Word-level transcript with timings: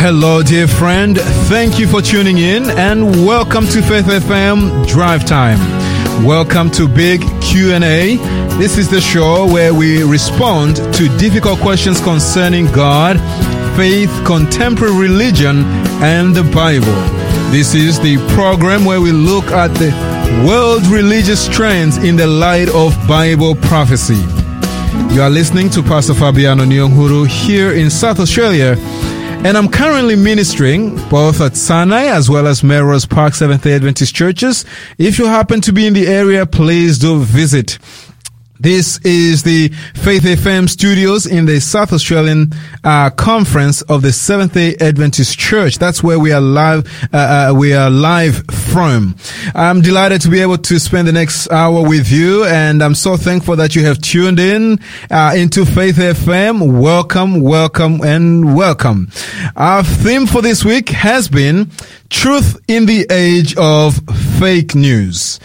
Hello, 0.00 0.44
dear 0.44 0.68
friend. 0.68 1.18
Thank 1.50 1.80
you 1.80 1.88
for 1.88 2.00
tuning 2.00 2.38
in 2.38 2.70
and 2.70 3.26
welcome 3.26 3.66
to 3.66 3.82
Faith 3.82 4.06
FM 4.06 4.86
Drive 4.86 5.24
Time. 5.24 5.58
Welcome 6.24 6.70
to 6.72 6.86
Big 6.86 7.20
Q&A. 7.42 8.16
This 8.58 8.78
is 8.78 8.88
the 8.88 9.00
show 9.00 9.44
where 9.52 9.74
we 9.74 10.04
respond 10.04 10.76
to 10.76 11.08
difficult 11.18 11.58
questions 11.58 12.00
concerning 12.00 12.66
God, 12.66 13.16
faith, 13.76 14.08
contemporary 14.24 14.96
religion, 14.96 15.64
and 16.00 16.32
the 16.32 16.44
Bible. 16.44 16.94
This 17.50 17.74
is 17.74 17.98
the 17.98 18.18
program 18.34 18.84
where 18.84 19.00
we 19.00 19.10
look 19.10 19.46
at 19.46 19.74
the 19.74 19.90
world 20.46 20.86
religious 20.86 21.48
trends 21.48 21.96
in 21.96 22.14
the 22.14 22.28
light 22.28 22.68
of 22.68 22.94
Bible 23.08 23.56
prophecy. 23.56 24.22
You 25.12 25.22
are 25.22 25.30
listening 25.30 25.70
to 25.70 25.82
Pastor 25.82 26.14
Fabiano 26.14 26.64
Nyonguru 26.64 27.26
here 27.26 27.72
in 27.72 27.90
South 27.90 28.20
Australia, 28.20 28.76
and 29.44 29.56
I'm 29.56 29.68
currently 29.68 30.16
ministering 30.16 30.96
both 31.08 31.40
at 31.40 31.56
Sinai 31.56 32.06
as 32.06 32.28
well 32.28 32.46
as 32.46 32.64
Melrose 32.64 33.06
Park 33.06 33.34
Seventh 33.34 33.62
day 33.62 33.74
Adventist 33.74 34.14
churches. 34.14 34.64
If 34.98 35.18
you 35.18 35.26
happen 35.26 35.60
to 35.60 35.72
be 35.72 35.86
in 35.86 35.94
the 35.94 36.08
area, 36.08 36.44
please 36.44 36.98
do 36.98 37.20
visit. 37.20 37.78
This 38.60 38.98
is 39.04 39.44
the 39.44 39.68
Faith 39.94 40.24
FM 40.24 40.68
studios 40.68 41.26
in 41.26 41.46
the 41.46 41.60
South 41.60 41.92
Australian 41.92 42.52
uh, 42.82 43.08
conference 43.10 43.82
of 43.82 44.02
the 44.02 44.12
Seventh 44.12 44.54
Day 44.54 44.74
Adventist 44.80 45.38
Church. 45.38 45.78
That's 45.78 46.02
where 46.02 46.18
we 46.18 46.32
are 46.32 46.40
live. 46.40 46.84
Uh, 47.14 47.50
uh, 47.50 47.54
we 47.56 47.72
are 47.72 47.88
live 47.88 48.44
from. 48.46 49.14
I'm 49.54 49.80
delighted 49.80 50.22
to 50.22 50.28
be 50.28 50.40
able 50.40 50.58
to 50.58 50.80
spend 50.80 51.06
the 51.06 51.12
next 51.12 51.48
hour 51.52 51.88
with 51.88 52.10
you, 52.10 52.46
and 52.46 52.82
I'm 52.82 52.96
so 52.96 53.16
thankful 53.16 53.54
that 53.54 53.76
you 53.76 53.84
have 53.84 54.00
tuned 54.00 54.40
in 54.40 54.80
uh, 55.08 55.34
into 55.36 55.64
Faith 55.64 55.96
FM. 55.96 56.80
Welcome, 56.80 57.40
welcome, 57.42 58.00
and 58.02 58.56
welcome. 58.56 59.08
Our 59.54 59.84
theme 59.84 60.26
for 60.26 60.42
this 60.42 60.64
week 60.64 60.88
has 60.88 61.28
been 61.28 61.70
truth 62.10 62.60
in 62.66 62.86
the 62.86 63.06
age 63.08 63.56
of 63.56 64.00
fake 64.40 64.74
news. 64.74 65.38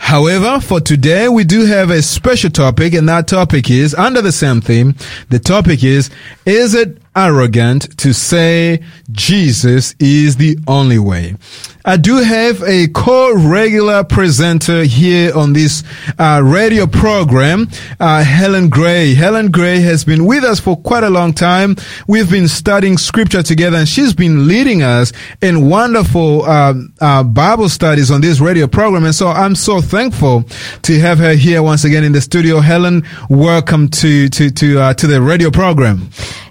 However, 0.00 0.60
for 0.60 0.80
today, 0.80 1.28
we 1.28 1.44
do 1.44 1.66
have 1.66 1.90
a 1.90 2.02
special 2.02 2.50
topic, 2.50 2.94
and 2.94 3.08
that 3.08 3.28
topic 3.28 3.70
is 3.70 3.94
under 3.94 4.20
the 4.20 4.32
same 4.32 4.60
theme. 4.60 4.96
The 5.28 5.38
topic 5.38 5.84
is, 5.84 6.10
is 6.46 6.74
it 6.74 6.99
arrogant 7.14 7.98
to 7.98 8.12
say 8.12 8.82
Jesus 9.10 9.94
is 9.98 10.36
the 10.36 10.58
only 10.66 10.98
way? 10.98 11.36
I 11.82 11.96
do 11.96 12.16
have 12.16 12.62
a 12.62 12.88
co-regular 12.88 14.04
presenter 14.04 14.84
here 14.84 15.34
on 15.34 15.54
this 15.54 15.82
uh, 16.18 16.42
radio 16.44 16.86
program, 16.86 17.70
uh, 17.98 18.22
Helen 18.22 18.68
Gray. 18.68 19.14
Helen 19.14 19.50
Gray 19.50 19.80
has 19.80 20.04
been 20.04 20.26
with 20.26 20.44
us 20.44 20.60
for 20.60 20.76
quite 20.76 21.04
a 21.04 21.10
long 21.10 21.32
time. 21.32 21.76
We've 22.06 22.30
been 22.30 22.48
studying 22.48 22.98
scripture 22.98 23.42
together, 23.42 23.78
and 23.78 23.88
she's 23.88 24.12
been 24.12 24.46
leading 24.46 24.82
us 24.82 25.14
in 25.40 25.70
wonderful 25.70 26.42
uh, 26.42 26.74
uh 27.00 27.22
Bible 27.22 27.70
studies 27.70 28.10
on 28.10 28.20
this 28.20 28.40
radio 28.40 28.66
program. 28.66 29.04
And 29.04 29.14
so 29.14 29.28
I'm 29.28 29.54
so 29.54 29.80
thankful 29.80 30.44
to 30.82 31.00
have 31.00 31.18
her 31.18 31.34
here 31.34 31.62
once 31.62 31.84
again 31.84 32.04
in 32.04 32.12
the 32.12 32.20
studio. 32.20 32.60
Helen, 32.60 33.04
welcome 33.30 33.88
to 33.88 34.28
to 34.28 34.50
to 34.50 34.80
uh, 34.80 34.94
to 34.94 35.06
the 35.06 35.22
radio 35.22 35.50
program. 35.50 36.10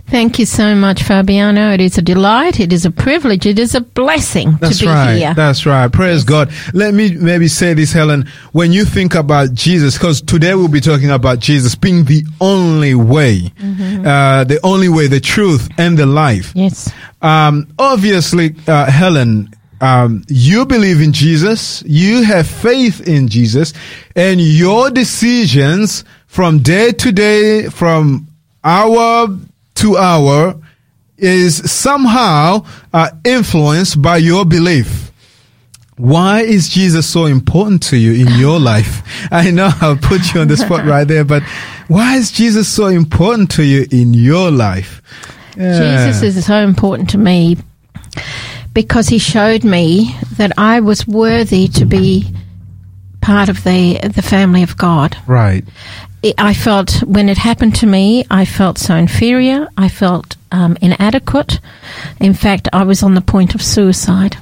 Thank 0.10 0.40
you 0.40 0.46
so 0.48 0.74
much, 0.74 1.04
Fabiano. 1.04 1.72
It 1.72 1.82
is 1.82 2.00
a 2.00 2.02
delight. 2.02 2.60
It 2.60 2.74
is 2.74 2.84
a 2.84 2.90
privilege. 2.90 3.46
It 3.46 3.60
is 3.60 3.76
a 3.76 3.82
blessing 3.82 4.58
That's 4.60 4.80
to 4.80 4.86
be 4.86 4.90
right. 4.90 5.16
here. 5.16 5.34
That's 5.36 5.68
right. 5.68 5.92
Praise 5.92 6.24
God. 6.24 6.52
Let 6.74 6.96
me 6.96 7.14
maybe 7.14 7.48
say 7.48 7.76
this, 7.76 7.94
Helen. 7.94 8.28
When 8.52 8.72
you 8.72 8.86
think 8.86 9.14
about 9.14 9.54
Jesus, 9.54 9.98
because 9.98 10.22
today 10.22 10.56
we'll 10.56 10.68
be 10.68 10.82
talking 10.82 11.12
about 11.12 11.40
Jesus 11.40 11.76
being 11.76 12.06
the 12.06 12.24
only 12.42 12.96
way, 12.96 13.54
uh, 13.60 14.46
the 14.46 14.60
only 14.64 14.90
way, 14.90 15.06
the 15.06 15.20
truth, 15.20 15.70
and 15.78 15.96
the 15.96 16.08
life. 16.08 16.54
Yes. 16.56 16.92
Um, 17.22 17.68
obviously, 17.78 18.56
uh, 18.68 18.90
Helen, 18.90 19.54
um, 19.80 20.24
you 20.28 20.66
believe 20.66 21.02
in 21.02 21.14
Jesus, 21.14 21.84
you 21.84 22.24
have 22.24 22.48
faith 22.48 23.08
in 23.08 23.28
Jesus, 23.28 23.74
and 24.16 24.42
your 24.42 24.90
decisions 24.90 26.04
from 26.26 26.60
day 26.60 26.94
to 26.94 27.12
day, 27.12 27.70
from 27.70 28.28
hour 28.64 29.28
to 29.80 29.98
hour, 29.98 30.60
is 31.18 31.70
somehow 31.70 32.66
uh, 32.94 33.10
influenced 33.26 34.02
by 34.02 34.18
your 34.18 34.46
belief. 34.46 35.12
Why 35.98 36.42
is 36.42 36.70
Jesus 36.70 37.10
so 37.10 37.26
important 37.26 37.84
to 37.84 37.98
you 37.98 38.14
in 38.14 38.40
your 38.40 38.58
life? 38.58 39.02
I 39.32 39.52
know 39.52 39.70
I'll 39.82 39.98
put 39.98 40.34
you 40.34 40.40
on 40.40 40.48
the 40.48 40.56
spot 40.56 40.86
right 40.86 41.06
there, 41.06 41.26
but 41.26 41.44
why 41.90 42.16
is 42.16 42.32
Jesus 42.32 42.70
so 42.70 42.88
important 42.88 43.52
to 43.52 43.64
you 43.64 43.86
in 43.92 44.14
your 44.14 44.50
life? 44.50 45.02
Yeah. 45.58 46.08
Jesus 46.08 46.38
is 46.38 46.46
so 46.46 46.58
important 46.60 47.10
to 47.10 47.18
me 47.18 47.58
because 48.74 49.10
he 49.10 49.18
showed 49.18 49.66
me 49.66 50.16
that 50.38 50.54
I 50.58 50.80
was 50.80 51.06
worthy 51.06 51.68
to 51.70 51.86
be 51.86 52.34
part 53.22 53.50
of 53.50 53.64
the 53.64 54.00
the 54.02 54.22
family 54.22 54.64
of 54.64 54.78
God. 54.78 55.18
Right. 55.28 55.66
I- 56.24 56.34
I 56.38 56.54
felt 56.54 57.02
when 57.04 57.30
it 57.30 57.38
happened 57.38 57.76
to 57.76 57.88
me, 57.88 58.26
I 58.30 58.46
felt 58.46 58.78
so 58.78 58.96
inferior. 58.96 59.68
I 59.78 59.88
felt 59.90 60.36
um, 60.52 60.78
inadequate. 60.82 61.60
In 62.20 62.34
fact, 62.34 62.68
I 62.74 62.84
was 62.84 63.04
on 63.04 63.14
the 63.16 63.22
point 63.22 63.56
of 63.56 63.62
suicide. 63.62 64.38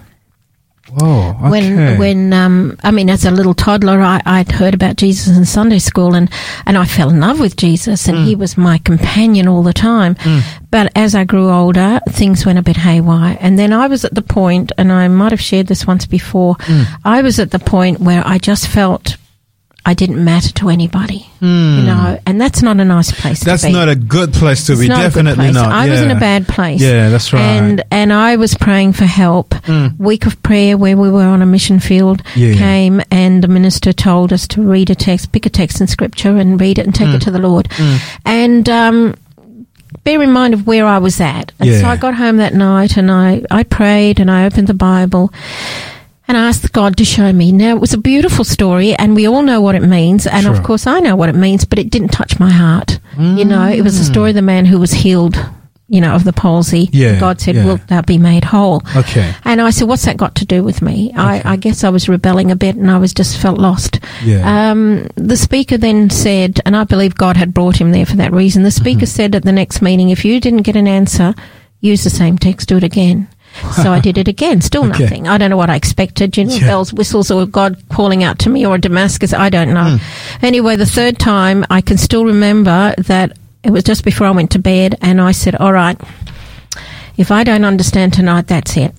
Whoa. 0.90 1.32
Okay. 1.32 1.50
when 1.50 1.98
when 2.00 2.34
um, 2.34 2.78
I 2.82 2.92
mean 2.92 3.10
as 3.10 3.26
a 3.26 3.30
little 3.32 3.54
toddler 3.54 4.00
I, 4.02 4.22
I'd 4.26 4.50
heard 4.54 4.74
about 4.74 4.96
Jesus 4.96 5.36
in 5.36 5.44
Sunday 5.44 5.80
school 5.80 6.16
and, 6.16 6.30
and 6.66 6.78
I 6.78 6.86
fell 6.86 7.10
in 7.10 7.20
love 7.20 7.42
with 7.42 7.58
Jesus 7.58 8.08
and 8.08 8.20
he 8.26 8.36
Mm. 8.36 8.40
was 8.40 8.58
my 8.58 8.78
companion 8.78 9.50
all 9.50 9.64
the 9.64 9.74
time. 9.74 10.16
But 10.72 10.94
as 10.96 11.14
I 11.14 11.26
grew 11.26 11.50
older, 11.52 12.00
things 12.12 12.46
went 12.46 12.58
a 12.58 12.62
bit 12.62 12.78
haywire. 12.78 13.38
And 13.42 13.60
then 13.60 13.74
I 13.74 13.88
was 13.88 14.06
at 14.06 14.16
the 14.16 14.22
point, 14.22 14.72
and 14.78 14.94
I 14.94 15.10
might 15.10 15.32
have 15.34 15.42
shared 15.42 15.68
this 15.68 15.86
once 15.86 16.06
before, 16.06 16.56
Mm. 16.56 16.86
I 17.04 17.22
was 17.22 17.38
at 17.40 17.52
the 17.52 17.60
point 17.60 18.00
where 18.00 18.24
I 18.26 18.38
just 18.38 18.68
felt 18.70 19.18
I 19.90 19.94
didn't 19.94 20.22
matter 20.24 20.52
to 20.60 20.70
anybody. 20.70 21.26
You 21.40 21.48
know, 21.48 22.20
and 22.26 22.42
that's 22.42 22.62
not 22.62 22.80
a 22.80 22.86
nice 22.86 23.12
place 23.12 23.40
Hmm. 23.42 23.46
That's 23.50 23.62
to 23.62 23.68
be. 23.70 23.74
That's 23.74 23.86
not 23.86 23.90
a 23.90 23.96
good 23.96 24.34
place 24.34 24.66
to 24.66 24.74
It's 24.74 24.82
be. 24.82 24.88
not 24.90 25.02
Definitely 25.02 25.52
not. 25.52 25.72
I 25.72 25.90
was 25.90 26.02
in 26.02 26.12
a 26.12 26.20
bad 26.20 26.46
place. 26.48 26.82
Yeah, 26.82 27.10
that's 27.10 27.32
right. 27.32 27.42
Hmm. 27.60 27.64
And 27.66 27.84
and 27.92 28.12
I 28.14 28.36
was 28.36 28.54
praying 28.56 28.94
for 28.94 29.06
help. 29.06 29.56
Week 29.98 30.26
of 30.26 30.42
prayer 30.44 30.78
where 30.78 30.98
we 30.98 31.10
were 31.10 31.24
on 31.24 31.42
a 31.42 31.46
mission 31.46 31.80
field 31.80 32.22
Yeah, 32.36 32.50
yeah. 32.50 32.58
came 32.58 33.02
and 33.12 33.44
the 33.44 33.48
minister 33.48 33.94
told 33.94 34.34
us 34.34 34.48
to 34.50 34.62
read 34.62 34.90
a 34.90 34.96
text, 34.96 35.32
pick 35.32 35.46
a 35.46 35.50
text 35.50 35.80
in 35.82 35.88
scripture 35.88 36.36
and 36.38 36.60
read 36.60 36.80
it 36.80 36.86
and 36.86 36.94
take 36.94 37.08
Hmm. 37.10 37.16
it 37.16 37.22
to 37.24 37.32
the 37.32 37.40
Lord. 37.40 37.70
And 38.26 38.68
um 38.70 39.16
bear 40.04 40.22
in 40.22 40.32
mind 40.32 40.54
of 40.54 40.68
where 40.68 40.86
I 40.86 40.98
was 40.98 41.20
at. 41.22 41.52
And 41.60 41.74
so 41.82 41.88
I 41.88 41.96
got 41.98 42.14
home 42.16 42.38
that 42.38 42.54
night 42.54 42.98
and 42.98 43.10
I, 43.12 43.44
I 43.52 43.64
prayed 43.64 44.20
and 44.20 44.30
I 44.32 44.46
opened 44.46 44.68
the 44.68 44.74
Bible 44.74 45.32
and 46.28 46.36
asked 46.38 46.72
God 46.74 46.98
to 46.98 47.06
show 47.06 47.32
me. 47.32 47.52
Now, 47.52 47.76
it 47.76 47.80
was 47.82 47.94
a 47.94 47.98
beautiful 47.98 48.44
story, 48.44 48.94
and 48.96 49.16
we 49.16 49.28
all 49.28 49.42
know 49.44 49.62
what 49.62 49.76
it 49.76 49.82
means. 49.84 50.28
And 50.28 50.44
Sure. 50.44 50.54
of 50.54 50.64
course, 50.64 50.86
I 50.88 51.00
know 51.00 51.16
what 51.16 51.30
it 51.30 51.36
means, 51.36 51.66
but 51.66 51.80
it 51.80 51.90
didn't 51.90 52.10
touch 52.10 52.40
my 52.40 52.52
heart. 52.52 53.00
You 53.20 53.46
know, 53.46 53.68
it 53.68 53.82
was 53.82 53.98
the 53.98 54.06
story 54.06 54.30
of 54.30 54.36
the 54.36 54.42
man 54.44 54.66
who 54.66 54.78
was 54.80 54.92
healed, 54.92 55.44
you 55.88 56.02
know, 56.02 56.14
of 56.14 56.24
the 56.24 56.34
palsy. 56.34 56.88
Yeah, 56.92 57.20
God 57.20 57.42
said, 57.42 57.56
yeah. 57.56 57.66
Wilt 57.66 57.88
thou 57.88 58.02
be 58.04 58.20
made 58.20 58.44
whole? 58.44 58.84
Okay. 58.96 59.34
And 59.44 59.60
I 59.60 59.72
said, 59.72 59.88
What's 59.88 60.06
that 60.06 60.18
got 60.18 60.36
to 60.36 60.46
do 60.46 60.64
with 60.64 60.84
me? 60.84 61.12
I, 61.16 61.42
I 61.54 61.56
guess 61.56 61.84
I 61.84 61.90
was 61.90 62.08
rebelling 62.08 62.52
a 62.52 62.56
bit 62.56 62.76
and 62.76 62.92
I 62.92 62.98
was 63.00 63.14
just 63.16 63.38
felt 63.40 63.58
lost. 63.58 64.00
Yeah. 64.24 64.70
Um, 64.72 65.08
the 65.16 65.36
speaker 65.38 65.78
then 65.78 66.10
said, 66.12 66.60
and 66.66 66.76
I 66.78 66.84
believe 66.84 67.16
God 67.16 67.38
had 67.38 67.54
brought 67.56 67.78
him 67.78 67.92
there 67.92 68.06
for 68.06 68.18
that 68.18 68.34
reason. 68.34 68.62
The 68.64 68.70
speaker 68.72 68.98
Mm-hmm. 69.06 69.06
said 69.06 69.34
at 69.36 69.44
the 69.44 69.52
next 69.52 69.82
meeting, 69.82 70.10
if 70.12 70.24
you 70.26 70.40
didn't 70.40 70.62
get 70.64 70.76
an 70.76 70.88
answer, 70.88 71.34
use 71.80 72.04
the 72.04 72.10
same 72.12 72.38
text, 72.38 72.68
do 72.70 72.78
it 72.78 72.84
again. 72.84 73.28
So 73.82 73.92
I 73.92 74.00
did 74.00 74.18
it 74.18 74.28
again. 74.28 74.62
Still 74.62 74.86
Okay. 74.86 75.04
nothing. 75.04 75.28
I 75.28 75.38
don't 75.38 75.50
know 75.50 75.58
what 75.58 75.70
I 75.70 75.76
expected. 75.76 76.38
You 76.38 76.46
know, 76.46 76.54
Yeah. 76.56 76.68
bells, 76.68 76.94
whistles, 76.94 77.30
or 77.32 77.46
God 77.46 77.78
calling 77.90 78.24
out 78.24 78.40
to 78.40 78.50
me, 78.50 78.66
or 78.66 78.78
Damascus. 78.78 79.34
I 79.34 79.50
don't 79.50 79.74
know. 79.74 79.98
Hmm. 79.98 80.46
Anyway, 80.46 80.76
the 80.76 80.86
third 80.86 81.20
time, 81.20 81.66
I 81.70 81.82
can 81.82 81.98
still 81.98 82.26
remember 82.26 82.94
that 82.98 83.34
it 83.64 83.72
was 83.72 83.84
just 83.84 84.04
before 84.06 84.28
I 84.28 84.32
went 84.32 84.52
to 84.52 84.60
bed, 84.60 84.96
and 85.02 85.20
I 85.20 85.32
said, 85.32 85.56
"All 85.56 85.74
right, 85.74 86.00
if 87.18 87.32
I 87.32 87.44
don't 87.44 87.66
understand 87.66 88.14
tonight, 88.14 88.48
that's 88.48 88.78
it." 88.78 88.94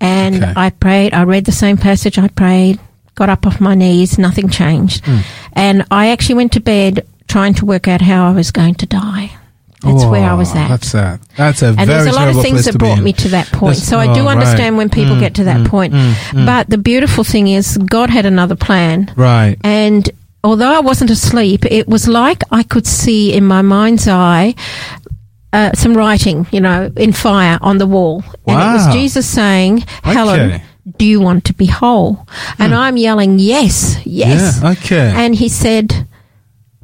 And 0.00 0.42
Okay. 0.42 0.52
I 0.56 0.70
prayed. 0.70 1.12
I 1.12 1.24
read 1.24 1.44
the 1.44 1.52
same 1.52 1.76
passage. 1.76 2.18
I 2.18 2.28
prayed. 2.28 2.78
Got 3.16 3.28
up 3.28 3.46
off 3.46 3.60
my 3.60 3.74
knees. 3.74 4.18
Nothing 4.18 4.48
changed. 4.48 5.04
Hmm. 5.04 5.18
And 5.52 5.84
I 5.90 6.08
actually 6.08 6.36
went 6.36 6.52
to 6.52 6.60
bed 6.60 7.04
trying 7.28 7.54
to 7.54 7.66
work 7.66 7.86
out 7.86 8.00
how 8.00 8.26
I 8.28 8.32
was 8.32 8.50
going 8.50 8.74
to 8.76 8.86
die. 8.86 9.32
That's 9.82 10.04
where 10.04 10.28
I 10.28 10.34
was 10.34 10.54
Oh, 10.54 10.58
at. 10.58 10.68
That's 10.68 10.88
sad. 10.88 11.20
That's 11.36 11.62
a 11.62 11.72
very 11.72 11.76
good 11.76 11.76
thing. 11.76 11.80
And 11.80 11.90
there's 11.90 12.06
a 12.14 12.18
lot 12.18 12.28
of 12.28 12.42
things 12.42 12.64
that 12.66 12.78
brought 12.78 13.00
me 13.02 13.12
to 13.14 13.28
that 13.30 13.46
point. 13.48 13.76
That's- 13.76 13.88
so 13.88 13.98
I 13.98 14.12
do 14.12 14.22
oh, 14.26 14.28
understand 14.28 14.74
right. 14.76 14.78
when 14.78 14.90
people 14.90 15.16
Mm, 15.16 15.20
get 15.20 15.34
to 15.36 15.44
that 15.44 15.60
mm, 15.60 15.68
point. 15.68 15.94
mm, 15.94 16.12
mm. 16.12 16.46
But 16.46 16.68
the 16.68 16.78
beautiful 16.78 17.24
thing 17.24 17.48
is, 17.48 17.78
God 17.78 18.10
had 18.10 18.26
another 18.26 18.56
plan. 18.56 19.10
Right. 19.16 19.56
And 19.64 20.08
although 20.44 20.70
I 20.72 20.80
wasn't 20.80 21.10
asleep, 21.10 21.64
it 21.64 21.88
was 21.88 22.06
like 22.06 22.42
I 22.50 22.62
could 22.62 22.86
see 22.86 23.32
in 23.32 23.44
my 23.44 23.62
mind's 23.62 24.06
eye 24.06 24.54
uh, 25.52 25.72
some 25.74 25.96
writing, 25.96 26.46
you 26.52 26.60
know, 26.60 26.90
in 26.96 27.12
fire 27.12 27.58
on 27.62 27.78
the 27.78 27.86
wall. 27.86 28.22
wow. 28.44 28.54
And 28.54 28.70
it 28.70 28.72
was 28.86 28.94
Jesus 28.94 29.26
saying, 29.26 29.78
Helen, 30.04 30.40
Okay. 30.52 30.62
do 30.98 31.04
you 31.06 31.20
want 31.20 31.44
to 31.46 31.54
be 31.54 31.66
whole? 31.66 32.26
And 32.58 32.74
I'm 32.74 32.96
yelling, 32.96 33.38
yes, 33.38 33.98
yes. 34.04 34.58
Hmm. 34.60 34.66
Yeah. 34.66 34.72
Okay. 34.72 35.12
And 35.16 35.34
he 35.34 35.48
said, 35.48 36.06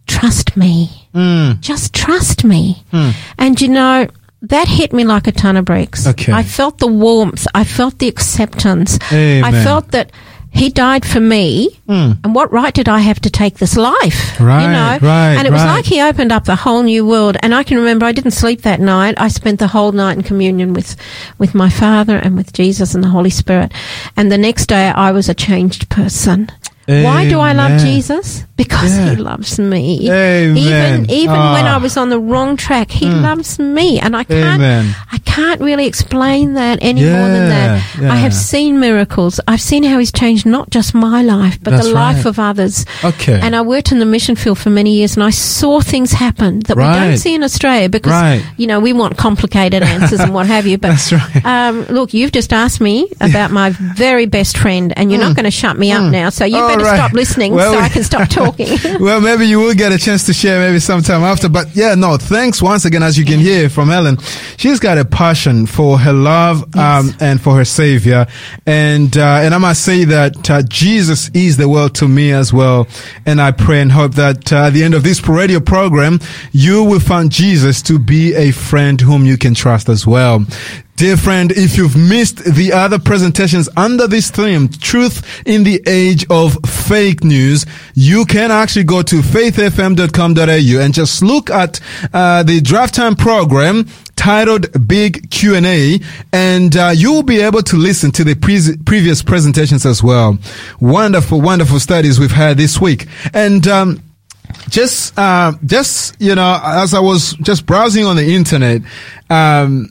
trust 0.07 0.57
me. 0.57 1.06
Mm. 1.17 1.61
Just 1.61 1.95
trust 1.95 2.45
me. 2.45 2.85
Hmm. 2.91 3.11
And 3.39 3.61
you 3.61 3.69
know, 3.69 4.07
that 4.43 4.69
hit 4.69 4.93
me 4.93 5.05
like 5.05 5.27
a 5.27 5.33
ton 5.33 5.57
of 5.57 5.65
bricks. 5.65 6.07
Okay. 6.07 6.33
I 6.33 6.43
felt 6.43 6.79
the 6.79 6.87
warmth. 6.87 7.47
I 7.55 7.65
felt 7.65 7.99
the 7.99 8.09
acceptance. 8.09 8.99
Amen. 9.11 9.43
I 9.45 9.65
felt 9.65 9.93
that 9.93 10.13
he 10.51 10.71
died 10.71 11.05
for 11.05 11.21
me, 11.21 11.69
and 11.87 12.35
what 12.35 12.51
right 12.51 12.73
did 12.73 12.89
I 12.89 13.01
have 13.01 13.21
to 13.21 13.31
take 13.31 13.59
this 13.59 13.77
life? 13.77 14.41
Right, 14.41 14.63
you 14.63 14.69
know? 14.71 14.99
right, 15.07 15.35
And 15.37 15.47
it 15.47 15.51
was 15.53 15.61
right. 15.63 15.75
like 15.75 15.85
he 15.85 16.01
opened 16.01 16.33
up 16.33 16.45
the 16.47 16.57
whole 16.57 16.83
new 16.83 17.07
world. 17.07 17.37
And 17.43 17.55
I 17.55 17.63
can 17.63 17.77
remember 17.77 18.07
I 18.07 18.13
didn't 18.13 18.31
sleep 18.31 18.63
that 18.63 18.81
night. 18.81 19.17
I 19.19 19.29
spent 19.29 19.59
the 19.59 19.67
whole 19.67 19.93
night 19.93 20.17
in 20.17 20.23
communion 20.23 20.73
with, 20.73 20.97
with 21.37 21.55
my 21.55 21.69
Father 21.69 22.17
and 22.17 22.39
with 22.39 22.55
Jesus 22.55 22.95
and 22.95 23.05
the 23.05 23.09
Holy 23.09 23.29
Spirit. 23.29 23.71
And 24.17 24.33
the 24.33 24.39
next 24.39 24.67
day 24.67 24.89
I 24.89 25.13
was 25.13 25.29
a 25.29 25.35
changed 25.35 25.91
person. 25.91 26.51
Why 26.87 27.29
do 27.29 27.41
I 27.41 27.53
love 27.53 27.81
Jesus? 27.81 28.45
Because 28.57 28.97
Yeah. 28.97 29.11
he 29.11 29.17
loves 29.17 29.59
me. 29.59 30.09
Amen. 30.11 30.57
Even 30.57 31.11
even 31.11 31.35
when 31.37 31.67
Ah. 31.67 31.75
I 31.75 31.79
was 31.79 31.97
on 31.97 32.09
the 32.11 32.19
wrong 32.19 32.57
track, 32.57 32.91
he 32.91 33.07
loves 33.07 33.59
me, 33.59 33.99
and 34.01 34.17
I 34.17 34.25
can't 34.25 34.63
Amen. 34.63 34.95
I 35.13 35.19
can't 35.19 35.61
really 35.61 35.87
explain 35.87 36.55
that 36.55 36.79
any 36.81 37.03
more 37.03 37.29
than 37.29 37.49
that. 37.49 37.83
Yeah, 38.01 38.13
I 38.13 38.17
have 38.17 38.33
seen 38.33 38.79
miracles. 38.81 39.41
I've 39.49 39.61
seen 39.61 39.83
how 39.83 39.99
he's 39.99 40.13
changed 40.13 40.47
not 40.47 40.71
just 40.71 40.95
my 40.95 41.23
life, 41.23 41.59
but 41.63 41.73
That's 41.73 41.89
the 41.89 41.93
life 41.93 42.17
right. 42.25 42.27
of 42.27 42.39
others. 42.39 42.87
Okay. 43.05 43.39
And 43.43 43.55
I 43.57 43.61
worked 43.63 43.93
in 43.93 43.99
the 43.99 44.07
mission 44.07 44.37
field 44.37 44.59
for 44.59 44.71
many 44.71 44.95
years, 44.95 45.17
and 45.17 45.25
I 45.25 45.31
saw 45.31 45.81
things 45.81 46.13
happen 46.13 46.61
that 46.67 46.77
we 46.77 46.83
don't 46.85 47.19
see 47.19 47.35
in 47.35 47.43
Australia 47.43 47.89
because 47.89 48.13
Right. 48.13 48.43
you 48.57 48.67
know 48.67 48.79
we 48.81 48.93
want 48.93 49.17
complicated 49.19 49.83
answers 49.83 50.21
and 50.21 50.33
what 50.33 50.47
have 50.47 50.67
you. 50.67 50.79
But 50.79 50.89
That's 50.97 51.13
right. 51.13 51.45
um, 51.45 51.85
look, 51.91 52.15
you've 52.15 52.33
just 52.33 52.53
asked 52.53 52.81
me 52.81 53.09
about 53.21 53.51
my 53.51 53.71
very 53.71 54.27
best 54.27 54.57
friend, 54.57 54.93
and 54.97 55.11
you're 55.11 55.21
not 55.21 55.35
going 55.37 55.45
to 55.45 55.51
shut 55.51 55.77
me 55.79 55.93
up 55.93 56.05
now. 56.11 56.31
So 56.31 56.45
you 56.47 56.57
Mm. 56.57 56.63
All 56.63 56.69
right. 56.85 56.97
stop 56.97 57.13
listening 57.13 57.53
Well, 57.55 57.73
so 57.73 57.79
we- 57.79 57.85
I 57.85 57.89
can 57.89 58.05
stop 58.05 58.29
talking. 58.41 58.79
well, 59.01 59.21
maybe 59.21 59.47
you 59.47 59.59
will 59.61 59.75
get 59.75 59.93
a 59.93 59.99
chance 59.99 60.27
to 60.27 60.33
share 60.33 60.61
maybe 60.61 60.79
sometime 60.81 61.23
after. 61.23 61.49
But 61.49 61.75
yeah, 61.75 61.95
no, 61.95 62.17
thanks 62.17 62.61
once 62.63 62.85
again, 62.85 63.03
as 63.03 63.17
you 63.19 63.25
can 63.25 63.39
hear 63.39 63.69
from 63.69 63.89
Helen. 63.89 64.19
She's 64.57 64.79
got 64.81 64.99
a 64.99 65.05
passion 65.05 65.67
for 65.67 65.99
her 65.99 66.13
love, 66.13 66.75
um, 66.77 67.15
and 67.21 67.41
for 67.41 67.57
her 67.57 67.65
savior. 67.65 68.27
And, 68.67 69.17
uh, 69.17 69.41
and 69.43 69.55
I 69.55 69.59
must 69.59 69.83
say 69.85 70.05
that, 70.05 70.51
uh, 70.51 70.63
Jesus 70.63 71.31
is 71.35 71.57
the 71.57 71.69
world 71.69 71.95
to 71.97 72.09
me 72.09 72.33
as 72.33 72.53
well. 72.53 72.87
And 73.25 73.41
I 73.41 73.53
pray 73.53 73.81
and 73.81 73.93
hope 73.93 74.15
that 74.15 74.53
uh, 74.53 74.67
at 74.67 74.71
the 74.71 74.83
end 74.85 74.95
of 74.95 75.03
this 75.03 75.27
radio 75.27 75.61
program, 75.61 76.21
you 76.53 76.83
will 76.85 77.01
find 77.01 77.31
Jesus 77.31 77.83
to 77.83 77.99
be 77.99 78.35
a 78.35 78.51
friend 78.53 79.01
whom 79.01 79.25
you 79.25 79.37
can 79.37 79.55
trust 79.55 79.89
as 79.89 80.07
well. 80.07 80.45
Dear 80.97 81.19
friend, 81.19 81.53
if 81.53 81.77
you've 81.77 81.95
missed 81.95 82.39
the 82.39 82.73
other 82.73 82.99
presentations 82.99 83.69
under 83.77 84.07
this 84.07 84.31
theme, 84.31 84.69
Truth 84.69 85.43
in 85.47 85.63
the 85.63 85.83
Age 85.87 86.25
of 86.31 86.57
Fake 86.65 87.23
News, 87.23 87.67
you 87.93 88.25
can 88.25 88.51
actually 88.51 88.85
go 88.85 89.03
to 89.03 89.17
faithfm.com.au 89.17 90.81
and 90.83 90.95
just 90.95 91.23
look 91.23 91.51
at 91.51 91.81
uh, 92.15 92.43
the 92.45 92.63
drive 92.63 92.93
time 92.93 93.15
program 93.15 93.87
titled 94.17 94.89
Big 94.89 95.31
Q&A 95.31 96.01
and 96.33 96.75
uh, 96.75 96.93
you 96.97 97.13
will 97.13 97.23
be 97.23 97.43
able 97.43 97.63
to 97.65 97.77
listen 97.77 98.11
to 98.13 98.25
the 98.25 98.35
pre- 98.35 98.79
previous 98.87 99.23
presentations 99.23 99.85
as 99.85 100.03
well. 100.03 100.39
Wonderful, 100.81 101.43
wonderful 101.43 101.79
studies 101.79 102.19
we've 102.19 102.31
had 102.31 102.57
this 102.57 102.81
week. 102.81 103.07
And 103.35 103.69
um, 103.69 104.03
just 104.71 105.17
uh, 105.19 105.53
just 105.65 106.21
you 106.21 106.35
know 106.35 106.61
as 106.63 106.95
i 106.95 107.01
was 107.01 107.33
just 107.43 107.67
browsing 107.67 108.05
on 108.05 108.15
the 108.15 108.35
internet 108.35 108.81
um 109.29 109.89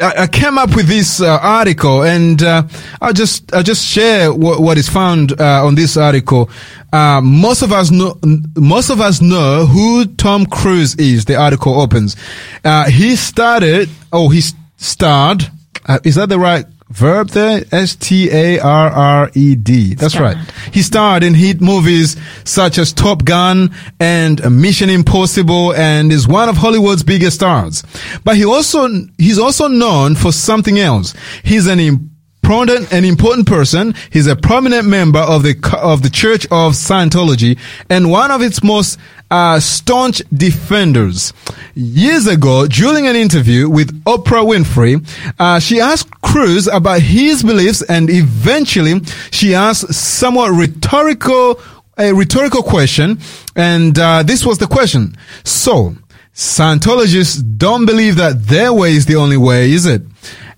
I 0.00 0.26
came 0.26 0.56
up 0.56 0.74
with 0.74 0.86
this 0.86 1.20
uh, 1.20 1.38
article, 1.42 2.02
and 2.04 2.42
uh, 2.42 2.62
I'll 3.02 3.12
just 3.12 3.52
I'll 3.54 3.62
just 3.62 3.86
share 3.86 4.32
what, 4.32 4.60
what 4.60 4.78
is 4.78 4.88
found 4.88 5.38
uh, 5.38 5.66
on 5.66 5.74
this 5.74 5.96
article. 5.96 6.48
Uh, 6.92 7.20
most 7.22 7.62
of 7.62 7.70
us 7.70 7.90
know 7.90 8.18
most 8.56 8.88
of 8.90 9.00
us 9.00 9.20
know 9.20 9.66
who 9.66 10.06
Tom 10.06 10.46
Cruise 10.46 10.94
is. 10.96 11.26
The 11.26 11.36
article 11.36 11.78
opens. 11.78 12.16
Uh, 12.64 12.88
he 12.88 13.14
started. 13.14 13.90
Oh, 14.10 14.30
he 14.30 14.42
starred. 14.78 15.50
Uh, 15.86 15.98
is 16.02 16.14
that 16.14 16.30
the 16.30 16.38
right 16.38 16.64
verb 16.90 17.30
there? 17.30 17.64
S 17.72 17.96
T 17.96 18.30
A 18.30 18.58
R 18.60 18.90
R 18.90 19.30
E 19.34 19.54
D. 19.54 19.94
That's 19.94 20.14
Starred. 20.14 20.36
right. 20.36 20.50
He 20.72 20.82
starred 20.82 21.22
in 21.22 21.34
hit 21.34 21.60
movies 21.60 22.16
such 22.44 22.78
as 22.78 22.92
Top 22.92 23.24
Gun 23.24 23.70
and 23.98 24.40
Mission 24.60 24.90
Impossible 24.90 25.74
and 25.74 26.12
is 26.12 26.28
one 26.28 26.48
of 26.48 26.56
Hollywood's 26.56 27.02
biggest 27.02 27.36
stars. 27.36 27.82
But 28.24 28.36
he 28.36 28.44
also, 28.44 28.88
he's 29.18 29.38
also 29.38 29.68
known 29.68 30.14
for 30.14 30.32
something 30.32 30.78
else. 30.78 31.14
He's 31.44 31.66
an 31.66 32.09
important, 32.50 32.92
an 32.92 33.04
important 33.04 33.46
person. 33.46 33.94
He's 34.10 34.26
a 34.26 34.34
prominent 34.34 34.84
member 34.84 35.20
of 35.20 35.44
the, 35.44 35.54
of 35.80 36.02
the 36.02 36.10
Church 36.10 36.46
of 36.46 36.72
Scientology 36.72 37.56
and 37.88 38.10
one 38.10 38.32
of 38.32 38.42
its 38.42 38.60
most 38.64 38.98
uh, 39.30 39.60
staunch 39.60 40.20
defenders. 40.34 41.32
Years 41.76 42.26
ago, 42.26 42.66
during 42.66 43.06
an 43.06 43.14
interview 43.14 43.70
with 43.70 44.02
Oprah 44.02 44.44
Winfrey, 44.44 44.98
uh, 45.38 45.60
she 45.60 45.80
asked 45.80 46.10
Cruise 46.22 46.66
about 46.66 47.02
his 47.02 47.44
beliefs 47.44 47.82
and 47.82 48.10
eventually 48.10 49.00
she 49.30 49.54
asked 49.54 49.94
somewhat 49.94 50.50
rhetorical, 50.50 51.60
a 51.98 52.12
rhetorical 52.12 52.64
question. 52.64 53.20
And, 53.54 53.96
uh, 53.96 54.24
this 54.24 54.44
was 54.44 54.58
the 54.58 54.66
question. 54.66 55.16
So, 55.44 55.94
Scientologists 56.34 57.42
don't 57.58 57.86
believe 57.86 58.16
that 58.16 58.44
their 58.44 58.72
way 58.72 58.92
is 58.94 59.06
the 59.06 59.16
only 59.16 59.36
way, 59.36 59.72
is 59.72 59.84
it? 59.84 60.02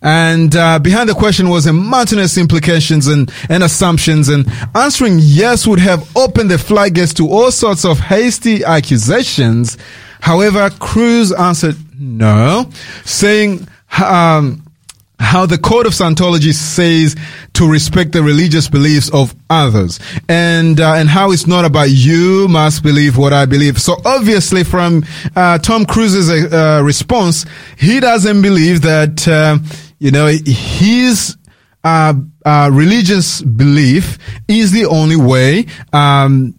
And 0.02 0.54
uh, 0.56 0.80
behind 0.80 1.08
the 1.08 1.14
question 1.14 1.48
was 1.48 1.66
a 1.66 1.72
mountainous 1.72 2.36
implications 2.36 3.06
and, 3.06 3.32
and 3.48 3.62
assumptions, 3.62 4.28
and 4.28 4.50
answering 4.74 5.18
yes 5.20 5.66
would 5.66 5.78
have 5.78 6.16
opened 6.16 6.50
the 6.50 6.58
floodgates 6.58 7.14
to 7.14 7.28
all 7.28 7.52
sorts 7.52 7.84
of 7.84 8.00
hasty 8.00 8.64
accusations. 8.64 9.78
However, 10.20 10.70
Cruise 10.80 11.32
answered 11.32 11.76
no, 11.98 12.68
saying 13.04 13.68
um, 14.02 14.64
how 15.20 15.46
the 15.46 15.58
Code 15.58 15.86
of 15.86 15.92
Scientology 15.92 16.52
says 16.52 17.14
to 17.52 17.70
respect 17.70 18.10
the 18.10 18.22
religious 18.22 18.68
beliefs 18.68 19.08
of 19.12 19.34
others, 19.48 20.00
and 20.28 20.80
uh, 20.80 20.94
and 20.94 21.08
how 21.08 21.30
it's 21.30 21.46
not 21.46 21.64
about 21.64 21.90
you 21.90 22.48
must 22.48 22.82
believe 22.82 23.16
what 23.16 23.32
I 23.32 23.46
believe. 23.46 23.80
So 23.80 23.96
obviously, 24.04 24.64
from 24.64 25.04
uh, 25.36 25.58
Tom 25.58 25.86
Cruise's 25.86 26.28
uh, 26.28 26.82
response, 26.84 27.46
he 27.78 28.00
doesn't 28.00 28.42
believe 28.42 28.82
that 28.82 29.28
uh, 29.28 29.58
you 30.02 30.10
know 30.10 30.26
his 30.26 31.36
uh, 31.84 32.14
uh, 32.44 32.70
religious 32.72 33.40
belief 33.40 34.18
is 34.48 34.72
the 34.72 34.86
only 34.86 35.14
way. 35.14 35.66
Um, 35.92 36.54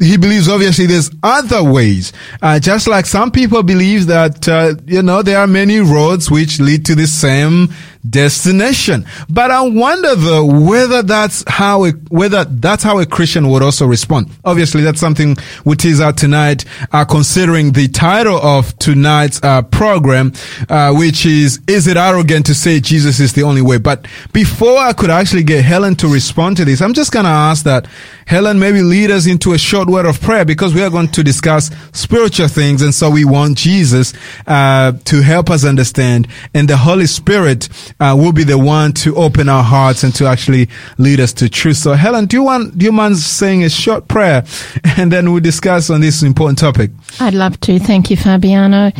he 0.00 0.16
believes 0.16 0.48
obviously 0.48 0.86
there's 0.86 1.10
other 1.22 1.64
ways. 1.64 2.12
Uh, 2.40 2.60
just 2.60 2.86
like 2.86 3.06
some 3.06 3.30
people 3.30 3.62
believe 3.62 4.06
that, 4.06 4.46
uh, 4.48 4.74
you 4.84 5.02
know, 5.02 5.22
there 5.22 5.38
are 5.38 5.46
many 5.46 5.80
roads 5.80 6.30
which 6.30 6.60
lead 6.60 6.84
to 6.86 6.94
the 6.94 7.06
same 7.06 7.68
destination. 8.10 9.06
But 9.28 9.50
I 9.50 9.62
wonder 9.62 10.14
though 10.14 10.44
whether 10.44 11.02
that's 11.02 11.44
how 11.48 11.84
a, 11.84 11.90
whether 12.08 12.44
that's 12.44 12.82
how 12.82 12.98
a 12.98 13.06
Christian 13.06 13.48
would 13.50 13.62
also 13.62 13.86
respond. 13.86 14.30
Obviously 14.44 14.82
that's 14.82 15.00
something 15.00 15.36
we 15.64 15.76
tease 15.76 16.00
out 16.00 16.16
tonight, 16.16 16.64
uh, 16.92 17.04
considering 17.04 17.72
the 17.72 17.88
title 17.88 18.36
of 18.36 18.76
tonight's, 18.78 19.40
uh, 19.42 19.62
program, 19.62 20.32
uh, 20.68 20.92
which 20.94 21.26
is, 21.26 21.60
is 21.66 21.86
it 21.86 21.96
arrogant 21.96 22.46
to 22.46 22.54
say 22.54 22.80
Jesus 22.80 23.20
is 23.20 23.32
the 23.32 23.42
only 23.42 23.62
way? 23.62 23.78
But 23.78 24.06
before 24.32 24.78
I 24.78 24.92
could 24.92 25.10
actually 25.10 25.44
get 25.44 25.64
Helen 25.64 25.96
to 25.96 26.08
respond 26.08 26.56
to 26.58 26.64
this, 26.64 26.80
I'm 26.80 26.94
just 26.94 27.12
gonna 27.12 27.28
ask 27.28 27.64
that 27.64 27.86
Helen 28.26 28.58
maybe 28.58 28.82
lead 28.82 29.10
us 29.10 29.26
into 29.26 29.52
a 29.52 29.58
short 29.58 29.88
word 29.88 30.04
of 30.04 30.20
prayer 30.20 30.44
because 30.44 30.74
we 30.74 30.82
are 30.82 30.90
going 30.90 31.08
to 31.08 31.22
discuss 31.22 31.70
spiritual 31.92 32.48
things. 32.48 32.82
And 32.82 32.92
so 32.92 33.08
we 33.08 33.24
want 33.24 33.56
Jesus, 33.56 34.12
uh, 34.46 34.92
to 35.04 35.22
help 35.22 35.48
us 35.48 35.64
understand 35.64 36.26
and 36.54 36.68
the 36.68 36.76
Holy 36.76 37.06
Spirit, 37.06 37.68
uh, 38.00 38.14
will 38.18 38.32
be 38.32 38.44
the 38.44 38.58
one 38.58 38.92
to 38.92 39.14
open 39.16 39.48
our 39.48 39.62
hearts 39.62 40.02
and 40.02 40.14
to 40.16 40.26
actually 40.26 40.68
lead 40.98 41.20
us 41.20 41.32
to 41.34 41.48
truth. 41.48 41.78
So 41.78 41.94
Helen, 41.94 42.26
do 42.26 42.36
you 42.36 42.42
want, 42.42 42.76
do 42.76 42.84
you 42.84 42.92
mind 42.92 43.16
saying 43.18 43.64
a 43.64 43.70
short 43.70 44.08
prayer 44.08 44.44
and 44.96 45.10
then 45.10 45.32
we'll 45.32 45.40
discuss 45.40 45.90
on 45.90 46.00
this 46.00 46.22
important 46.22 46.58
topic? 46.58 46.90
I'd 47.20 47.34
love 47.34 47.58
to. 47.60 47.78
Thank 47.78 48.10
you, 48.10 48.16
Fabiano. 48.16 48.92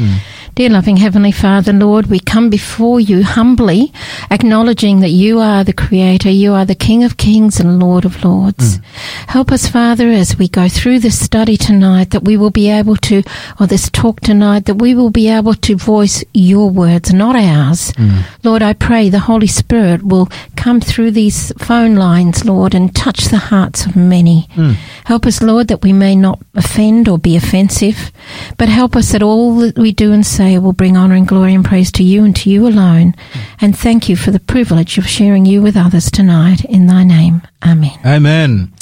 Dear 0.56 0.70
loving 0.70 0.96
Heavenly 0.96 1.32
Father, 1.32 1.70
Lord, 1.70 2.06
we 2.06 2.18
come 2.18 2.48
before 2.48 2.98
you 2.98 3.22
humbly, 3.22 3.92
acknowledging 4.30 5.00
that 5.00 5.10
you 5.10 5.38
are 5.38 5.62
the 5.62 5.74
Creator, 5.74 6.30
you 6.30 6.54
are 6.54 6.64
the 6.64 6.74
King 6.74 7.04
of 7.04 7.18
Kings 7.18 7.60
and 7.60 7.78
Lord 7.78 8.06
of 8.06 8.24
Lords. 8.24 8.78
Mm. 8.78 8.84
Help 9.28 9.52
us, 9.52 9.68
Father, 9.68 10.08
as 10.08 10.38
we 10.38 10.48
go 10.48 10.66
through 10.66 11.00
this 11.00 11.22
study 11.22 11.58
tonight, 11.58 12.08
that 12.12 12.24
we 12.24 12.38
will 12.38 12.48
be 12.48 12.70
able 12.70 12.96
to, 12.96 13.22
or 13.60 13.66
this 13.66 13.90
talk 13.90 14.20
tonight, 14.20 14.64
that 14.64 14.76
we 14.76 14.94
will 14.94 15.10
be 15.10 15.28
able 15.28 15.52
to 15.52 15.76
voice 15.76 16.24
your 16.32 16.70
words, 16.70 17.12
not 17.12 17.36
ours. 17.36 17.92
Mm. 17.92 18.22
Lord, 18.42 18.62
I 18.62 18.72
pray 18.72 19.10
the 19.10 19.18
Holy 19.18 19.46
Spirit 19.48 20.04
will 20.04 20.30
come 20.56 20.80
through 20.80 21.10
these 21.10 21.52
phone 21.58 21.96
lines, 21.96 22.46
Lord, 22.46 22.74
and 22.74 22.96
touch 22.96 23.26
the 23.26 23.36
hearts 23.36 23.84
of 23.84 23.94
many. 23.94 24.48
Mm. 24.54 24.72
Help 25.04 25.26
us, 25.26 25.42
Lord, 25.42 25.68
that 25.68 25.82
we 25.82 25.92
may 25.92 26.16
not 26.16 26.40
offend 26.54 27.10
or 27.10 27.18
be 27.18 27.36
offensive, 27.36 28.10
but 28.56 28.70
help 28.70 28.96
us 28.96 29.12
that 29.12 29.22
all 29.22 29.58
that 29.58 29.76
we 29.76 29.92
do 29.92 30.14
and 30.14 30.24
say 30.26 30.45
will 30.54 30.72
bring 30.72 30.96
honour 30.96 31.14
and 31.14 31.28
glory 31.28 31.54
and 31.54 31.64
praise 31.64 31.90
to 31.92 32.02
you 32.02 32.24
and 32.24 32.34
to 32.36 32.50
you 32.50 32.66
alone. 32.66 33.14
And 33.60 33.76
thank 33.76 34.08
you 34.08 34.16
for 34.16 34.30
the 34.30 34.40
privilege 34.40 34.98
of 34.98 35.06
sharing 35.06 35.44
you 35.46 35.60
with 35.62 35.76
others 35.76 36.10
tonight. 36.10 36.64
In 36.64 36.86
thy 36.86 37.04
name, 37.04 37.42
Amen. 37.64 37.98
Amen. 38.04 38.72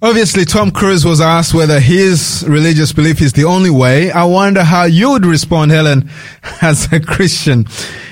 Obviously, 0.00 0.44
Tom 0.44 0.72
Cruise 0.72 1.04
was 1.04 1.20
asked 1.20 1.54
whether 1.54 1.78
his 1.78 2.44
religious 2.48 2.92
belief 2.92 3.22
is 3.22 3.34
the 3.34 3.44
only 3.44 3.70
way. 3.70 4.10
I 4.10 4.24
wonder 4.24 4.64
how 4.64 4.84
you 4.84 5.10
would 5.10 5.24
respond, 5.24 5.70
Helen, 5.70 6.10
as 6.60 6.92
a 6.92 6.98
Christian. 6.98 7.66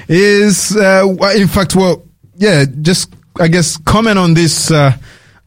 Is, 0.06 0.76
uh, 0.76 1.04
in 1.34 1.48
fact, 1.48 1.74
well, 1.74 2.04
yeah, 2.36 2.64
just, 2.80 3.12
I 3.40 3.48
guess, 3.48 3.76
comment 3.76 4.18
on 4.20 4.34
this, 4.34 4.70
uh, 4.70 4.92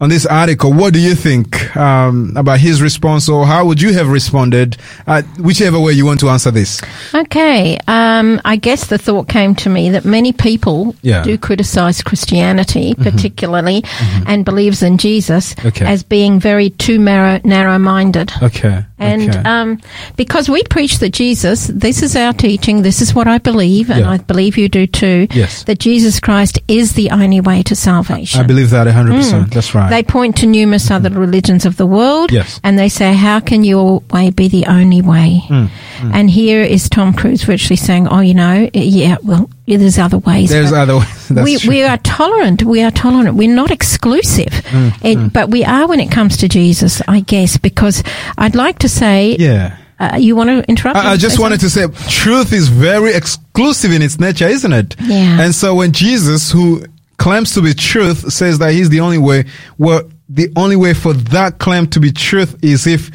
on 0.02 0.10
this 0.10 0.26
article. 0.26 0.74
What 0.74 0.94
do 0.94 1.00
you 1.00 1.16
think 1.16 1.76
um, 1.78 2.34
about 2.36 2.60
his 2.60 2.82
response, 2.82 3.30
or 3.30 3.46
how 3.46 3.66
would 3.66 3.82
you 3.82 3.94
have 3.94 4.10
responded? 4.10 4.78
Uh, 5.08 5.22
whichever 5.40 5.80
way 5.80 5.94
you 5.94 6.06
want 6.06 6.20
to 6.22 6.30
answer 6.30 6.52
this. 6.52 6.82
Okay, 7.14 7.78
um, 7.88 8.42
I 8.44 8.56
guess 8.58 8.88
the 8.88 8.98
thought 8.98 9.28
came 9.30 9.56
to 9.56 9.70
me 9.70 9.90
that 9.92 10.06
many 10.06 10.32
people 10.34 10.96
Yeah. 11.02 11.24
do 11.24 11.38
criticise 11.38 12.02
Christianity, 12.02 12.96
particularly, 12.96 13.84
and 14.28 14.44
believes 14.46 14.84
in 14.84 14.98
Jesus 14.98 15.56
Okay. 15.66 15.86
as 15.86 16.04
being 16.04 16.40
very 16.40 16.70
too 16.72 16.98
narrow, 16.98 17.40
narrow-minded. 17.44 18.32
Okay. 18.42 18.84
And 19.00 19.30
okay. 19.30 19.40
um, 19.40 19.80
because 20.16 20.50
we 20.50 20.64
preach 20.64 21.00
that 21.00 21.12
Jesus, 21.12 21.68
this 21.68 22.02
is 22.04 22.16
our 22.16 22.32
teaching, 22.34 22.82
this 22.84 23.02
is 23.02 23.14
what 23.14 23.28
I 23.28 23.38
believe, 23.38 23.90
and 23.90 24.02
Yeah. 24.02 24.12
I 24.12 24.18
believe 24.18 24.58
you 24.58 24.70
do 24.70 24.88
too, 24.88 25.28
Yes. 25.34 25.64
that 25.66 25.80
Jesus 25.80 26.20
Christ 26.20 26.60
is 26.68 26.94
the 26.94 27.10
only 27.12 27.42
way 27.42 27.64
to 27.64 27.76
salvation. 27.76 28.40
I 28.40 28.44
believe 28.44 28.70
that 28.70 28.88
100%. 28.88 29.52
That's 29.54 29.76
right. 29.76 29.83
They 29.90 30.04
point 30.04 30.38
to 30.38 30.46
numerous 30.48 30.90
other 30.92 31.10
religions 31.10 31.66
of 31.66 31.78
the 31.78 31.86
world, 31.86 32.32
Yes. 32.32 32.60
and 32.64 32.78
they 32.78 32.90
say, 32.90 33.14
"How 33.14 33.40
can 33.40 33.64
your 33.64 34.02
way 34.12 34.30
be 34.32 34.48
the 34.48 34.66
only 34.68 35.02
way?" 35.02 35.44
Hmm, 35.48 35.66
And 36.14 36.30
here 36.30 36.62
is 36.62 36.90
Tom 36.90 37.14
Cruise 37.14 37.44
virtually 37.44 37.78
saying, 37.78 38.08
"Oh, 38.10 38.20
you 38.20 38.34
know, 38.34 38.70
yeah, 38.74 39.18
well, 39.24 39.50
there's 39.68 39.98
other 40.00 40.18
ways." 40.20 40.50
There's 40.50 40.72
other 40.74 40.98
ways. 40.98 41.30
We, 41.44 41.58
true. 41.58 41.70
we 41.70 41.84
are 41.84 41.98
tolerant. 41.98 42.64
We 42.64 42.84
are 42.84 42.92
tolerant. 42.92 43.36
We're 43.38 43.56
not 43.56 43.72
exclusive, 43.72 44.54
Hmm, 44.72 44.90
It- 45.02 45.34
but 45.34 45.50
we 45.50 45.64
are 45.66 45.88
when 45.88 46.00
it 46.00 46.12
comes 46.12 46.38
to 46.38 46.48
Jesus, 46.48 47.02
I 47.08 47.22
guess. 47.22 47.58
Because 47.58 48.04
I'd 48.38 48.56
like 48.56 48.80
to 48.80 48.90
say, 48.90 49.36
yeah. 49.40 49.78
uh, 50.00 50.18
you 50.18 50.36
want 50.36 50.50
to 50.50 50.68
interrupt? 50.70 50.98
I, 50.98 51.14
I 51.14 51.18
just 51.18 51.40
wanted 51.40 51.60
to 51.62 51.70
say, 51.70 51.88
truth 52.10 52.52
is 52.54 52.68
very 52.68 53.14
exclusive 53.14 53.92
in 53.94 54.02
its 54.02 54.20
nature, 54.20 54.48
isn't 54.48 54.74
it? 54.74 54.96
Yeah. 55.02 55.42
And 55.42 55.56
so 55.56 55.74
when 55.76 55.92
Jesus, 55.92 56.52
who 56.52 56.84
claims 57.24 57.54
to 57.54 57.62
be 57.62 57.74
truth, 57.74 58.34
says 58.34 58.60
that 58.60 58.74
he's 58.74 58.90
the 58.90 59.00
only 59.00 59.18
way, 59.18 59.46
well, 59.78 60.02
the 60.28 60.52
only 60.58 60.76
way 60.76 60.94
for 60.94 61.14
that 61.14 61.58
claim 61.58 61.88
to 61.88 62.02
be 62.02 62.12
truth 62.12 62.62
is 62.62 62.86
if 62.86 63.12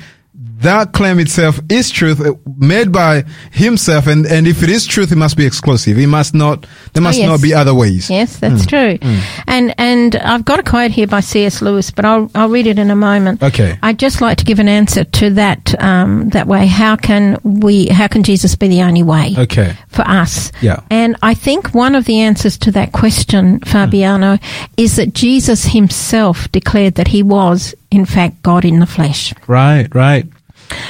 that 0.62 0.92
claim 0.92 1.18
itself 1.18 1.60
is 1.68 1.90
truth 1.90 2.20
uh, 2.20 2.32
made 2.56 2.90
by 2.92 3.24
himself 3.52 4.06
and, 4.06 4.26
and 4.26 4.46
if 4.46 4.62
it 4.62 4.70
is 4.70 4.86
truth 4.86 5.12
it 5.12 5.16
must 5.16 5.36
be 5.36 5.46
exclusive 5.46 5.98
it 5.98 6.06
must 6.08 6.34
not 6.34 6.66
there 6.92 7.02
must 7.02 7.18
Oh, 7.18 7.22
yes. 7.22 7.28
not 7.30 7.42
be 7.42 7.54
other 7.54 7.74
ways 7.74 8.08
Yes, 8.10 8.38
that's 8.38 8.62
Hmm. 8.64 8.68
true. 8.68 8.98
And 9.46 9.74
and 9.78 10.16
I've 10.16 10.44
got 10.44 10.58
a 10.58 10.62
quote 10.62 10.90
here 10.90 11.06
by 11.06 11.20
C.S. 11.20 11.62
Lewis, 11.62 11.90
but 11.90 12.04
I'll 12.04 12.30
I'll 12.34 12.48
read 12.48 12.66
it 12.66 12.78
in 12.78 12.90
a 12.90 12.96
moment. 12.96 13.42
Okay. 13.42 13.78
I'd 13.82 13.98
just 13.98 14.20
like 14.20 14.38
to 14.38 14.44
give 14.44 14.58
an 14.58 14.68
answer 14.68 15.04
to 15.04 15.30
that 15.34 15.74
um, 15.82 16.28
that 16.30 16.46
way. 16.46 16.66
How 16.66 16.96
can 16.96 17.38
we? 17.44 17.86
How 17.88 18.08
can 18.08 18.22
Jesus 18.22 18.54
be 18.56 18.68
the 18.68 18.82
only 18.82 19.02
way? 19.02 19.34
okay 19.38 19.76
For 19.88 20.02
us, 20.02 20.52
Yeah. 20.60 20.80
and 20.90 21.16
I 21.22 21.34
think 21.34 21.74
one 21.74 21.94
of 21.94 22.04
the 22.04 22.20
answers 22.20 22.56
to 22.58 22.70
that 22.72 22.92
question, 22.92 23.60
Fabiano, 23.60 24.38
is 24.76 24.96
that 24.96 25.14
Jesus 25.14 25.64
himself 25.66 26.50
declared 26.52 26.94
that 26.96 27.08
he 27.08 27.22
was, 27.22 27.74
in 27.90 28.04
fact, 28.06 28.42
God 28.42 28.64
in 28.64 28.78
the 28.80 28.86
flesh. 28.86 29.32
right 29.46 29.88
right 29.94 30.26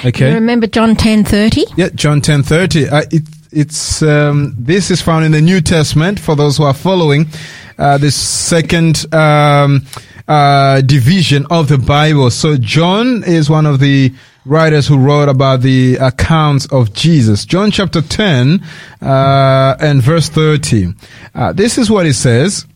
You 0.02 0.08
okay 0.08 0.35
remember 0.35 0.66
John 0.66 0.97
ten 0.97 1.25
thirty? 1.25 1.64
Yeah, 1.76 1.88
John 1.94 2.20
ten 2.20 2.42
thirty. 2.42 2.88
Uh, 2.88 3.02
it, 3.11 3.23
it's 3.50 4.02
um, 4.02 4.54
this 4.58 4.90
is 4.90 5.00
found 5.00 5.25
in 5.25 5.32
the 5.32 5.40
New 5.40 5.61
Testament 5.61 6.20
for 6.20 6.37
those 6.37 6.56
who 6.56 6.64
are 6.64 6.75
following 6.75 7.26
uh, 7.78 7.99
the 7.99 8.11
second 8.11 9.12
um, 9.14 9.87
uh, 10.26 10.80
division 10.82 11.47
of 11.50 11.68
the 11.68 11.78
Bible. 11.78 12.30
So 12.30 12.56
John 12.56 13.25
is 13.25 13.49
one 13.49 13.66
of 13.66 13.80
the 13.80 14.12
writers 14.44 14.87
who 14.87 14.99
wrote 14.99 15.28
about 15.28 15.61
the 15.61 15.97
accounts 15.97 16.66
of 16.73 16.92
Jesus. 16.92 17.44
John 17.44 17.70
chapter 17.70 18.02
ten 18.02 18.64
uh, 19.00 19.76
and 19.80 20.02
verse 20.02 20.28
thirty. 20.28 20.88
Uh, 21.35 21.52
this 21.52 21.78
is 21.78 21.90
what 21.90 22.06
it 22.06 22.14
says. 22.14 22.66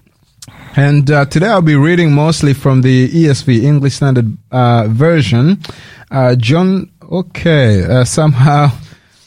And 0.75 1.11
uh, 1.11 1.27
today 1.27 1.49
I'll 1.49 1.61
be 1.61 1.77
reading 1.77 2.13
mostly 2.15 2.55
from 2.55 2.81
the 2.81 3.09
ESV, 3.11 3.63
English 3.63 3.97
Standard 3.97 4.39
uh, 4.51 4.89
Version. 4.89 5.61
Uh, 6.11 6.35
John, 6.35 6.91
okay, 7.13 7.85
uh, 7.85 8.05
somehow 8.05 8.71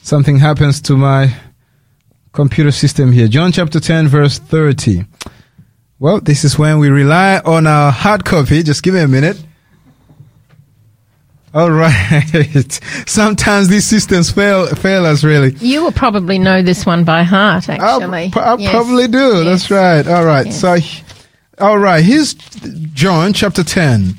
something 0.01 0.38
happens 0.38 0.82
to 0.82 0.98
my 0.98 1.34
computer 2.34 2.72
system 2.72 3.12
here. 3.12 3.27
John 3.27 3.51
chapter 3.51 3.80
10, 3.80 4.08
verse 4.08 4.39
30. 4.39 5.06
Well, 6.00 6.20
this 6.20 6.44
is 6.44 6.58
when 6.60 6.80
we 6.80 6.89
rely 6.89 7.39
on 7.46 7.68
our 7.68 7.92
hard 7.92 8.25
copy. 8.25 8.63
Just 8.63 8.84
give 8.84 8.94
me 8.96 9.00
a 9.01 9.08
minute. 9.08 9.42
All 11.54 11.72
right. 11.72 12.82
Sometimes 13.08 13.70
these 13.70 13.86
systems 13.86 14.30
fail 14.30 14.68
fail 14.68 15.06
us 15.06 15.24
really. 15.24 15.54
You 15.62 15.84
will 15.84 15.94
probably 15.94 16.38
know 16.38 16.62
this 16.62 16.86
one 16.86 17.06
by 17.06 17.24
heart, 17.24 17.70
actually. 17.70 18.32
I 18.36 18.56
Yes. 18.60 18.72
probably 18.72 19.08
do. 19.08 19.46
That's 19.46 19.72
right. 19.72 20.06
All 20.06 20.25
right. 20.25 20.48
Yes. 20.48 20.60
So, 20.60 20.75
all 21.60 21.77
right. 21.77 22.04
Here's 22.04 22.34
John 22.34 23.32
chapter 23.32 23.63
10. 23.63 24.15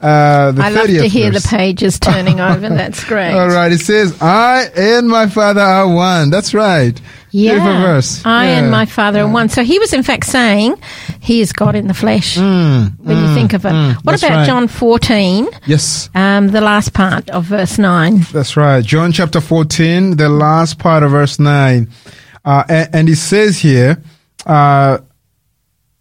Uh, 0.00 0.52
the 0.52 0.62
I 0.64 0.70
love 0.70 0.86
30th 0.86 1.00
to 1.02 1.08
hear 1.08 1.30
verse. 1.30 1.42
the 1.42 1.48
pages 1.48 1.98
turning 2.00 2.40
over. 2.40 2.68
That's 2.70 3.04
great. 3.04 3.34
All 3.36 3.48
right. 3.48 3.70
It 3.70 3.80
says, 3.80 4.16
I 4.22 4.70
and 4.74 5.08
my 5.08 5.26
father 5.28 5.60
are 5.60 5.86
one. 5.94 6.30
That's 6.30 6.54
right. 6.54 6.98
Yeah. 7.32 7.62
Verse. 7.82 8.22
I 8.24 8.46
Yeah. 8.46 8.58
and 8.60 8.70
my 8.70 8.86
father 8.86 9.20
are 9.20 9.28
one. 9.28 9.50
So 9.50 9.62
he 9.62 9.78
was 9.78 9.92
in 9.92 10.02
fact 10.02 10.24
saying 10.26 10.74
he 11.20 11.40
is 11.42 11.52
God 11.52 11.74
in 11.76 11.86
the 11.86 11.92
flesh 11.94 12.36
Mm, 12.38 12.98
when 12.98 13.18
you 13.18 13.34
think 13.34 13.52
of 13.52 13.64
it. 13.66 13.72
what 14.02 14.18
about 14.18 14.30
right. 14.36 14.46
John 14.46 14.68
14, 14.68 15.48
Yes. 15.66 16.08
um, 16.14 16.48
the 16.48 16.60
last 16.62 16.92
part 16.94 17.28
of 17.30 17.44
verse 17.44 17.78
9? 17.78 18.26
That's 18.32 18.56
right. 18.56 18.82
John 18.82 19.12
chapter 19.12 19.40
14, 19.40 20.16
the 20.16 20.28
last 20.30 20.78
part 20.78 21.02
of 21.02 21.10
verse 21.10 21.38
9. 21.38 21.88
Uh, 22.42 22.64
and, 22.70 22.88
and 22.94 23.08
it 23.10 23.16
says 23.16 23.58
here, 23.58 24.02
uh, 24.46 24.98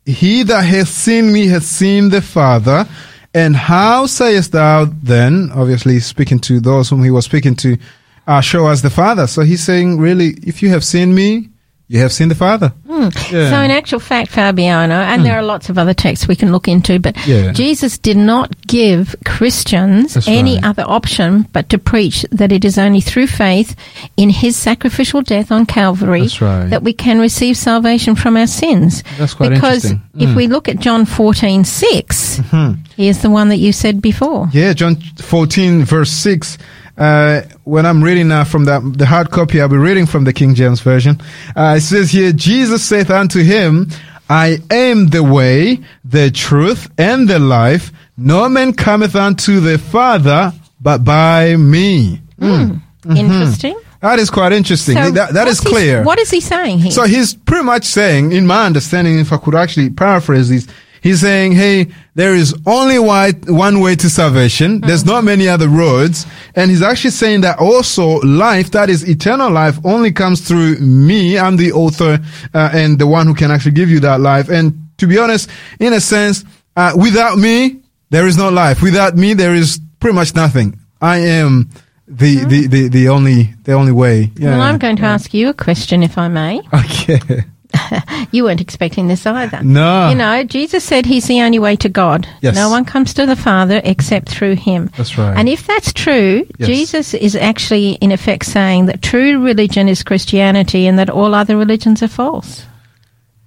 He 0.06 0.44
that 0.44 0.62
hath 0.64 0.88
seen 0.88 1.32
me 1.34 1.48
hath 1.48 1.64
seen 1.66 2.10
the 2.10 2.22
Father. 2.22 2.88
And 3.34 3.56
how 3.56 4.08
sayest 4.08 4.54
thou 4.54 4.86
then, 4.86 5.52
obviously 5.54 6.00
speaking 6.00 6.40
to 6.40 6.60
those 6.60 6.90
whom 6.90 7.04
he 7.04 7.12
was 7.12 7.26
speaking 7.26 7.56
to, 7.58 7.78
uh, 8.26 8.42
show 8.42 8.68
us 8.68 8.82
the 8.82 8.90
Father. 8.90 9.28
So 9.28 9.42
he's 9.42 9.64
saying, 9.64 10.00
really, 10.00 10.36
if 10.44 10.64
you 10.64 10.70
have 10.70 10.84
seen 10.84 11.14
me, 11.14 11.50
you 11.90 12.00
have 12.00 12.14
seen 12.14 12.30
the 12.30 12.36
Father. 12.36 12.70
Hmm. 12.88 13.10
Yeah. 13.34 13.50
So 13.50 13.60
in 13.62 13.72
actual 13.72 14.00
fact, 14.00 14.32
Fabiano, 14.32 14.94
and 14.94 15.22
hmm. 15.22 15.26
there 15.28 15.38
are 15.38 15.44
lots 15.44 15.70
of 15.70 15.78
other 15.78 15.94
texts 15.94 16.28
we 16.28 16.36
can 16.36 16.52
look 16.52 16.68
into, 16.68 17.00
but 17.00 17.16
Yeah. 17.28 17.52
Jesus 17.52 17.98
did 17.98 18.16
not 18.18 18.56
give 18.68 19.16
Christians 19.26 20.14
That's 20.14 20.28
any 20.28 20.56
right. 20.56 20.66
other 20.66 20.84
option 20.88 21.48
but 21.52 21.70
to 21.70 21.78
preach 21.78 22.26
that 22.32 22.52
it 22.52 22.64
is 22.64 22.78
only 22.78 23.02
through 23.02 23.28
faith 23.28 23.76
in 24.18 24.30
his 24.30 24.56
sacrificial 24.56 25.22
death 25.24 25.52
on 25.52 25.66
Calvary 25.66 26.28
right. 26.40 26.70
that 26.70 26.84
we 26.84 26.94
can 26.94 27.20
receive 27.20 27.58
salvation 27.58 28.16
from 28.16 28.38
our 28.38 28.48
sins. 28.48 29.04
That's 29.18 29.34
quite 29.34 29.50
because 29.50 29.86
interesting. 29.86 30.22
if 30.22 30.30
Mm. 30.30 30.36
we 30.36 30.48
look 30.48 30.68
at 30.70 30.80
John 30.80 31.06
fourteen 31.06 31.64
six, 31.66 32.38
mm-hmm. 32.40 32.82
here's 32.96 33.20
the 33.20 33.30
one 33.32 33.50
that 33.50 33.58
you 33.58 33.72
said 33.74 34.02
before. 34.02 34.48
Yeah, 34.54 34.74
John 34.74 34.96
14, 35.18 35.84
verse 35.86 36.12
6. 36.12 36.58
Uh, 37.00 37.42
when 37.64 37.86
I'm 37.86 38.04
reading 38.04 38.28
now 38.28 38.44
from 38.44 38.66
the, 38.66 38.80
the 38.96 39.06
hard 39.06 39.32
copy, 39.32 39.62
I'll 39.62 39.70
be 39.70 39.78
reading 39.78 40.06
from 40.06 40.26
the 40.26 40.34
King 40.34 40.54
James 40.54 40.82
Version. 40.82 41.22
Uh, 41.56 41.76
it 41.78 41.82
says 41.82 42.12
here, 42.12 42.34
Jesus 42.34 42.84
saith 42.84 43.10
unto 43.10 43.42
him, 43.42 43.88
I 44.30 44.60
am 44.70 45.08
the 45.08 45.24
way, 45.24 45.80
the 46.04 46.30
truth, 46.30 46.92
and 46.98 47.28
the 47.28 47.40
life. 47.40 47.92
No 48.18 48.50
man 48.50 48.74
cometh 48.74 49.16
unto 49.16 49.60
the 49.60 49.78
Father 49.80 50.54
but 50.82 51.04
by 51.04 51.56
me. 51.56 52.22
Interesting. 52.42 53.80
That 54.02 54.20
is 54.20 54.30
quite 54.30 54.54
interesting. 54.54 54.96
So 54.96 55.12
that, 55.12 55.34
that 55.34 55.48
is 55.48 55.60
clear. 55.60 56.04
what 56.04 56.20
is 56.20 56.30
he 56.32 56.40
saying 56.40 56.80
here? 56.80 56.92
So 56.92 57.04
he's 57.04 57.34
pretty 57.34 57.66
much 57.66 57.84
saying, 57.84 58.32
in 58.32 58.48
my 58.48 58.66
understanding, 58.66 59.20
if 59.20 59.34
I 59.34 59.38
could 59.38 59.56
actually 59.56 59.90
paraphrase 59.90 60.50
this, 60.50 60.68
he's 61.02 61.22
saying, 61.22 61.54
hey, 61.54 61.88
there 62.16 62.36
is 62.36 62.56
only 62.66 63.00
one 63.00 63.80
way 63.80 63.96
to 63.96 64.10
salvation. 64.10 64.82
There's 64.82 65.06
not 65.06 65.24
many 65.24 65.48
other 65.48 65.68
roads. 65.68 66.26
And 66.56 66.70
he's 66.70 66.82
actually 66.82 67.12
saying 67.12 67.42
that 67.42 67.60
also 67.60 68.20
life, 68.20 68.72
that 68.72 68.90
is 68.90 69.08
eternal 69.08 69.52
life, 69.52 69.78
only 69.86 70.12
comes 70.12 70.42
through 70.48 70.78
me. 70.80 71.38
I'm 71.38 71.58
the 71.58 71.72
author 71.72 72.20
uh, 72.54 72.70
and 72.74 73.00
the 73.00 73.08
one 73.08 73.28
who 73.28 73.34
can 73.34 73.52
actually 73.52 73.74
give 73.74 73.90
you 73.90 74.00
that 74.02 74.20
life. 74.20 74.50
And 74.50 74.90
to 74.98 75.08
be 75.08 75.18
honest, 75.18 75.50
in 75.80 75.94
a 75.94 76.00
sense, 76.02 76.44
uh, 76.76 76.94
without 76.96 77.38
me, 77.38 77.82
there 78.10 78.28
is 78.28 78.38
no 78.38 78.50
life. 78.50 78.82
Without 78.82 79.16
me, 79.16 79.34
there 79.34 79.54
is 79.56 79.80
pretty 80.00 80.16
much 80.16 80.36
nothing. 80.36 80.80
I 81.02 81.18
am 81.18 81.70
the, 82.08 82.44
the, 82.46 82.68
the, 82.68 82.88
the 82.88 83.10
only, 83.10 83.54
the 83.64 83.74
only 83.74 83.92
way. 83.92 84.32
Yeah. 84.36 84.58
well, 84.58 84.62
I'm 84.62 84.80
going 84.80 84.96
to 84.98 85.04
ask 85.04 85.34
you 85.34 85.50
a 85.50 85.54
question, 85.54 86.04
if 86.04 86.18
I 86.18 86.28
may. 86.28 86.62
Okay. 86.74 87.44
You 88.32 88.44
weren't 88.44 88.62
expecting 88.62 89.08
this 89.08 89.26
either. 89.26 89.64
No. 89.64 90.10
You 90.10 90.16
know, 90.16 90.44
Jesus 90.44 90.84
said 90.84 91.06
he's 91.06 91.26
the 91.28 91.42
only 91.42 91.58
way 91.58 91.76
to 91.78 91.90
God. 91.90 92.28
Yes. 92.42 92.54
No 92.56 92.70
one 92.70 92.86
comes 92.86 93.14
to 93.16 93.26
the 93.26 93.36
Father 93.36 93.82
except 93.84 94.30
through 94.30 94.56
him. 94.56 94.92
That's 94.98 95.18
right. 95.18 95.36
And 95.36 95.50
if 95.50 95.66
that's 95.66 95.92
true, 95.94 96.46
Yes. 96.60 96.68
Jesus 96.68 97.14
is 97.14 97.36
actually, 97.36 97.94
in 97.94 98.12
effect, 98.12 98.46
saying 98.46 98.86
that 98.86 99.02
true 99.02 99.44
religion 99.44 99.88
is 99.90 100.04
Christianity 100.04 100.86
and 100.88 101.00
that 101.00 101.10
all 101.10 101.34
other 101.34 101.58
religions 101.58 102.04
are 102.04 102.08
false. 102.08 102.66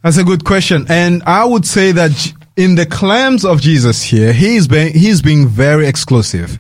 That's 0.03 0.17
a 0.17 0.25
good 0.25 0.45
question. 0.45 0.87
And 0.89 1.23
I 1.25 1.45
would 1.45 1.65
say 1.65 1.93
that 1.93 2.33
in 2.57 2.75
the 2.75 2.87
claims 2.87 3.45
of 3.45 3.61
Jesus 3.61 4.03
here, 4.03 4.33
he's 4.33 4.67
being 4.67 4.93
he's 4.95 5.23
being 5.23 5.47
very 5.47 5.87
exclusive, 5.87 6.59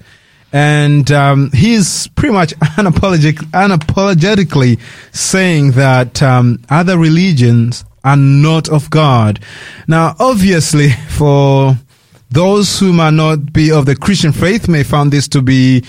and 0.52 1.11
um, 1.11 1.50
he's 1.52 2.09
pretty 2.09 2.32
much 2.35 2.54
unapologetic, 2.76 3.37
unapologetically 3.52 4.78
saying 5.12 5.73
that 5.73 6.23
um, 6.23 6.59
other 6.68 6.99
religions 6.99 7.85
are 8.04 8.16
not 8.16 8.68
of 8.68 8.90
God. 8.90 9.40
Now, 9.87 10.14
obviously, 10.18 10.90
for 11.11 11.76
those 12.30 12.78
who 12.78 12.92
might 12.92 13.12
not 13.12 13.52
be 13.52 13.71
of 13.71 13.85
the 13.87 13.94
Christian 13.94 14.32
faith 14.32 14.66
may 14.66 14.82
find 14.82 15.12
this 15.12 15.28
to 15.28 15.42
be 15.42 15.85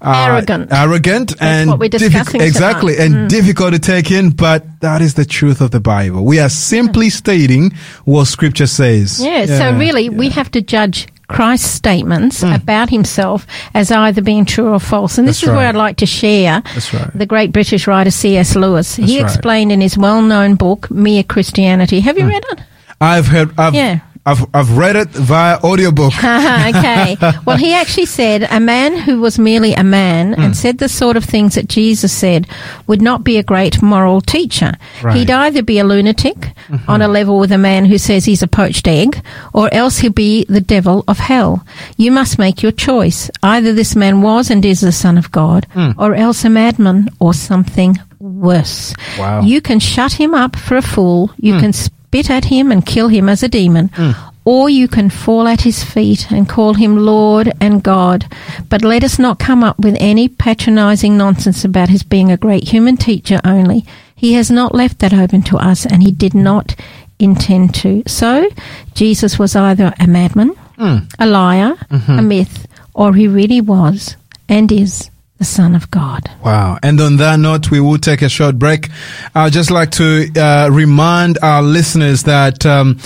uh, 0.00 0.26
arrogant, 0.30 0.72
arrogant, 0.72 1.34
and 1.40 1.68
what 1.68 1.78
we're 1.80 1.88
discussing 1.88 2.40
exactly, 2.40 2.94
tonight. 2.94 3.04
and 3.06 3.14
Mm. 3.14 3.28
difficult 3.28 3.72
to 3.72 3.78
take 3.80 4.10
in. 4.10 4.30
But 4.30 4.80
that 4.80 5.02
is 5.02 5.14
the 5.14 5.24
truth 5.24 5.60
of 5.60 5.72
the 5.72 5.80
Bible. 5.80 6.24
We 6.24 6.38
are 6.38 6.48
simply 6.48 7.10
stating 7.10 7.72
what 8.04 8.26
Scripture 8.26 8.68
says. 8.68 9.22
Yeah, 9.22 9.46
so 9.46 9.76
really, 9.76 10.08
we 10.08 10.28
have 10.30 10.50
to 10.52 10.62
judge 10.62 11.08
Christ's 11.30 11.70
statements 11.70 12.42
hmm. 12.42 12.52
about 12.52 12.90
himself 12.90 13.46
as 13.74 13.90
either 13.90 14.22
being 14.22 14.44
true 14.44 14.72
or 14.72 14.80
false. 14.80 15.18
And 15.18 15.26
this 15.26 15.40
That's 15.40 15.50
is 15.50 15.56
where. 15.56 15.68
I'd 15.68 15.76
like 15.76 15.98
to 15.98 16.06
share 16.06 16.62
That's 16.74 16.92
right. 16.92 17.10
the 17.14 17.26
great 17.26 17.52
British 17.52 17.86
writer 17.86 18.10
C.S. 18.10 18.56
Lewis. 18.56 18.96
he 18.96 19.20
right. 19.20 19.30
explained 19.30 19.72
in 19.72 19.80
his 19.80 19.96
well 19.96 20.22
known 20.22 20.56
book, 20.56 20.90
Mere 20.90 21.22
Christianity. 21.22 22.00
Have 22.00 22.18
you 22.18 22.24
hmm. 22.24 22.30
read 22.30 22.44
it? 22.50 22.60
I've 23.00 23.26
heard. 23.26 23.58
I've, 23.58 23.74
Yeah. 23.74 24.00
I've 24.26 24.44
I've 24.52 24.76
read 24.76 24.96
it 24.96 25.08
via 25.08 25.58
audiobook. 25.64 26.12
okay. 26.18 27.16
Well, 27.46 27.56
he 27.56 27.72
actually 27.72 28.06
said 28.06 28.46
a 28.50 28.60
man 28.60 28.98
who 28.98 29.20
was 29.20 29.38
merely 29.38 29.72
a 29.72 29.82
man 29.82 30.34
and 30.34 30.48
hmm. 30.48 30.52
said 30.52 30.78
the 30.78 30.88
sort 30.88 31.16
of 31.16 31.24
things 31.24 31.54
that 31.54 31.68
Jesus 31.68 32.12
said 32.12 32.46
would 32.86 33.00
not 33.00 33.24
be 33.24 33.38
a 33.38 33.42
great 33.42 33.82
moral 33.82 34.20
teacher. 34.20 34.74
Right. 35.02 35.16
He'd 35.16 35.30
either 35.30 35.62
be 35.62 35.78
a 35.78 35.84
lunatic 35.84 36.36
mm-hmm. 36.36 36.90
on 36.90 37.00
a 37.00 37.08
level 37.08 37.38
with 37.38 37.50
a 37.50 37.58
man 37.58 37.86
who 37.86 37.96
says 37.96 38.26
he's 38.26 38.42
a 38.42 38.48
poached 38.48 38.86
egg, 38.86 39.24
or 39.54 39.72
else 39.72 39.98
he'd 39.98 40.14
be 40.14 40.44
the 40.44 40.60
devil 40.60 41.02
of 41.08 41.18
hell. 41.18 41.64
You 41.96 42.12
must 42.12 42.38
make 42.38 42.62
your 42.62 42.72
choice. 42.72 43.30
Either 43.42 43.72
this 43.72 43.96
man 43.96 44.20
was 44.20 44.50
and 44.50 44.64
is 44.64 44.80
the 44.80 44.92
Son 44.92 45.16
of 45.16 45.32
God, 45.32 45.66
hmm. 45.72 45.92
or 45.98 46.14
else 46.14 46.44
a 46.44 46.50
madman 46.50 47.08
or 47.20 47.32
something 47.32 47.96
worse. 48.18 48.94
Wow. 49.18 49.40
You 49.40 49.62
can 49.62 49.80
shut 49.80 50.12
him 50.12 50.34
up 50.34 50.56
for 50.56 50.76
a 50.76 50.82
fool. 50.82 51.32
You 51.38 51.54
hmm. 51.54 51.60
can 51.60 51.72
spit 52.10 52.28
at 52.28 52.46
him 52.46 52.72
and 52.72 52.84
kill 52.84 53.06
him 53.06 53.28
as 53.28 53.44
a 53.44 53.48
demon. 53.48 53.88
Hmm. 53.94 54.10
Or 54.44 54.68
you 54.68 54.88
can 54.88 55.10
fall 55.10 55.46
at 55.46 55.60
his 55.60 55.84
feet 55.84 56.32
and 56.32 56.48
call 56.48 56.74
him 56.74 56.96
Lord 56.96 57.52
and 57.60 57.84
God. 57.84 58.26
But 58.68 58.82
let 58.82 59.04
us 59.04 59.16
not 59.18 59.38
come 59.38 59.62
up 59.62 59.78
with 59.78 59.96
any 60.00 60.26
patronizing 60.26 61.16
nonsense 61.16 61.64
about 61.64 61.88
his 61.88 62.02
being 62.02 62.32
a 62.32 62.36
great 62.36 62.68
human 62.68 62.96
teacher 62.96 63.40
only. 63.44 63.84
He 64.16 64.32
has 64.32 64.50
not 64.50 64.74
left 64.74 64.98
that 64.98 65.14
open 65.14 65.42
to 65.42 65.56
us, 65.56 65.86
and 65.86 66.02
he 66.02 66.10
did 66.10 66.34
not 66.34 66.74
intend 67.20 67.74
to. 67.76 68.02
So, 68.08 68.50
Jesus 68.94 69.38
was 69.38 69.54
either 69.54 69.94
a 70.00 70.08
madman, 70.08 70.56
hmm. 70.78 70.96
a 71.18 71.26
liar, 71.26 71.74
mm-hmm. 71.90 72.18
a 72.18 72.22
myth, 72.22 72.66
or 72.92 73.14
he 73.14 73.28
really 73.28 73.60
was 73.60 74.16
and 74.48 74.72
is 74.72 75.09
the 75.40 75.44
Son 75.46 75.74
of 75.74 75.90
God. 75.90 76.30
Wow. 76.44 76.78
And 76.82 77.00
on 77.00 77.16
that 77.16 77.38
note, 77.38 77.70
we 77.70 77.80
will 77.80 77.96
take 77.96 78.20
a 78.20 78.28
short 78.28 78.58
break. 78.58 78.90
I'd 79.34 79.54
just 79.54 79.70
like 79.70 79.90
to 79.92 80.30
uh, 80.36 80.68
remind 80.70 81.38
our 81.42 81.62
listeners 81.62 82.24
that 82.24 82.66
um, 82.66 82.98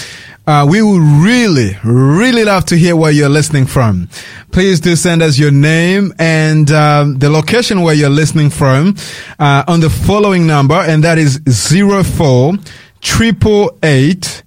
uh, 0.45 0.67
we 0.69 0.83
would 0.83 1.00
really, 1.00 1.76
really 1.85 2.43
love 2.45 2.64
to 2.67 2.76
hear 2.76 2.97
where 2.97 3.12
you're 3.12 3.29
listening 3.29 3.67
from. 3.67 4.09
Please 4.50 4.81
do 4.81 4.97
send 4.97 5.23
us 5.23 5.38
your 5.38 5.53
name 5.53 6.12
and 6.19 6.73
um, 6.73 7.21
the 7.21 7.31
location 7.31 7.83
where 7.83 7.95
you're 7.95 8.11
listening 8.11 8.50
from 8.50 8.97
uh, 9.38 9.62
on 9.69 9.79
the 9.79 9.88
following 9.88 10.45
number, 10.45 10.75
and 10.75 11.05
that 11.05 11.19
is 11.19 11.41
zero 11.49 12.03
four 12.03 12.55
triple 13.00 13.79
eight. 13.83 14.43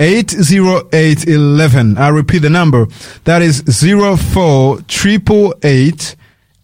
80811. 0.00 1.96
I 1.96 2.08
repeat 2.08 2.40
the 2.40 2.50
number. 2.50 2.88
That 3.22 3.42
is 3.42 3.62
04 3.62 4.78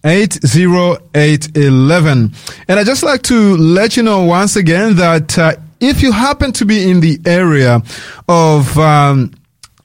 80811. 0.04 2.34
And 2.68 2.78
I 2.78 2.84
just 2.84 3.02
like 3.02 3.22
to 3.22 3.56
let 3.56 3.96
you 3.96 4.02
know 4.02 4.24
once 4.24 4.56
again 4.56 4.96
that 4.96 5.38
uh, 5.38 5.54
if 5.80 6.02
you 6.02 6.12
happen 6.12 6.52
to 6.52 6.64
be 6.64 6.90
in 6.90 7.00
the 7.00 7.18
area 7.26 7.82
of 8.28 8.78
um, 8.78 9.32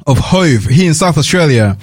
of 0.07 0.19
Hove 0.19 0.65
here 0.65 0.87
in 0.87 0.93
South 0.93 1.17
Australia, 1.17 1.77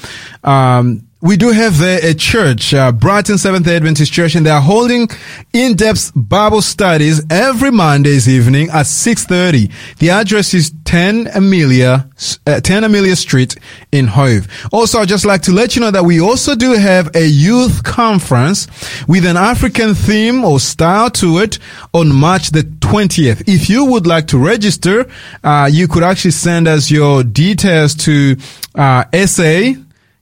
um, 0.45 1.03
we 1.23 1.37
do 1.37 1.53
have 1.53 1.79
there 1.79 2.01
a 2.03 2.15
church, 2.15 2.75
uh, 2.75 2.91
Brighton 2.91 3.39
Seventh 3.39 3.69
Adventist 3.69 4.13
Church, 4.13 4.35
and 4.35 4.45
they 4.45 4.51
are 4.51 4.61
holding 4.61 5.09
in-depth 5.53 6.11
Bible 6.17 6.61
studies 6.61 7.23
every 7.31 7.71
Mondays 7.71 8.29
evening 8.29 8.69
at 8.71 8.87
6.30. 8.87 9.71
The 9.99 10.11
address 10.11 10.53
is 10.53 10.75
10 10.85 11.29
Amelia, 11.33 12.11
uh, 12.45 12.61
10 12.61 12.83
Amelia 12.83 13.15
Street 13.15 13.55
in 13.93 14.09
Hove. 14.09 14.49
Also, 14.73 14.99
I'd 14.99 15.09
just 15.09 15.25
like 15.25 15.43
to 15.43 15.53
let 15.53 15.77
you 15.77 15.81
know 15.81 15.93
that 15.93 16.05
we 16.05 16.21
also 16.21 16.57
do 16.57 16.73
have 16.73 17.15
a 17.15 17.25
youth 17.25 17.85
conference 17.85 18.67
with 19.07 19.25
an 19.25 19.37
African 19.37 19.95
theme 19.95 20.45
or 20.45 20.59
style 20.59 21.09
to 21.11 21.39
it 21.39 21.61
on 21.95 22.13
March 22.13 22.51
the 22.51 22.65
20th. 22.65 23.45
If 23.47 23.71
you 23.71 23.85
would 23.85 24.09
like 24.09 24.27
to 24.29 24.39
register, 24.39 25.09
uh, 25.45 25.71
you 25.71 25.87
could 25.87 26.03
actually 26.03 26.33
send 26.33 26.67
us 26.67 26.91
your 26.91 27.23
details 27.23 27.95
to 28.07 28.37
uh, 28.75 29.05
SA 29.25 29.75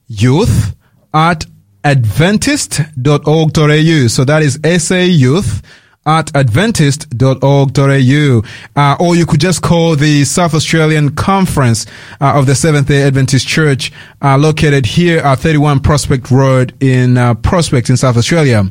youth 0.07 0.75
at 1.13 1.45
adventist.org.au. 1.83 4.07
So 4.07 4.23
that 4.25 4.43
is 4.43 4.59
SA 4.83 4.99
youth 4.99 5.61
at 6.05 6.31
adventist.org.au. 6.33 8.41
Uh, 8.75 8.97
or 8.99 9.15
you 9.15 9.25
could 9.25 9.39
just 9.39 9.61
call 9.61 9.95
the 9.95 10.25
South 10.25 10.53
Australian 10.53 11.15
Conference 11.15 11.85
uh, 12.19 12.37
of 12.37 12.47
the 12.47 12.55
Seventh 12.55 12.87
day 12.87 13.03
Adventist 13.03 13.47
Church, 13.47 13.93
uh, 14.21 14.37
located 14.37 14.85
here 14.85 15.19
at 15.19 15.39
31 15.39 15.79
Prospect 15.81 16.29
Road 16.31 16.73
in 16.79 17.17
uh, 17.17 17.33
Prospect 17.35 17.89
in 17.89 17.97
South 17.97 18.17
Australia. 18.17 18.63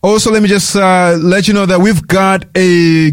Also, 0.00 0.30
let 0.30 0.42
me 0.42 0.48
just 0.48 0.76
uh, 0.76 1.16
let 1.20 1.48
you 1.48 1.54
know 1.54 1.66
that 1.66 1.80
we've 1.80 2.06
got 2.06 2.44
a, 2.54 3.08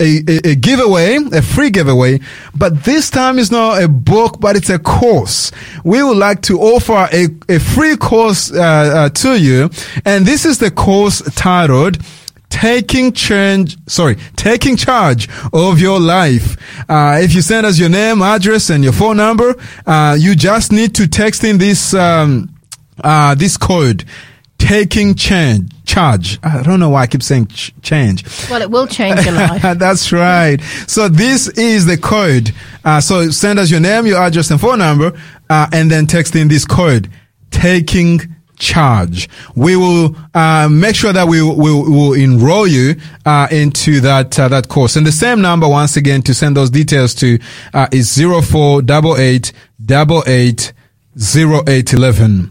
a 0.00 0.48
a 0.52 0.54
giveaway, 0.54 1.18
a 1.30 1.42
free 1.42 1.68
giveaway, 1.68 2.20
but 2.54 2.84
this 2.84 3.10
time 3.10 3.38
it's 3.38 3.50
not 3.50 3.82
a 3.82 3.86
book, 3.86 4.40
but 4.40 4.56
it's 4.56 4.70
a 4.70 4.78
course. 4.78 5.52
We 5.84 6.02
would 6.02 6.16
like 6.16 6.40
to 6.42 6.58
offer 6.58 7.06
a, 7.12 7.28
a 7.50 7.60
free 7.60 7.98
course 7.98 8.50
uh, 8.50 8.58
uh, 8.62 9.08
to 9.10 9.38
you, 9.38 9.68
and 10.06 10.24
this 10.24 10.46
is 10.46 10.58
the 10.58 10.70
course 10.70 11.20
titled 11.34 11.98
taking 12.48 13.12
change 13.14 13.78
sorry 13.86 14.14
taking 14.36 14.76
charge 14.76 15.26
of 15.54 15.80
your 15.80 15.98
life 15.98 16.58
uh, 16.86 17.18
if 17.18 17.34
you 17.34 17.40
send 17.40 17.64
us 17.64 17.78
your 17.78 17.88
name 17.88 18.20
address 18.20 18.68
and 18.68 18.84
your 18.84 18.92
phone 18.92 19.16
number 19.16 19.54
uh, 19.86 20.14
you 20.20 20.34
just 20.34 20.70
need 20.70 20.94
to 20.94 21.08
text 21.08 21.44
in 21.44 21.56
this 21.56 21.94
um, 21.94 22.54
uh, 23.02 23.34
this 23.34 23.56
code 23.56 24.04
taking 24.62 25.14
change 25.14 25.68
charge 25.84 26.38
i 26.44 26.62
don't 26.62 26.78
know 26.78 26.88
why 26.90 27.02
i 27.02 27.06
keep 27.06 27.22
saying 27.22 27.46
ch- 27.48 27.72
change 27.82 28.22
Well, 28.48 28.62
it 28.62 28.70
will 28.70 28.86
change 28.86 29.24
your 29.26 29.34
life. 29.50 29.60
that's 29.78 30.12
right. 30.12 30.60
So 30.86 31.08
this 31.08 31.48
is 31.48 31.84
the 31.86 31.96
code. 31.98 32.52
Uh, 32.84 33.00
so 33.00 33.30
send 33.30 33.58
us 33.58 33.70
your 33.70 33.80
name, 33.80 34.06
your 34.06 34.18
address, 34.18 34.50
and 34.52 34.60
phone 34.60 34.78
number, 34.78 35.12
uh, 35.50 35.66
and 35.72 35.90
then 35.90 36.06
text 36.06 36.36
in 36.36 36.48
this 36.48 36.64
code. 36.64 37.10
Taking 37.50 38.20
charge. 38.58 39.28
We 39.56 39.74
will 39.76 40.14
uh, 40.34 40.68
make 40.70 40.94
sure 40.94 41.12
that 41.12 41.26
we 41.28 41.42
will 41.42 41.56
will 41.56 41.82
will 41.90 42.12
enroll 42.14 42.66
you 42.66 42.94
uh, 43.26 43.48
into 43.50 44.00
that 44.00 44.38
uh, 44.38 44.48
that 44.48 44.68
course. 44.68 44.94
And 44.96 45.04
the 45.06 45.12
same 45.12 45.40
number 45.42 45.68
once 45.68 45.96
again 45.96 46.22
to 46.22 46.32
send 46.34 46.56
those 46.56 46.70
details 46.70 47.14
to 47.16 47.38
uh, 47.74 47.88
is 47.92 48.10
zero 48.12 48.40
four 48.40 48.80
double 48.82 49.16
eight 49.16 49.52
double 49.84 50.22
eight 50.26 50.72
zero 51.18 51.62
eight 51.66 51.92
eleven. 51.92 52.50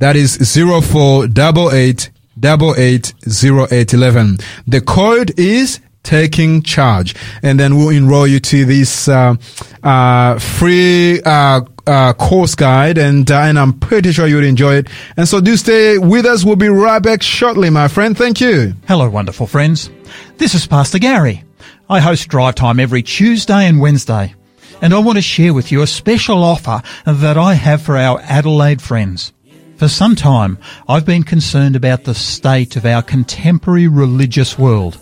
That 0.00 0.16
is 0.16 0.32
zero 0.32 0.80
four 0.80 1.28
double 1.28 1.70
eight 1.70 2.10
double 2.38 2.74
eight 2.76 3.12
zero 3.28 3.66
eight 3.70 3.92
eleven. 3.92 4.38
The 4.66 4.80
code 4.80 5.38
is 5.38 5.78
taking 6.02 6.62
charge, 6.62 7.14
and 7.42 7.60
then 7.60 7.76
we'll 7.76 7.90
enroll 7.90 8.26
you 8.26 8.40
to 8.40 8.64
this 8.64 9.08
uh, 9.08 9.34
uh, 9.82 10.38
free 10.38 11.20
uh, 11.20 11.60
uh, 11.86 12.14
course 12.14 12.54
guide, 12.54 12.96
and 12.96 13.30
uh, 13.30 13.40
and 13.40 13.58
I'm 13.58 13.78
pretty 13.78 14.12
sure 14.12 14.26
you'll 14.26 14.42
enjoy 14.42 14.76
it. 14.76 14.88
And 15.18 15.28
so 15.28 15.38
do 15.38 15.54
stay 15.58 15.98
with 15.98 16.24
us. 16.24 16.44
We'll 16.44 16.56
be 16.56 16.68
right 16.68 17.02
back 17.02 17.20
shortly, 17.22 17.68
my 17.68 17.86
friend. 17.88 18.16
Thank 18.16 18.40
you. 18.40 18.72
Hello, 18.88 19.10
wonderful 19.10 19.46
friends. 19.46 19.90
This 20.38 20.54
is 20.54 20.66
Pastor 20.66 20.98
Gary. 20.98 21.44
I 21.90 22.00
host 22.00 22.28
Drive 22.28 22.54
Time 22.54 22.80
every 22.80 23.02
Tuesday 23.02 23.66
and 23.66 23.82
Wednesday, 23.82 24.34
and 24.80 24.94
I 24.94 24.98
want 25.00 25.18
to 25.18 25.22
share 25.22 25.52
with 25.52 25.70
you 25.70 25.82
a 25.82 25.86
special 25.86 26.42
offer 26.42 26.80
that 27.04 27.36
I 27.36 27.52
have 27.52 27.82
for 27.82 27.98
our 27.98 28.18
Adelaide 28.22 28.80
friends. 28.80 29.34
For 29.80 29.88
some 29.88 30.14
time, 30.14 30.58
I've 30.90 31.06
been 31.06 31.22
concerned 31.22 31.74
about 31.74 32.04
the 32.04 32.14
state 32.14 32.76
of 32.76 32.84
our 32.84 33.00
contemporary 33.00 33.88
religious 33.88 34.58
world. 34.58 34.98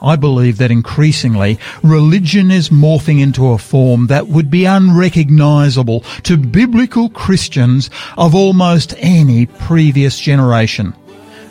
I 0.00 0.16
believe 0.16 0.56
that 0.56 0.70
increasingly 0.70 1.58
religion 1.82 2.50
is 2.50 2.70
morphing 2.70 3.20
into 3.20 3.48
a 3.48 3.58
form 3.58 4.06
that 4.06 4.28
would 4.28 4.50
be 4.50 4.64
unrecognizable 4.64 6.00
to 6.22 6.38
biblical 6.38 7.10
Christians 7.10 7.90
of 8.16 8.34
almost 8.34 8.94
any 8.96 9.44
previous 9.44 10.18
generation. 10.18 10.94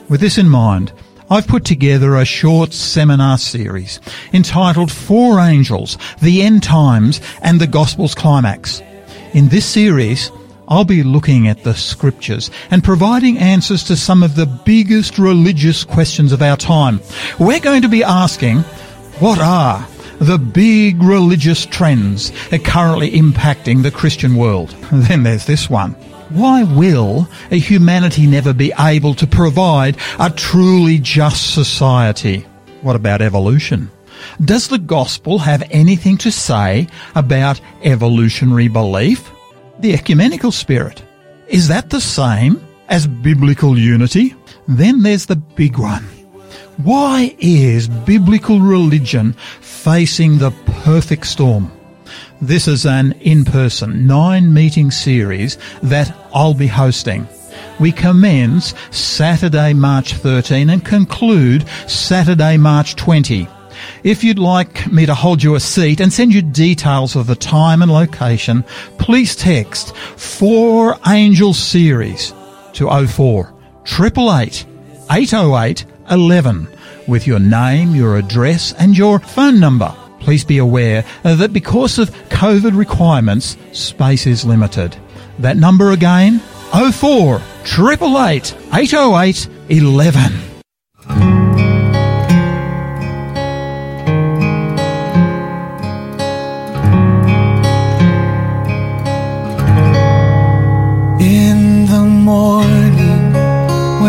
With 0.09 0.19
this 0.19 0.39
in 0.39 0.49
mind, 0.49 0.93
I've 1.29 1.47
put 1.47 1.65
together 1.65 2.15
a 2.15 2.25
short 2.25 2.73
seminar 2.73 3.37
series 3.37 3.99
entitled 4.33 4.91
Four 4.91 5.39
Angels, 5.39 5.99
the 6.23 6.41
End 6.41 6.63
Times 6.63 7.21
and 7.43 7.61
the 7.61 7.67
Gospel's 7.67 8.15
Climax. 8.15 8.81
In 9.33 9.49
this 9.49 9.67
series, 9.67 10.31
I'll 10.73 10.85
be 10.85 11.03
looking 11.03 11.47
at 11.47 11.63
the 11.63 11.75
scriptures 11.75 12.49
and 12.71 12.83
providing 12.83 13.37
answers 13.37 13.83
to 13.83 13.95
some 13.95 14.23
of 14.23 14.35
the 14.35 14.47
biggest 14.47 15.19
religious 15.19 15.83
questions 15.83 16.31
of 16.31 16.41
our 16.41 16.57
time. 16.57 16.99
We're 17.37 17.59
going 17.59 17.83
to 17.83 17.87
be 17.87 18.03
asking, 18.03 18.61
what 19.19 19.37
are 19.37 19.87
the 20.17 20.39
big 20.39 21.03
religious 21.03 21.67
trends 21.67 22.31
are 22.51 22.57
currently 22.57 23.11
impacting 23.11 23.83
the 23.83 23.91
Christian 23.91 24.35
world? 24.35 24.75
Then 24.91 25.21
there's 25.21 25.45
this 25.45 25.69
one. 25.69 25.91
Why 26.31 26.63
will 26.63 27.27
a 27.51 27.59
humanity 27.59 28.25
never 28.25 28.51
be 28.51 28.73
able 28.79 29.13
to 29.13 29.27
provide 29.27 29.97
a 30.19 30.31
truly 30.31 30.97
just 30.97 31.53
society? 31.53 32.47
What 32.81 32.95
about 32.95 33.21
evolution? 33.21 33.91
Does 34.43 34.69
the 34.69 34.79
gospel 34.79 35.37
have 35.37 35.61
anything 35.69 36.17
to 36.17 36.31
say 36.31 36.87
about 37.13 37.61
evolutionary 37.83 38.69
belief? 38.69 39.29
The 39.79 39.93
ecumenical 39.93 40.51
spirit. 40.51 41.03
Is 41.47 41.67
that 41.67 41.89
the 41.89 41.99
same 41.99 42.63
as 42.89 43.07
biblical 43.07 43.77
unity? 43.77 44.35
Then 44.67 45.01
there's 45.01 45.25
the 45.25 45.35
big 45.35 45.77
one. 45.77 46.03
Why 46.77 47.35
is 47.39 47.87
biblical 47.87 48.59
religion 48.59 49.33
facing 49.61 50.37
the 50.37 50.51
perfect 50.83 51.25
storm? 51.27 51.71
This 52.41 52.67
is 52.67 52.85
an 52.85 53.13
in-person 53.21 54.05
nine 54.05 54.53
meeting 54.53 54.91
series 54.91 55.57
that 55.81 56.15
I'll 56.33 56.53
be 56.53 56.67
hosting. 56.67 57.27
We 57.79 57.91
commence 57.91 58.73
Saturday, 58.91 59.73
March 59.73 60.13
13 60.13 60.69
and 60.69 60.85
conclude 60.85 61.67
Saturday, 61.87 62.57
March 62.57 62.95
20. 62.95 63.47
If 64.03 64.21
you'd 64.21 64.37
like 64.37 64.91
me 64.91 65.05
to 65.05 65.15
hold 65.15 65.41
you 65.41 65.55
a 65.55 65.61
seat 65.61 66.01
and 66.01 66.11
send 66.11 66.33
you 66.33 66.41
details 66.41 67.15
of 67.15 67.25
the 67.25 67.37
time 67.37 67.81
and 67.81 67.89
location, 67.89 68.65
please 68.97 69.33
text 69.33 69.95
4 69.95 70.97
Angel 71.07 71.53
Series 71.53 72.33
to 72.73 72.89
04 73.07 73.53
888 73.85 74.65
808 75.09 75.85
11 76.11 76.67
with 77.07 77.25
your 77.25 77.39
name, 77.39 77.95
your 77.95 78.17
address 78.17 78.73
and 78.73 78.97
your 78.97 79.19
phone 79.19 79.61
number. 79.61 79.95
Please 80.19 80.43
be 80.43 80.57
aware 80.57 81.05
that 81.23 81.53
because 81.53 81.97
of 81.97 82.09
COVID 82.27 82.77
requirements, 82.77 83.55
space 83.71 84.27
is 84.27 84.43
limited. 84.43 84.97
That 85.39 85.55
number 85.55 85.91
again, 85.91 86.39
04 86.71 87.37
888 87.65 88.53
808 88.73 89.47
11. 89.69 90.52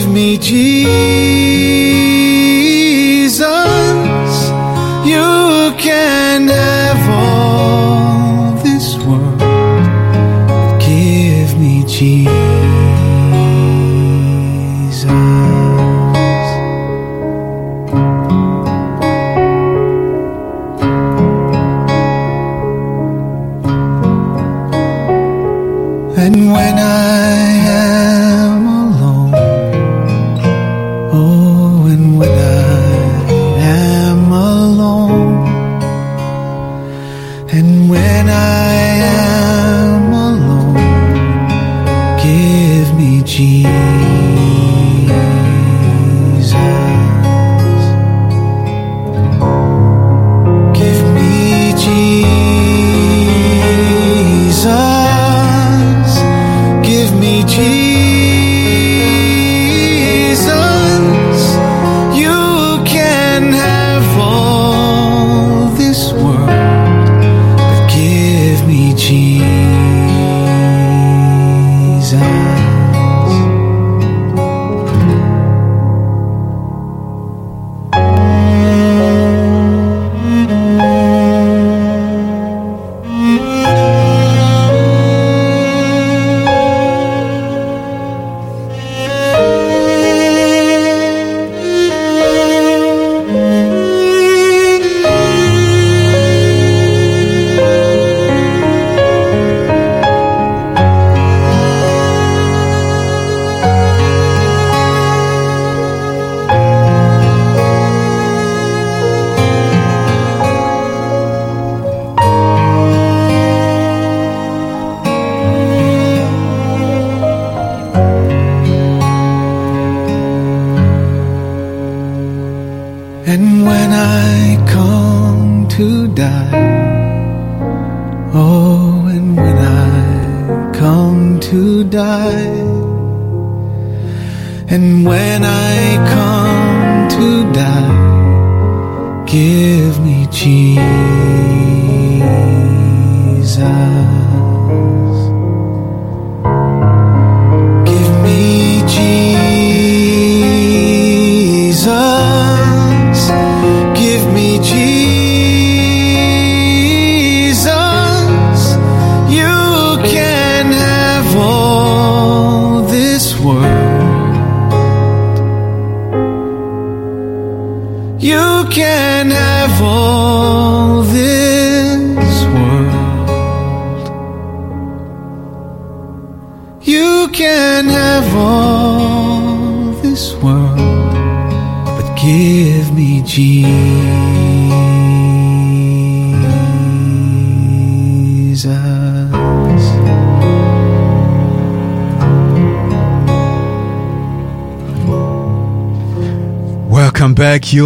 Give 0.00 0.08
me 0.08 0.38
Jesus. 0.38 1.29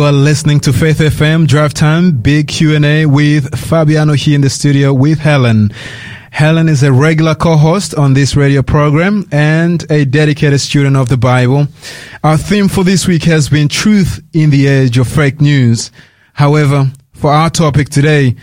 Are 0.05 0.13
listening 0.13 0.61
to 0.61 0.73
Faith 0.75 0.99
FM 0.99 1.47
Drive 1.47 1.73
Time 1.73 2.19
Big 2.19 2.49
Q&A 2.49 3.07
with 3.07 3.59
Fabiano 3.59 4.13
here 4.13 4.35
in 4.35 4.43
the 4.43 4.51
studio 4.51 4.93
with 4.93 5.19
Helen. 5.19 5.71
Helen 6.31 6.69
is 6.69 6.83
a 6.83 6.93
regular 6.93 7.35
co-host 7.35 7.95
on 7.95 8.13
this 8.13 8.37
radio 8.37 8.63
program 8.63 9.27
and 9.33 9.91
a 9.91 10.05
dedicated 10.05 10.61
student 10.61 10.99
of 10.99 11.09
the 11.09 11.17
Bible. 11.17 11.69
Our 12.23 12.37
theme 12.37 12.69
for 12.69 12.85
this 12.85 13.09
week 13.09 13.23
has 13.23 13.49
been 13.49 13.69
truth 13.69 14.23
in 14.35 14.51
the 14.51 14.67
age 14.67 14.99
of 14.99 15.09
fake 15.09 15.41
news. 15.41 15.91
However, 16.35 16.93
for 17.15 17.31
our 17.31 17.49
topic 17.49 17.89
today, 17.89 18.37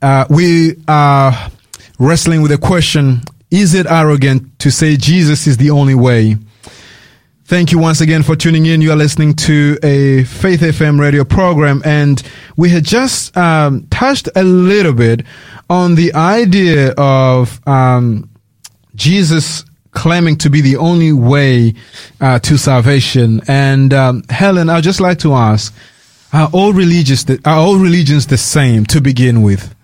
uh, 0.00 0.26
we 0.30 0.76
are 0.86 1.50
wrestling 1.98 2.42
with 2.42 2.52
the 2.52 2.58
question, 2.58 3.22
is 3.50 3.74
it 3.74 3.86
arrogant 3.86 4.60
to 4.60 4.70
say 4.70 4.96
Jesus 4.96 5.48
is 5.48 5.56
the 5.56 5.70
only 5.70 5.96
way? 5.96 6.36
Thank 7.50 7.72
you 7.72 7.80
once 7.80 8.00
again 8.00 8.22
for 8.22 8.36
tuning 8.36 8.66
in. 8.66 8.80
You 8.80 8.92
are 8.92 8.96
listening 8.96 9.34
to 9.34 9.76
a 9.82 10.22
Faith 10.22 10.60
FM 10.60 11.00
radio 11.00 11.24
program, 11.24 11.82
and 11.84 12.22
we 12.56 12.70
had 12.70 12.84
just 12.84 13.36
um, 13.36 13.88
touched 13.90 14.28
a 14.36 14.44
little 14.44 14.92
bit 14.92 15.26
on 15.68 15.96
the 15.96 16.14
idea 16.14 16.92
of 16.92 17.60
um, 17.66 18.30
Jesus 18.94 19.64
claiming 19.90 20.36
to 20.36 20.48
be 20.48 20.60
the 20.60 20.76
only 20.76 21.12
way 21.12 21.74
uh, 22.20 22.38
to 22.38 22.56
salvation. 22.56 23.40
And 23.48 23.92
um, 23.92 24.22
Helen, 24.30 24.70
I'd 24.70 24.84
just 24.84 25.00
like 25.00 25.18
to 25.18 25.32
ask: 25.32 25.74
Are 26.32 26.48
all 26.52 26.72
religions 26.72 27.24
the, 27.24 27.40
are 27.44 27.58
all 27.58 27.78
religions 27.78 28.28
the 28.28 28.38
same 28.38 28.86
to 28.86 29.00
begin 29.00 29.42
with? 29.42 29.74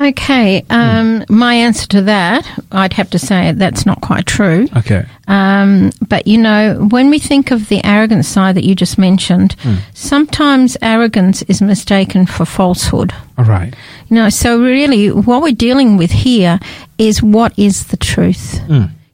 Okay, 0.00 0.64
um, 0.70 1.24
my 1.28 1.54
answer 1.54 1.86
to 1.88 2.02
that, 2.02 2.46
I'd 2.70 2.92
have 2.92 3.10
to 3.10 3.18
say 3.18 3.50
that's 3.52 3.84
not 3.84 4.00
quite 4.00 4.26
true. 4.26 4.68
Okay. 4.76 5.04
Um, 5.26 5.90
but 6.08 6.26
you 6.28 6.38
know, 6.38 6.86
when 6.90 7.10
we 7.10 7.18
think 7.18 7.50
of 7.50 7.68
the 7.68 7.84
arrogant 7.84 8.24
side 8.24 8.54
that 8.54 8.64
you 8.64 8.76
just 8.76 8.96
mentioned, 8.96 9.56
sometimes 9.94 10.76
arrogance 10.82 11.42
is 11.42 11.60
mistaken 11.60 12.26
for 12.26 12.44
falsehood. 12.44 13.12
All 13.36 13.44
right. 13.44 13.74
You 14.08 14.14
know, 14.16 14.28
so 14.28 14.60
really 14.60 15.10
what 15.10 15.42
we're 15.42 15.52
dealing 15.52 15.96
with 15.96 16.12
here 16.12 16.60
is 16.98 17.20
what 17.22 17.58
is 17.58 17.88
the 17.88 17.96
truth. 17.96 18.60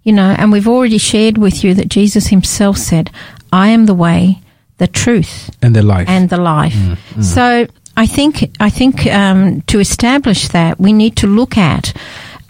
You 0.03 0.13
know, 0.13 0.35
and 0.39 0.53
we've 0.53 0.69
already 0.69 0.99
shared 0.99 1.39
with 1.39 1.65
you 1.65 1.73
that 1.75 1.89
Jesus 1.89 2.27
himself 2.27 2.77
said, 2.77 3.11
I 3.51 3.69
am 3.69 3.87
the 3.87 3.95
way, 3.95 4.41
the 4.77 4.87
truth, 4.87 5.51
And 5.63 5.75
the 5.75 5.81
life. 5.83 6.09
and 6.11 6.29
the 6.29 6.37
life. 6.37 6.77
So 7.23 7.67
I 7.97 8.07
think 8.07 8.51
I 8.61 8.71
think 8.71 9.07
um, 9.07 9.61
to 9.63 9.79
establish 9.81 10.49
that 10.49 10.79
we 10.81 10.93
need 10.93 11.17
to 11.17 11.27
look 11.27 11.57
at 11.57 11.93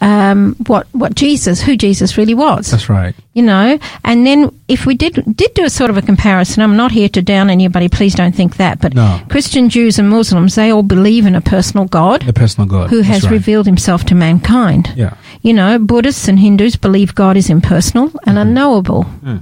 um, 0.00 0.54
what 0.66 0.86
what 0.92 1.14
Jesus, 1.14 1.60
who 1.62 1.76
Jesus 1.76 2.16
really 2.18 2.34
was. 2.34 2.70
That's 2.70 2.88
right. 2.88 3.14
You 3.34 3.42
know, 3.42 3.78
and 4.04 4.26
then 4.26 4.50
if 4.68 4.86
we 4.86 4.94
did 4.96 5.14
did 5.36 5.54
do 5.54 5.64
a 5.64 5.70
sort 5.70 5.90
of 5.90 5.96
a 5.96 6.02
comparison, 6.02 6.62
I'm 6.62 6.76
not 6.76 6.92
here 6.92 7.08
to 7.10 7.22
down 7.22 7.48
anybody. 7.50 7.88
Please 7.88 8.14
don't 8.14 8.34
think 8.34 8.56
that. 8.56 8.80
But 8.80 8.94
No. 8.94 9.20
Christian 9.28 9.68
Jews 9.68 9.98
and 9.98 10.08
Muslims, 10.10 10.54
they 10.54 10.70
all 10.72 10.82
believe 10.82 11.26
in 11.26 11.34
a 11.34 11.40
personal 11.40 11.86
God 11.86 12.22
The 12.22 12.32
personal 12.32 12.68
God. 12.68 12.90
who 12.90 13.02
has 13.02 13.22
right. 13.24 13.32
revealed 13.32 13.66
himself 13.66 14.04
to 14.06 14.14
mankind. 14.14 14.92
Yeah. 14.96 15.14
You 15.42 15.52
know, 15.54 15.78
Buddhists 15.78 16.28
and 16.28 16.38
Hindus 16.38 16.76
believe 16.76 17.14
God 17.14 17.36
is 17.36 17.48
impersonal 17.50 18.06
and 18.26 18.36
Mm-hmm. 18.36 18.48
unknowable. 18.48 19.04
Mm. 19.24 19.40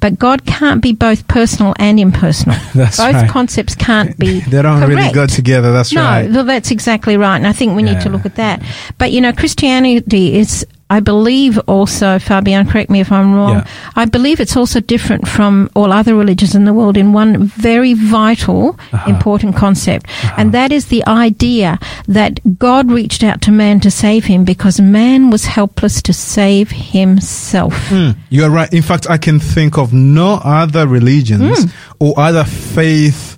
But 0.00 0.18
God 0.18 0.44
can't 0.46 0.82
be 0.82 0.92
both 0.92 1.26
personal 1.28 1.74
and 1.78 1.98
impersonal. 1.98 2.58
That's 2.74 2.98
both 2.98 3.14
right. 3.14 3.30
concepts 3.30 3.74
can't 3.74 4.18
be. 4.18 4.42
They 4.54 4.62
don't 4.62 4.80
really 4.88 5.12
go 5.12 5.26
together. 5.26 5.72
That's 5.72 5.92
no, 5.92 6.02
right. 6.02 6.30
well, 6.30 6.44
that's 6.44 6.70
exactly 6.70 7.16
right. 7.16 7.36
And 7.36 7.46
I 7.46 7.52
think 7.52 7.74
we 7.74 7.82
need 7.82 8.00
to 8.02 8.08
look 8.08 8.24
at 8.24 8.36
that. 8.36 8.62
But, 8.98 9.10
you 9.10 9.20
know, 9.20 9.32
Christianity 9.32 10.36
is, 10.36 10.64
I 10.90 11.00
believe 11.00 11.58
also, 11.66 12.18
Fabian, 12.18 12.66
correct 12.68 12.90
me 12.90 13.00
if 13.00 13.10
I'm 13.10 13.34
wrong, 13.34 13.54
Yeah. 13.56 13.66
I 13.96 14.04
believe 14.04 14.38
it's 14.38 14.56
also 14.56 14.80
different 14.80 15.26
from 15.26 15.70
all 15.74 15.92
other 15.92 16.14
religions 16.14 16.54
in 16.54 16.66
the 16.66 16.72
world 16.74 16.96
in 16.96 17.12
one 17.14 17.44
very 17.46 17.94
vital, 17.94 18.78
Uh-huh. 18.92 19.10
important 19.10 19.56
concept. 19.56 20.06
And 20.36 20.52
that 20.52 20.70
is 20.72 20.86
the 20.86 21.02
idea 21.06 21.78
that 22.06 22.38
God 22.58 22.90
reached 22.90 23.24
out 23.24 23.40
to 23.42 23.50
man 23.50 23.80
to 23.80 23.90
save 23.90 24.26
him 24.26 24.44
because 24.44 24.78
man 24.80 25.30
was 25.30 25.46
helpless 25.46 26.02
to 26.02 26.12
save 26.12 26.70
himself. 26.70 27.74
Mm, 27.90 28.16
you 28.30 28.44
are 28.44 28.50
right. 28.50 28.72
In 28.72 28.82
fact, 28.82 29.06
I 29.08 29.16
can 29.18 29.40
think 29.40 29.78
of 29.78 29.92
no 29.92 30.34
other 30.44 30.86
religions 30.86 31.64
Hmm. 31.64 31.70
or 31.98 32.14
other 32.18 32.44
faith, 32.44 33.36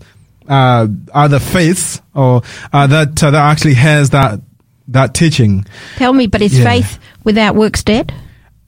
uh, 0.49 0.87
other 1.15 1.39
faiths, 1.39 2.01
or 2.15 2.43
uh, 2.73 2.87
that 2.89 3.23
uh, 3.23 3.31
that 3.31 3.51
actually 3.51 3.75
has 3.75 4.11
that 4.11 4.41
that 4.89 5.15
teaching. 5.15 5.65
Tell 5.97 6.13
me, 6.13 6.27
but 6.27 6.41
is 6.43 6.59
Yeah. 6.59 6.65
faith 6.65 6.99
without 7.25 7.55
works 7.57 7.83
dead? 7.83 8.13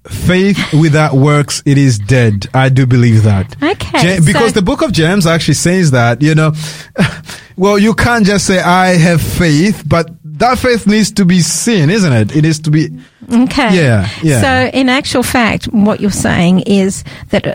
Faith 0.07 0.59
without 0.73 1.15
works, 1.15 1.63
it 1.67 1.77
is 1.77 1.99
dead. 1.99 2.47
I 2.55 2.71
do 2.71 2.87
believe 2.87 3.25
that. 3.25 3.55
Okay, 3.63 4.19
because 4.25 4.49
so- 4.53 4.61
the 4.61 4.63
book 4.63 4.81
of 4.83 4.93
James 4.93 5.27
actually 5.27 5.55
says 5.55 5.91
that, 5.91 6.23
you 6.23 6.35
know, 6.35 6.53
well, 7.57 7.79
you 7.79 7.93
can't 7.95 8.25
just 8.25 8.47
say, 8.47 8.59
I 8.59 8.95
have 8.97 9.21
faith, 9.21 9.83
but 9.87 10.09
that 10.25 10.59
faith 10.59 10.87
needs 10.87 11.11
to 11.13 11.25
be 11.27 11.41
seen, 11.41 11.91
isn't 11.91 12.13
it? 12.13 12.35
It 12.35 12.45
is 12.47 12.59
to 12.61 12.71
be, 12.71 12.89
Okay. 13.31 13.77
Yeah, 13.77 14.09
yeah. 14.23 14.41
So, 14.41 14.71
in 14.79 14.89
actual 14.89 15.23
fact, 15.23 15.67
what 15.67 16.01
you're 16.01 16.11
saying 16.11 16.61
is 16.61 17.05
that, 17.29 17.47
uh, 17.47 17.55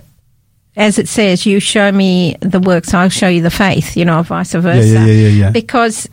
as 0.75 0.99
it 0.99 1.07
says, 1.07 1.47
you 1.47 1.59
show 1.59 1.91
me 1.91 2.35
the 2.41 2.59
works, 2.59 2.93
I'll 2.93 3.09
show 3.09 3.27
you 3.29 3.41
the 3.41 3.49
faith, 3.49 3.97
you 3.97 4.05
know, 4.05 4.21
vice 4.21 4.51
versa. 4.53 4.87
yeah, 4.87 5.05
yeah, 5.05 5.13
yeah, 5.13 5.27
yeah. 5.29 5.49
Because 5.49 6.07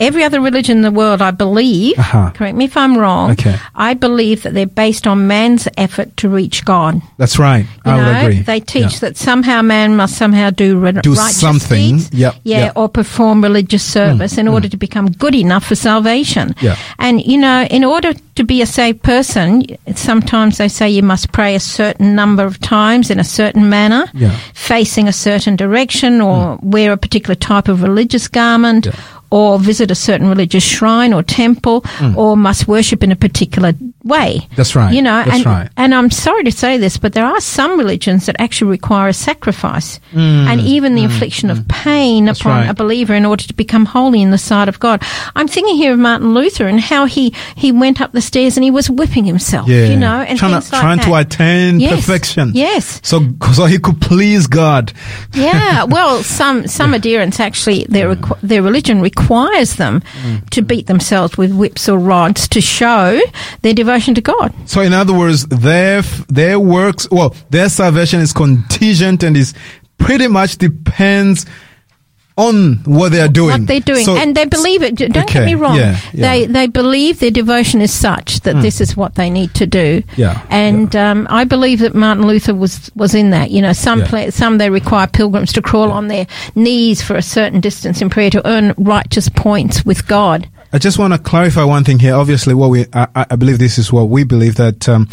every 0.00 0.22
other 0.24 0.40
religion 0.40 0.76
in 0.78 0.82
the 0.82 0.90
world, 0.90 1.20
I 1.20 1.30
believe, 1.32 1.98
Uh-huh. 1.98 2.30
correct 2.34 2.56
me 2.56 2.64
if 2.66 2.76
I'm 2.76 2.96
wrong, 2.96 3.32
Okay. 3.32 3.56
I 3.74 3.94
believe 3.94 4.42
that 4.44 4.54
they're 4.54 4.66
based 4.66 5.06
on 5.06 5.26
man's 5.26 5.66
effort 5.76 6.16
to 6.18 6.28
reach 6.28 6.64
God. 6.64 7.00
that's 7.18 7.38
right. 7.38 7.66
You 7.84 7.92
I 7.92 7.96
would 7.96 8.02
know, 8.12 8.20
agree. 8.20 8.40
they 8.42 8.60
teach 8.60 8.92
Yeah. 8.94 8.98
that 9.00 9.16
somehow 9.16 9.62
man 9.62 9.96
must 9.96 10.16
somehow 10.16 10.50
do, 10.50 10.78
re- 10.78 10.92
Do 10.92 11.14
righteous 11.14 11.40
something. 11.40 11.96
deeds, 11.96 12.10
Yep, 12.12 12.34
yeah, 12.44 12.58
yep. 12.66 12.72
or 12.76 12.88
perform 12.88 13.42
religious 13.42 13.84
mm, 13.84 13.92
service 13.92 14.38
in 14.38 14.46
mm. 14.46 14.52
order 14.52 14.68
to 14.68 14.76
become 14.76 15.10
good 15.10 15.34
enough 15.34 15.64
for 15.64 15.74
salvation. 15.74 16.54
Yeah. 16.60 16.76
And 16.98 17.20
you 17.24 17.38
know, 17.38 17.66
in 17.70 17.84
order 17.84 18.12
to 18.36 18.44
be 18.44 18.62
a 18.62 18.66
saved 18.66 19.02
person, 19.02 19.64
sometimes 19.96 20.58
they 20.58 20.68
say 20.68 20.88
you 20.88 21.02
must 21.02 21.32
pray 21.32 21.54
a 21.56 21.60
certain 21.60 22.14
number 22.14 22.44
of 22.44 22.60
times 22.60 23.10
in 23.10 23.18
a 23.18 23.24
certain 23.24 23.68
manner, 23.68 24.06
Yeah. 24.14 24.30
facing 24.54 25.08
a 25.08 25.12
certain 25.12 25.56
direction, 25.56 26.20
or 26.20 26.56
mm. 26.56 26.62
wear 26.62 26.92
a 26.92 26.96
particular 26.96 27.34
type 27.34 27.68
of 27.68 27.82
religious 27.82 28.28
garment. 28.28 28.86
Yeah. 28.86 28.92
Or 29.30 29.58
visit 29.58 29.90
a 29.90 29.94
certain 29.94 30.28
religious 30.28 30.64
shrine 30.64 31.12
or 31.12 31.22
temple, 31.22 31.82
hmm. 31.84 32.16
or 32.16 32.36
must 32.36 32.66
worship 32.66 33.02
in 33.02 33.12
a 33.12 33.16
particular 33.16 33.74
way. 34.08 34.48
That's 34.56 34.74
right. 34.74 34.92
You 34.92 35.02
know, 35.02 35.22
That's 35.24 35.36
and, 35.36 35.46
right. 35.46 35.70
and 35.76 35.94
I'm 35.94 36.10
sorry 36.10 36.44
to 36.44 36.52
say 36.52 36.78
this, 36.78 36.96
but 36.96 37.12
there 37.12 37.26
are 37.26 37.40
some 37.40 37.78
religions 37.78 38.26
that 38.26 38.36
actually 38.40 38.70
require 38.70 39.08
a 39.08 39.12
sacrifice 39.12 40.00
and 40.12 40.60
even 40.60 40.94
the 40.94 41.04
infliction 41.04 41.50
of 41.50 41.66
pain 41.68 42.24
Mm. 42.24 42.26
That's 42.26 42.40
upon 42.40 42.60
right. 42.62 42.70
a 42.70 42.74
believer 42.74 43.14
in 43.14 43.24
order 43.26 43.44
to 43.44 43.54
become 43.54 43.84
holy 43.84 44.22
in 44.22 44.30
the 44.30 44.38
sight 44.38 44.68
of 44.68 44.78
God. 44.80 45.02
I'm 45.36 45.46
thinking 45.48 45.76
here 45.76 45.92
of 45.92 45.98
Martin 45.98 46.32
Luther 46.34 46.66
and 46.66 46.80
how 46.80 47.04
he, 47.06 47.34
he 47.56 47.70
went 47.72 48.00
up 48.00 48.12
the 48.12 48.20
stairs 48.20 48.56
and 48.56 48.64
he 48.64 48.70
was 48.70 48.88
whipping 48.90 49.24
himself, 49.24 49.68
Yeah. 49.68 49.86
you 49.86 49.96
know, 49.96 50.20
and 50.22 50.38
trying, 50.38 50.50
to, 50.60 50.72
like 50.72 50.80
trying 50.82 50.98
to 51.00 51.14
attain 51.14 51.80
Yes. 51.80 51.94
perfection. 51.96 52.52
Yes. 52.54 53.00
So, 53.04 53.20
so 53.54 53.66
he 53.66 53.78
could 53.78 54.00
please 54.00 54.46
God. 54.46 54.92
Yeah, 55.34 55.84
well, 55.96 56.22
some 56.22 56.66
some 56.66 56.94
adherents 56.94 57.40
actually 57.40 57.84
their 57.88 58.14
requ- 58.14 58.40
their 58.42 58.62
religion 58.62 59.00
requires 59.00 59.76
them 59.76 60.02
Mm. 60.24 60.48
to 60.50 60.62
beat 60.62 60.86
themselves 60.86 61.36
with 61.36 61.52
whips 61.52 61.88
or 61.88 61.98
rods 61.98 62.48
to 62.48 62.60
show 62.60 63.20
their 63.62 63.74
devotion 63.74 63.97
to 64.14 64.20
God. 64.20 64.52
So, 64.66 64.80
in 64.80 64.92
other 64.92 65.12
words, 65.12 65.46
their 65.46 66.02
their 66.28 66.58
works, 66.58 67.08
well, 67.10 67.34
their 67.50 67.68
salvation 67.68 68.20
is 68.20 68.32
contingent 68.32 69.22
and 69.22 69.36
is 69.36 69.54
pretty 69.98 70.28
much 70.28 70.58
depends 70.58 71.46
on 72.36 72.76
what 72.84 73.10
they 73.10 73.20
are 73.20 73.26
doing. 73.26 73.50
what 73.50 73.66
they're 73.66 73.80
doing, 73.80 74.04
So- 74.04 74.16
and 74.16 74.32
they 74.36 74.44
believe 74.44 74.80
it. 74.84 74.94
Don't 74.94 75.16
Okay, 75.16 75.40
get 75.40 75.44
me 75.46 75.54
wrong. 75.56 75.74
yeah, 75.76 75.96
yeah. 76.12 76.30
They 76.30 76.46
they 76.46 76.66
believe 76.68 77.18
their 77.18 77.32
devotion 77.32 77.82
is 77.82 77.92
such 77.92 78.40
that 78.42 78.62
this 78.62 78.80
is 78.80 78.96
what 78.96 79.16
they 79.16 79.28
need 79.28 79.54
to 79.54 79.66
do. 79.66 80.04
Yeah, 80.16 80.38
and 80.48 80.94
Um, 80.94 81.26
I 81.30 81.42
believe 81.42 81.80
that 81.80 81.96
Martin 81.96 82.28
Luther 82.28 82.54
was 82.54 82.92
was 82.94 83.12
in 83.12 83.30
that. 83.30 83.50
You 83.50 83.60
know, 83.60 83.72
some 83.72 84.00
Yeah. 84.00 84.06
pla- 84.06 84.30
some 84.30 84.58
they 84.58 84.70
require 84.70 85.08
pilgrims 85.08 85.52
to 85.54 85.62
crawl 85.62 85.90
on 85.90 86.06
their 86.06 86.28
knees 86.54 87.02
for 87.02 87.16
a 87.16 87.22
certain 87.22 87.58
distance 87.58 88.00
in 88.00 88.08
prayer 88.08 88.30
to 88.30 88.46
earn 88.48 88.72
righteous 88.78 89.28
points 89.28 89.84
with 89.84 90.06
God. 90.06 90.46
I 90.72 90.78
just 90.78 90.98
want 90.98 91.14
to 91.14 91.18
clarify 91.18 91.64
one 91.64 91.84
thing 91.84 91.98
here. 91.98 92.14
Obviously, 92.14 92.54
what 92.54 92.70
we 92.70 92.86
I, 92.92 93.26
I 93.30 93.36
believe 93.36 93.58
this 93.58 93.78
is 93.78 93.92
what 93.92 94.08
we 94.08 94.24
believe 94.24 94.56
that 94.56 94.88
um, 94.88 95.08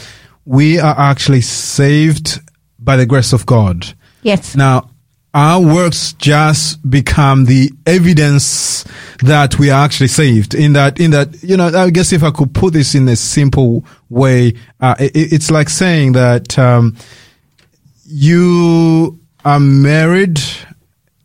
we 0.46 0.80
are 0.80 0.96
actually 0.98 1.41
saved 1.41 2.39
by 2.80 2.98
the 2.98 3.06
grace 3.06 3.34
of 3.34 3.46
God. 3.46 3.94
Yes. 4.22 4.56
Now, 4.56 4.89
our 5.34 5.62
works 5.62 6.13
just 6.13 6.89
become 6.89 7.46
the 7.46 7.72
evidence 7.86 8.86
that 9.22 9.60
we 9.60 9.70
are 9.70 9.84
actually 9.84 10.08
saved. 10.08 10.56
In 10.56 10.74
that, 10.74 11.00
in 11.00 11.12
that, 11.12 11.44
you 11.44 11.58
know, 11.58 11.68
I 11.68 11.89
guess 11.89 12.13
if 12.13 12.24
I 12.24 12.32
could 12.32 12.54
put 12.54 12.74
this 12.74 12.96
in 12.96 13.08
a 13.10 13.15
simple 13.15 13.86
way, 14.10 14.54
uh, 14.80 14.96
it, 14.98 15.34
it's 15.34 15.52
like 15.52 15.70
saying 15.70 16.13
that 16.13 16.58
um, 16.58 16.96
you 18.06 19.20
are 19.44 19.60
married 19.60 20.39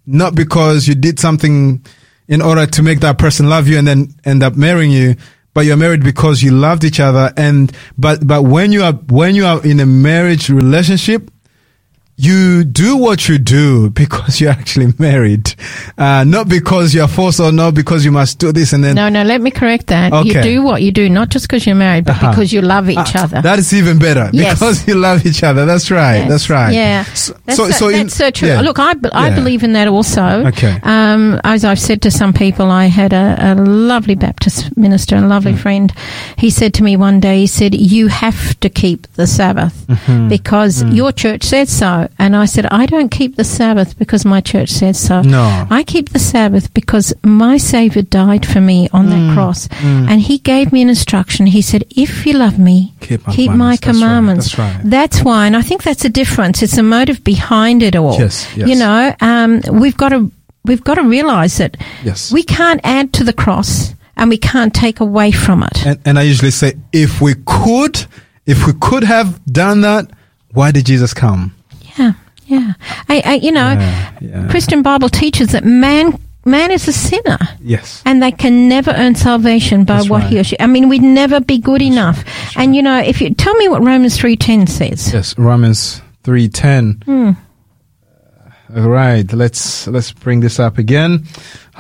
not 0.07 0.35
because 0.35 0.89
you 0.89 0.95
did 0.97 1.21
something 1.21 1.85
in 2.31 2.41
order 2.41 2.65
to 2.65 2.83
make 2.83 3.01
that 3.01 3.19
person 3.19 3.49
love 3.51 3.69
you 3.69 3.77
and 3.77 3.87
then 3.87 4.09
end 4.25 4.43
up 4.43 4.57
marrying 4.57 4.91
you 4.91 5.17
but 5.53 5.67
you're 5.67 5.77
married 5.77 6.03
because 6.03 6.43
you 6.43 6.53
loved 6.53 6.85
each 6.85 7.01
other 7.01 7.33
and 7.37 7.73
but 7.99 8.27
but 8.27 8.43
when 8.45 8.73
you 8.73 8.83
are 8.83 8.93
when 8.93 9.35
you 9.35 9.45
are 9.45 9.63
in 9.67 9.81
a 9.81 9.87
marriage 9.87 10.49
relationship 10.49 11.31
you 12.23 12.65
do 12.65 12.97
what 12.97 13.29
you 13.29 13.39
do 13.39 13.91
because 13.91 14.41
you're 14.41 14.51
actually 14.51 14.93
married, 14.99 15.55
uh, 15.97 16.25
not 16.25 16.49
because 16.49 16.95
you're 16.95 17.09
forced 17.09 17.41
or 17.41 17.53
not 17.53 17.75
because 17.75 18.05
you 18.05 18.13
must 18.13 18.39
do 18.39 18.53
this 18.53 18.73
and 18.73 18.85
then. 18.85 18.95
No, 18.97 19.09
no, 19.09 19.23
let 19.23 19.41
me 19.41 19.51
correct 19.51 19.87
that. 19.89 20.13
Okay. 20.13 20.29
You 20.29 20.43
do 20.43 20.63
what 20.63 20.83
you 20.83 20.93
do, 20.93 21.09
not 21.09 21.31
just 21.31 21.49
because 21.49 21.67
you're 21.67 21.75
married, 21.77 22.05
but 22.05 22.17
Uh-huh. 22.17 22.31
because 22.31 22.53
you 22.53 22.61
love 22.63 22.91
each 22.91 22.99
Ah, 22.99 23.25
other. 23.25 23.41
That 23.43 23.59
is 23.59 23.73
even 23.73 23.99
better 23.99 24.29
Yes. 24.33 24.59
because 24.59 24.87
you 24.87 24.95
love 24.97 25.25
each 25.25 25.43
other. 25.43 25.65
That's 25.67 25.91
right. 25.91 26.19
Yes. 26.19 26.29
That's 26.29 26.51
right. 26.51 26.73
Yeah. 26.75 27.05
So, 27.15 27.35
That's, 27.47 27.57
so, 27.57 27.67
so, 27.67 27.73
so 27.73 27.89
in- 27.89 28.03
that's 28.07 28.15
so 28.17 28.31
true. 28.31 28.49
yeah. 28.49 28.61
Look, 28.61 28.79
I, 28.79 28.95
I 29.13 29.29
Yeah. 29.29 29.35
believe 29.37 29.63
in 29.65 29.73
that 29.73 29.89
also. 29.89 30.23
Okay. 30.49 30.79
Um, 30.83 31.41
as 31.45 31.65
I've 31.65 31.81
said 31.81 32.03
to 32.03 32.11
some 32.11 32.33
people, 32.33 32.71
I 32.71 32.87
had 32.87 33.13
a, 33.13 33.37
a 33.41 33.55
lovely 33.55 34.15
Baptist 34.15 34.77
minister, 34.77 35.17
a 35.17 35.21
Mm. 35.21 35.29
lovely 35.29 35.57
friend. 35.57 35.93
He 36.37 36.51
said 36.51 36.75
to 36.75 36.83
me 36.83 36.97
one 36.97 37.21
day, 37.21 37.41
he 37.41 37.47
said, 37.47 37.75
you 37.75 38.09
have 38.09 38.59
to 38.61 38.69
keep 38.69 39.07
the 39.15 39.27
Sabbath 39.27 39.87
Mm-hmm. 39.89 40.29
because 40.29 40.83
Mm. 40.83 40.95
your 40.97 41.13
church 41.13 41.45
said 41.45 41.69
so. 41.69 42.09
And 42.19 42.37
I 42.37 42.45
said, 42.45 42.67
I 42.67 42.87
don't 42.87 43.09
keep 43.11 43.37
the 43.37 43.45
Sabbath 43.45 43.99
because 43.99 44.25
my 44.25 44.41
church 44.41 44.69
says 44.71 44.99
so. 45.01 45.23
No. 45.23 45.67
I 45.71 45.83
keep 45.85 46.11
the 46.11 46.19
Sabbath 46.19 46.73
because 46.75 47.15
my 47.25 47.57
Savior 47.57 48.03
died 48.03 48.45
for 48.47 48.61
me 48.61 48.89
on 48.93 49.07
Mm. 49.07 49.11
that 49.29 49.35
cross. 49.35 49.69
And 49.83 50.21
he 50.21 50.39
gave 50.39 50.73
me 50.73 50.83
an 50.83 50.89
instruction. 50.89 51.47
He 51.47 51.63
said, 51.63 51.85
if 51.97 52.27
you 52.27 52.35
love 52.35 52.59
me, 52.59 52.93
Keep 53.01 53.27
my 53.53 53.77
keep 53.77 53.83
commandments. 53.83 54.47
That's 54.47 54.59
right. 54.59 54.67
That's 54.73 54.85
right. 54.85 54.91
That's 54.91 55.23
why, 55.23 55.47
and 55.47 55.57
I 55.57 55.63
think 55.63 55.83
that's 55.83 56.05
a 56.05 56.09
difference. 56.11 56.63
It's 56.63 56.77
the 56.77 56.83
motive 56.83 57.25
behind 57.25 57.83
it 57.83 57.97
all. 57.97 58.19
Yes, 58.19 58.47
yes. 58.57 58.69
You 58.69 58.77
know, 58.77 59.15
um, 59.21 59.61
we've 59.73 59.97
got 59.97 60.11
to 60.11 60.31
we've 60.65 60.85
got 60.85 60.95
to 60.97 61.03
realize 61.03 61.57
that 61.59 61.77
Yes. 62.05 62.31
we 62.31 62.43
can't 62.43 62.81
add 62.85 63.13
to 63.15 63.25
the 63.25 63.33
cross 63.33 63.95
and 64.17 64.29
we 64.29 64.37
can't 64.37 64.75
take 64.75 65.01
away 65.01 65.31
from 65.33 65.63
it. 65.63 65.87
And, 65.87 65.99
and 66.05 66.19
I 66.19 66.23
usually 66.23 66.51
say, 66.51 66.75
if 66.93 67.21
we 67.23 67.35
could, 67.47 68.05
if 68.45 68.67
we 68.67 68.75
could 68.75 69.05
have 69.05 69.43
done 69.47 69.81
that, 69.81 70.11
why 70.53 70.71
did 70.71 70.85
Jesus 70.87 71.15
come? 71.15 71.55
Yeah, 71.99 72.13
yeah. 72.47 72.73
I, 73.09 73.23
I, 73.25 73.35
you 73.35 73.53
know, 73.53 73.71
Yeah, 73.73 74.19
yeah. 74.21 74.49
Christian 74.49 74.83
Bible 74.83 75.09
teaches 75.09 75.49
that 75.53 75.65
man 75.65 76.19
man 76.45 76.71
is 76.71 76.89
a 76.89 76.93
sinner. 76.93 77.39
Yes. 77.61 78.03
And 78.07 78.23
they 78.23 78.33
can 78.33 78.69
never 78.69 78.93
earn 78.93 79.15
salvation 79.15 79.85
by 79.85 79.97
That's 79.99 80.09
what 80.11 80.23
right. 80.23 80.31
he 80.31 80.39
or 80.41 80.45
she. 80.45 80.59
I 80.59 80.67
mean, 80.67 80.89
we'd 80.89 81.03
never 81.03 81.41
be 81.41 81.59
good 81.59 81.83
enough. 81.83 82.25
And 82.57 82.75
you 82.75 82.83
know, 82.83 82.99
if 82.99 83.21
you 83.21 83.35
tell 83.35 83.55
me 83.55 83.69
what 83.69 83.83
Romans 83.83 84.17
three 84.19 84.37
ten 84.37 84.67
says. 84.67 85.13
Yes. 85.13 85.37
Romans 85.39 86.01
three 86.23 86.49
ten. 86.49 87.03
Hmm. 87.05 87.31
All 88.77 88.89
right. 88.89 89.31
Let's 89.33 89.87
let's 89.89 90.13
bring 90.13 90.41
this 90.41 90.59
up 90.61 90.79
again. 90.79 91.25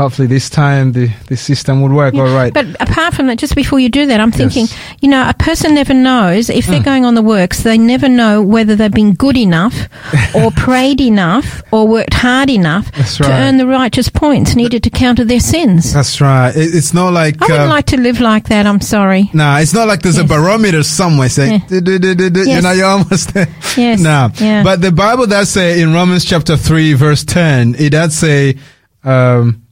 Hopefully 0.01 0.29
this 0.29 0.49
time 0.49 0.93
the, 0.93 1.11
the 1.27 1.37
system 1.37 1.83
would 1.83 1.93
work. 1.93 2.15
All 2.15 2.23
right. 2.35 2.55
But 2.55 2.69
apart 2.81 3.13
from 3.13 3.27
that, 3.27 3.37
just 3.37 3.55
before 3.55 3.79
you 3.79 3.91
do 3.91 4.07
that, 4.07 4.19
I'm 4.19 4.33
thinking, 4.33 4.63
Yes. 4.65 4.95
you 5.03 5.11
know, 5.11 5.29
a 5.29 5.35
person 5.35 5.75
never 5.75 5.93
knows 5.93 6.49
if 6.49 6.67
they're 6.67 6.83
going 6.83 7.05
on 7.05 7.15
the 7.15 7.21
works, 7.21 7.65
they 7.65 7.77
never 7.77 8.09
know 8.09 8.41
whether 8.41 8.75
they've 8.75 8.91
been 8.91 9.13
good 9.13 9.37
enough 9.37 9.91
or 10.35 10.53
prayed 10.53 11.03
enough 11.03 11.63
or 11.71 11.87
worked 11.87 12.15
hard 12.15 12.49
enough 12.49 12.91
That's 12.93 13.19
to 13.19 13.31
earn 13.31 13.59
the 13.59 13.67
righteous 13.67 14.09
points 14.09 14.57
needed 14.57 14.83
to 14.85 14.91
counter 14.91 15.23
their 15.23 15.39
sins. 15.39 15.93
That's 15.93 16.19
right. 16.19 16.57
It, 16.57 16.75
it's 16.75 16.95
not 16.95 17.13
like. 17.13 17.37
I 17.43 17.45
wouldn't 17.45 17.67
uh, 17.67 17.69
like 17.69 17.85
to 17.89 18.01
live 18.01 18.21
like 18.23 18.49
that, 18.49 18.65
I'm 18.65 18.81
sorry. 18.81 19.29
Nah, 19.35 19.59
it's 19.59 19.75
not 19.75 19.87
like 19.87 20.01
there's 20.01 20.17
a 20.17 20.25
barometer 20.25 20.83
somewhere 20.83 21.29
saying, 21.29 21.61
Yeah. 21.69 21.81
You 21.81 22.63
know, 22.63 22.73
you're 22.73 22.87
almost 22.87 23.35
there. 23.35 23.49
Yes. 23.77 24.01
Yeah. 24.41 24.63
But 24.65 24.81
the 24.81 24.93
Bible 24.93 25.27
does 25.27 25.51
say 25.51 25.83
in 25.83 25.93
Romans 25.93 26.25
chapter 26.25 26.57
3 26.57 26.95
verse 26.95 27.23
10, 27.23 27.75
it 27.75 27.91
does 27.91 28.17
say, 28.17 28.57
um, 29.05 29.67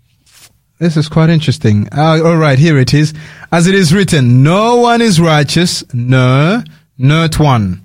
this 0.78 0.96
is 0.96 1.08
quite 1.08 1.30
interesting. 1.30 1.88
Uh, 1.92 2.20
all 2.24 2.36
right, 2.36 2.58
here 2.58 2.78
it 2.78 2.94
is. 2.94 3.14
As 3.52 3.66
it 3.66 3.74
is 3.74 3.92
written, 3.94 4.42
no 4.42 4.76
one 4.76 5.00
is 5.00 5.20
righteous, 5.20 5.82
no, 5.94 6.62
not 6.98 7.38
one. 7.38 7.84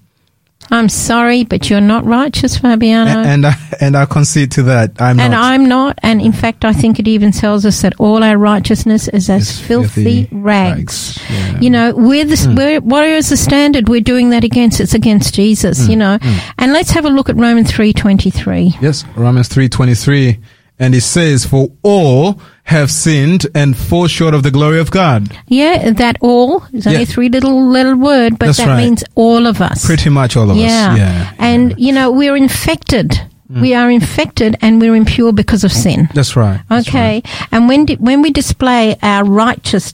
I'm 0.72 0.88
sorry, 0.88 1.44
but 1.44 1.70
you're 1.70 1.82
not 1.82 2.06
righteous, 2.06 2.58
Fabiano. 2.58 3.20
A- 3.22 3.26
And 3.26 3.46
I, 3.46 3.54
and 3.82 3.98
I 3.98 4.06
concede 4.06 4.50
to 4.54 4.64
that. 4.64 5.00
I'm 5.02 5.20
and 5.20 5.32
not. 5.34 5.44
I'm 5.44 5.66
not. 5.68 6.00
And 6.02 6.22
in 6.22 6.32
fact, 6.32 6.64
I 6.64 6.72
think 6.72 7.00
it 7.00 7.08
even 7.08 7.32
tells 7.34 7.66
us 7.66 7.82
that 7.82 7.94
all 8.00 8.24
our 8.24 8.38
righteousness 8.38 9.10
is 9.10 9.30
as 9.30 9.50
It's 9.50 9.60
filthy, 9.60 10.24
filthy 10.24 10.30
rags. 10.32 11.20
rags, 11.20 11.30
yeah. 11.30 11.60
You 11.60 11.70
know, 11.70 11.94
we're 11.96 12.24
the, 12.26 12.38
Hmm. 12.38 12.56
we're, 12.56 12.80
what 12.80 13.04
is 13.04 13.30
the 13.30 13.38
standard 13.38 13.90
we're 13.90 14.00
doing 14.02 14.30
that 14.30 14.46
against? 14.46 14.80
It's 14.80 14.94
against 14.94 15.34
Jesus, 15.36 15.84
Hmm. 15.86 15.92
you 15.92 15.98
know. 15.98 16.18
And 16.58 16.72
let's 16.72 16.92
have 16.92 17.04
a 17.06 17.10
look 17.10 17.30
at 17.30 17.36
Romans 17.36 17.70
3.23. 17.72 18.74
Yes, 18.82 19.04
Romans 19.18 19.50
3:23 19.50 20.38
and 20.80 20.94
it 20.96 21.02
says 21.02 21.46
for 21.46 21.70
all 21.84 22.40
have 22.66 22.90
sinned 22.90 23.46
and 23.54 23.76
fall 23.76 24.08
short 24.08 24.34
of 24.34 24.42
the 24.44 24.52
glory 24.52 24.80
of 24.80 24.90
God. 24.90 25.38
Yeah, 25.48 25.92
that 25.92 26.18
all 26.22 26.64
is 26.74 26.88
only 26.88 27.00
Yeah. 27.00 27.06
three 27.06 27.30
little 27.30 27.68
little 27.68 27.96
word, 27.96 28.40
but 28.40 28.46
That's 28.48 28.58
that 28.60 28.68
right. 28.68 28.84
means 28.84 29.04
all 29.16 29.48
of 29.48 29.62
us. 29.62 29.86
Pretty 29.86 30.10
much 30.10 30.38
all 30.38 30.50
of 30.50 30.56
yeah. 30.58 30.92
us. 30.92 30.98
Yeah. 30.98 31.32
And, 31.40 31.76
you 31.78 31.92
know, 31.92 32.10
we're 32.12 32.38
infected. 32.38 33.12
Mm. 33.52 33.62
We 33.62 33.74
are 33.74 33.92
infected 33.92 34.56
and 34.62 34.80
we're 34.80 34.96
impure 34.96 35.34
because 35.34 35.64
of 35.66 35.72
sin. 35.74 36.08
That's 36.14 36.36
right. 36.38 36.62
That's 36.70 36.88
Okay, 36.88 37.16
right. 37.26 37.48
and 37.52 37.68
when 37.68 37.86
di- 37.86 37.96
when 37.98 38.22
we 38.22 38.32
display 38.32 38.96
our 39.04 39.26
righteous, 39.26 39.94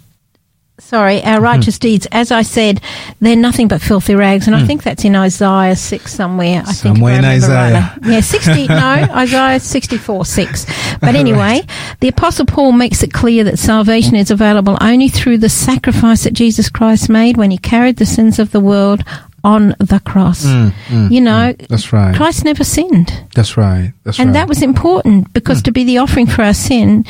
sorry, 0.90 1.24
our 1.24 1.40
righteous 1.40 1.78
deeds, 1.78 2.08
as 2.12 2.32
I 2.32 2.42
said, 2.42 2.82
they're 3.22 3.36
nothing 3.36 3.68
but 3.68 3.80
filthy 3.82 4.16
rags, 4.16 4.48
and 4.48 4.56
I 4.56 4.66
think 4.66 4.82
that's 4.84 5.06
in 5.06 5.16
Isaiah 5.16 5.76
six 5.76 6.14
somewhere. 6.14 6.62
I 6.66 6.74
think 6.74 6.96
Somewhere 6.96 7.14
I 7.14 7.18
in 7.20 7.26
Isaiah. 7.26 7.94
rightly. 7.96 8.14
yeah, 8.14 8.20
sixty. 8.22 8.68
no, 8.86 9.08
Isaiah 9.24 9.60
sixty-four 9.60 10.26
six. 10.26 10.66
But 11.00 11.16
anyway, 11.16 11.62
the 12.00 12.08
Apostle 12.08 12.46
Paul 12.46 12.72
makes 12.72 13.04
it 13.04 13.14
clear 13.14 13.44
that 13.44 13.60
salvation 13.60 14.16
is 14.16 14.32
available 14.32 14.78
only 14.82 15.10
through 15.10 15.38
the 15.38 15.50
sacrifice 15.50 16.24
that 16.24 16.34
Jesus 16.34 16.70
Christ 16.70 17.10
made 17.10 17.38
when 17.38 17.52
He 17.52 17.58
carried 17.58 17.98
the 17.98 18.06
sins 18.06 18.40
of 18.40 18.52
the 18.52 18.60
world 18.60 19.04
on 19.44 19.76
the 19.80 20.02
cross. 20.06 20.44
Mm, 20.46 20.72
mm, 20.88 21.12
you 21.12 21.22
know, 21.22 21.54
mm. 21.54 21.68
That's 21.68 21.94
right. 21.94 22.16
Christ 22.16 22.44
never 22.44 22.64
sinned. 22.64 23.14
That's 23.36 23.56
right. 23.58 23.94
That's 24.04 24.20
And 24.20 24.30
right. 24.30 24.34
that 24.34 24.48
was 24.50 24.62
important 24.62 25.32
because 25.34 25.62
to 25.64 25.72
be 25.72 25.84
the 25.86 26.00
offering 26.00 26.28
for 26.28 26.42
our 26.42 26.54
sin, 26.54 27.06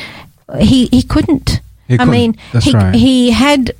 he, 0.60 0.86
he 0.86 1.02
couldn't. 1.02 1.60
He 1.90 1.98
I 1.98 2.04
mean, 2.04 2.36
he, 2.62 2.72
right. 2.72 2.94
he 2.94 3.30
had. 3.30 3.74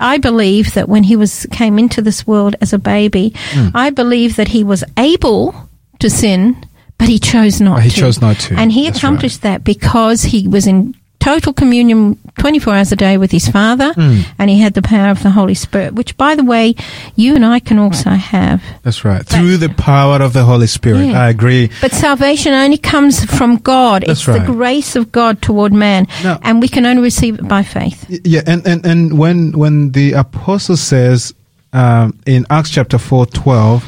I 0.00 0.18
believe 0.18 0.74
that 0.74 0.88
when 0.88 1.04
he 1.04 1.14
was 1.16 1.46
came 1.52 1.78
into 1.78 2.02
this 2.02 2.26
world 2.26 2.56
as 2.60 2.72
a 2.72 2.78
baby, 2.78 3.32
Hmm. 3.52 3.68
I 3.74 3.90
believe 3.90 4.36
that 4.36 4.48
he 4.48 4.64
was 4.64 4.82
able 4.98 5.54
to 6.00 6.10
sin, 6.10 6.56
but 6.98 7.08
he 7.08 7.18
chose 7.20 7.60
not. 7.60 7.76
But 7.76 7.84
he 7.84 7.90
to. 7.90 7.96
chose 8.00 8.20
not 8.20 8.36
to. 8.40 8.54
and 8.56 8.72
he 8.72 8.86
That's 8.86 8.98
accomplished 8.98 9.42
that 9.42 9.62
because 9.62 10.22
he 10.24 10.48
was 10.48 10.66
in 10.66 10.94
total 11.20 11.52
communion 11.54 12.18
24 12.38 12.74
hours 12.74 12.92
a 12.92 12.96
day 12.96 13.16
with 13.16 13.30
his 13.32 13.48
father 13.48 13.92
Hmm. 13.94 14.20
and 14.38 14.50
he 14.50 14.58
had 14.60 14.74
the 14.74 14.82
power 14.82 15.08
of 15.10 15.22
the 15.22 15.30
holy 15.30 15.54
spirit 15.54 15.94
which 15.94 16.16
by 16.18 16.34
the 16.34 16.44
way 16.44 16.74
you 17.16 17.34
and 17.34 17.44
i 17.46 17.60
can 17.60 17.78
also 17.78 18.10
have 18.10 18.62
That's 18.82 19.04
right. 19.04 19.24
Through 19.24 19.56
the 19.56 19.70
power 19.70 20.20
of 20.22 20.32
the 20.34 20.44
Holy 20.44 20.66
Spirit. 20.66 21.06
Yeah. 21.06 21.24
I 21.24 21.30
agree. 21.30 21.70
But 21.80 21.92
salvation 21.92 22.52
only 22.52 22.76
comes 22.76 23.24
from 23.24 23.56
God. 23.56 24.02
That's 24.02 24.20
it's 24.20 24.28
right. 24.28 24.40
the 24.46 24.52
grace 24.52 24.94
of 24.96 25.10
God 25.10 25.40
toward 25.40 25.72
man. 25.72 26.06
No. 26.22 26.36
And 26.42 26.60
we 26.60 26.68
can 26.68 26.84
only 26.84 27.02
receive 27.02 27.38
it 27.38 27.48
by 27.48 27.62
faith. 27.62 28.04
Yeah, 28.24 28.42
and, 28.46 28.66
and, 28.66 28.84
and 28.84 29.18
when 29.18 29.52
when 29.58 29.92
the 29.92 30.12
apostle 30.12 30.76
says 30.76 31.32
um, 31.72 32.12
in 32.26 32.44
Acts 32.50 32.70
chapter 32.70 32.98
four 32.98 33.24
twelve, 33.26 33.80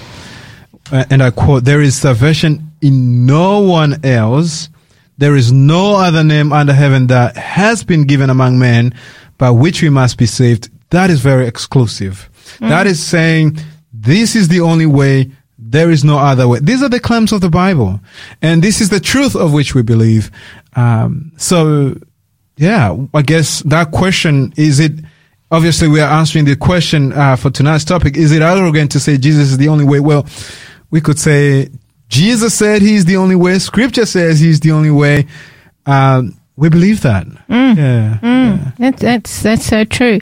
uh, 0.92 1.04
and 1.10 1.22
I 1.22 1.30
quote, 1.30 1.64
"There 1.64 1.82
is 1.82 1.94
salvation 2.00 2.72
in 2.80 3.26
no 3.26 3.60
one 3.60 4.00
else. 4.04 4.70
There 5.18 5.36
is 5.36 5.52
no 5.52 5.96
other 5.96 6.22
name 6.22 6.52
under 6.52 6.72
heaven 6.72 7.06
that 7.08 7.36
has 7.36 7.84
been 7.84 8.04
given 8.06 8.30
among 8.30 8.58
men, 8.58 8.94
by 9.38 9.50
which 9.50 9.82
we 9.82 9.90
must 9.90 10.18
be 10.18 10.26
saved." 10.26 10.68
That 10.90 11.10
is 11.10 11.20
very 11.20 11.46
exclusive. 11.46 12.30
That 12.60 12.86
is 12.86 13.02
saying 13.02 13.58
this 13.92 14.36
is 14.36 14.48
the 14.48 14.60
only 14.60 14.86
way. 14.86 15.30
There 15.58 15.90
is 15.90 16.04
no 16.04 16.18
other 16.18 16.46
way. 16.46 16.60
These 16.60 16.82
are 16.82 16.88
the 16.88 17.00
claims 17.00 17.32
of 17.32 17.40
the 17.40 17.50
Bible, 17.50 18.00
and 18.40 18.62
this 18.62 18.80
is 18.80 18.88
the 18.88 19.00
truth 19.00 19.34
of 19.34 19.52
which 19.52 19.74
we 19.74 19.82
believe. 19.82 20.30
Um, 20.76 21.32
so 21.36 21.96
yeah, 22.56 22.96
I 23.12 23.22
guess 23.22 23.60
that 23.62 23.90
question 23.90 24.52
is 24.56 24.80
it. 24.80 24.92
Obviously, 25.50 25.86
we 25.86 26.00
are 26.00 26.10
answering 26.10 26.44
the 26.44 26.56
question 26.56 27.12
uh, 27.12 27.36
for 27.36 27.50
tonight's 27.50 27.84
topic. 27.84 28.16
Is 28.16 28.32
it 28.32 28.42
arrogant 28.42 28.90
to 28.92 29.00
say 29.00 29.16
Jesus 29.16 29.50
is 29.50 29.58
the 29.58 29.68
only 29.68 29.84
way? 29.84 30.00
Well, 30.00 30.26
we 30.90 31.00
could 31.00 31.18
say 31.18 31.68
Jesus 32.08 32.54
said 32.54 32.82
he's 32.82 33.04
the 33.04 33.16
only 33.16 33.36
way. 33.36 33.58
Scripture 33.58 34.06
says 34.06 34.40
he's 34.40 34.60
the 34.60 34.72
only 34.72 34.90
way. 34.90 35.26
Um, 35.86 36.36
We 36.58 36.70
believe 36.70 37.02
that. 37.02 37.26
Mm. 37.50 37.76
Yeah. 37.76 38.18
yeah. 38.22 38.72
That, 38.78 38.96
that's 38.96 39.42
that's 39.42 39.66
so 39.66 39.84
true. 39.84 40.20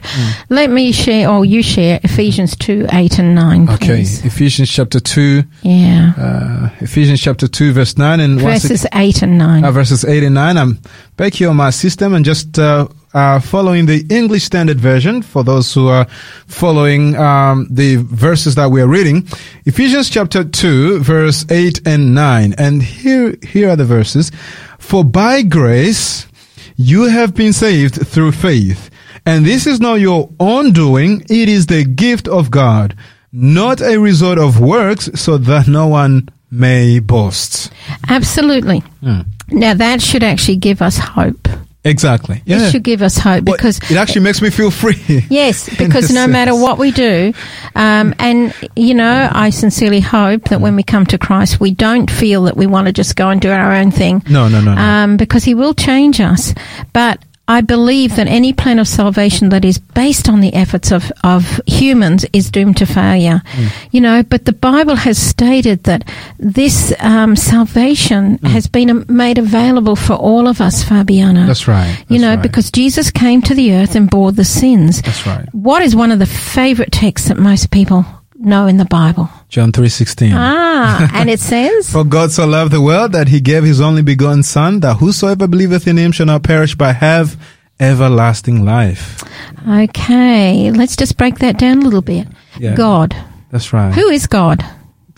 Let 0.49 0.69
me 0.69 0.91
share, 0.91 1.29
or 1.29 1.45
you 1.45 1.63
share, 1.63 1.99
Ephesians 2.03 2.57
two 2.57 2.85
eight 2.91 3.19
and 3.19 3.33
nine. 3.35 3.69
Okay. 3.69 3.85
please. 3.87 4.25
Ephesians 4.25 4.69
chapter 4.69 4.99
2, 4.99 5.43
Yeah. 5.61 6.11
uh, 6.17 6.69
Ephesians 6.81 7.21
chapter 7.21 7.47
2, 7.47 7.71
verse 7.71 7.97
9. 7.97 8.19
And 8.19 8.41
once 8.41 8.63
Verses 8.63 8.85
eight 8.93 9.21
and 9.21 9.37
nine. 9.37 9.63
uh, 9.63 9.71
verses 9.71 10.03
8 10.03 10.23
and 10.23 10.35
9. 10.35 10.57
I'm 10.57 10.79
back 11.15 11.33
here 11.35 11.49
on 11.49 11.55
my 11.55 11.69
system 11.71 12.13
and 12.13 12.25
just 12.25 12.59
uh, 12.59 12.87
uh, 13.15 13.39
following 13.39 13.85
the 13.85 14.05
English 14.09 14.43
Standard 14.43 14.77
Version 14.77 15.21
for 15.21 15.43
those 15.43 15.73
who 15.73 15.87
are 15.87 16.05
following 16.47 17.15
um, 17.15 17.65
the 17.71 17.95
verses 17.95 18.55
that 18.55 18.69
we 18.69 18.81
are 18.81 18.87
reading. 18.87 19.25
Ephesians 19.65 20.09
chapter 20.09 20.43
2, 20.43 20.99
verse 20.99 21.45
8 21.49 21.87
and 21.87 22.13
9. 22.13 22.53
And 22.57 22.83
here, 22.83 23.35
here 23.41 23.69
are 23.69 23.75
the 23.77 23.85
verses. 23.85 24.31
For 24.79 25.05
by 25.05 25.43
grace 25.43 26.27
you 26.75 27.03
have 27.03 27.33
been 27.33 27.53
saved 27.53 28.05
through 28.05 28.33
faith. 28.33 28.89
And 29.25 29.45
this 29.45 29.65
is 29.65 29.79
not 29.79 29.95
your 29.95 30.29
own 30.39 30.73
doing, 30.73 31.21
it 31.29 31.49
is 31.49 31.65
the 31.65 31.85
gift 31.85 32.27
of 32.27 32.51
God, 32.51 32.95
not 33.31 33.81
a 33.81 33.97
result 33.97 34.37
of 34.37 34.59
works, 34.59 35.09
so 35.15 35.37
that 35.37 35.67
no 35.67 35.87
one 35.87 36.27
may 36.51 36.99
boast. 36.99 37.71
Absolutely. 38.09 38.79
Hmm. 38.99 39.21
Now 39.49 39.73
that 39.73 40.01
should 40.01 40.21
actually 40.21 40.57
give 40.57 40.81
us 40.81 40.97
hope. 40.97 41.47
Exactly. 41.85 42.37
It 42.45 42.57
Yeah. 42.57 42.69
should 42.71 42.83
give 42.83 43.01
us 43.03 43.17
hope 43.17 43.43
Well, 43.45 43.55
because 43.55 43.77
it 43.89 43.95
actually 43.95 44.21
makes 44.23 44.41
me 44.41 44.49
feel 44.49 44.71
free. 44.71 44.99
Yes, 45.29 45.69
because 45.77 46.11
no 46.11 46.27
matter 46.27 46.53
what 46.55 46.77
we 46.79 46.91
do, 46.91 47.31
um, 47.75 48.13
and 48.19 48.53
you 48.75 48.93
know, 48.95 49.29
I 49.31 49.51
sincerely 49.51 49.99
hope 50.01 50.49
that 50.49 50.59
when 50.61 50.75
we 50.75 50.83
come 50.83 51.05
to 51.07 51.17
Christ, 51.17 51.59
we 51.59 51.71
don't 51.71 52.09
feel 52.09 52.43
that 52.43 52.57
we 52.57 52.65
want 52.67 52.87
to 52.87 52.93
just 52.93 53.15
go 53.15 53.29
and 53.29 53.39
do 53.39 53.51
our 53.51 53.71
own 53.73 53.91
thing. 53.91 54.23
No, 54.29 54.47
no, 54.47 54.59
no, 54.61 54.73
no. 54.73 54.81
Um, 54.81 55.17
because 55.17 55.43
He 55.43 55.53
will 55.53 55.73
change 55.75 56.19
us. 56.19 56.53
But 56.91 57.19
I 57.47 57.61
believe 57.61 58.15
that 58.15 58.27
any 58.27 58.53
plan 58.53 58.79
of 58.79 58.87
salvation 58.87 59.49
that 59.49 59.63
is 59.63 59.77
based 59.77 60.27
on 60.29 60.39
the 60.41 60.53
efforts 60.53 60.91
of, 60.91 61.11
of 61.23 61.61
humans 61.67 62.25
is 62.33 62.49
doomed 62.49 62.77
to 62.77 62.85
failure. 62.85 63.41
Mm. 63.51 63.71
You 63.91 64.01
know, 64.01 64.23
but 64.23 64.45
the 64.45 64.53
Bible 64.53 64.95
has 64.95 65.17
stated 65.19 65.83
that 65.83 66.09
this 66.39 66.91
um, 66.99 67.35
salvation 67.35 68.39
Mm. 68.39 68.47
has 68.49 68.67
been 68.67 68.89
um, 68.89 69.05
made 69.07 69.37
available 69.37 69.95
for 69.95 70.13
all 70.13 70.47
of 70.47 70.59
us, 70.61 70.83
Fabiano. 70.83 71.45
That's 71.45 71.67
right. 71.67 72.03
you 72.09 72.19
know, 72.19 72.29
right. 72.35 72.41
because 72.41 72.71
Jesus 72.71 73.11
came 73.11 73.41
to 73.43 73.53
the 73.53 73.73
earth 73.73 73.95
and 73.95 74.09
bore 74.09 74.31
the 74.31 74.43
sins. 74.43 75.01
That's 75.01 75.25
right. 75.27 75.47
What 75.53 75.81
is 75.83 75.95
one 75.95 76.11
of 76.11 76.19
the 76.19 76.25
favorite 76.25 76.91
texts 76.91 77.27
that 77.27 77.37
most 77.37 77.71
people 77.71 78.05
know 78.45 78.67
in 78.67 78.77
the 78.77 78.85
Bible? 78.85 79.29
John 79.49 79.71
3:16. 79.71 80.31
Ah, 80.33 81.09
and 81.13 81.29
it 81.29 81.39
says, 81.39 81.91
For 81.91 82.03
God 82.03 82.31
so 82.31 82.45
loved 82.45 82.71
the 82.71 82.81
world 82.81 83.11
that 83.13 83.27
he 83.27 83.41
gave 83.41 83.63
his 83.63 83.81
only 83.81 84.01
begotten 84.01 84.43
son 84.43 84.79
that 84.81 84.97
whosoever 84.97 85.47
believeth 85.47 85.87
in 85.87 85.97
him 85.97 86.11
shall 86.11 86.27
not 86.27 86.43
perish 86.43 86.75
but 86.75 86.95
have 86.97 87.35
everlasting 87.79 88.63
life. 88.65 89.23
okay, 89.67 90.71
let's 90.71 90.95
just 90.95 91.17
break 91.17 91.39
that 91.39 91.57
down 91.57 91.79
a 91.79 91.81
little 91.83 92.01
bit. 92.01 92.27
Yeah. 92.59 92.75
God. 92.75 93.15
That's 93.51 93.73
right. 93.73 93.93
Who 93.93 94.07
is 94.09 94.27
God? 94.27 94.63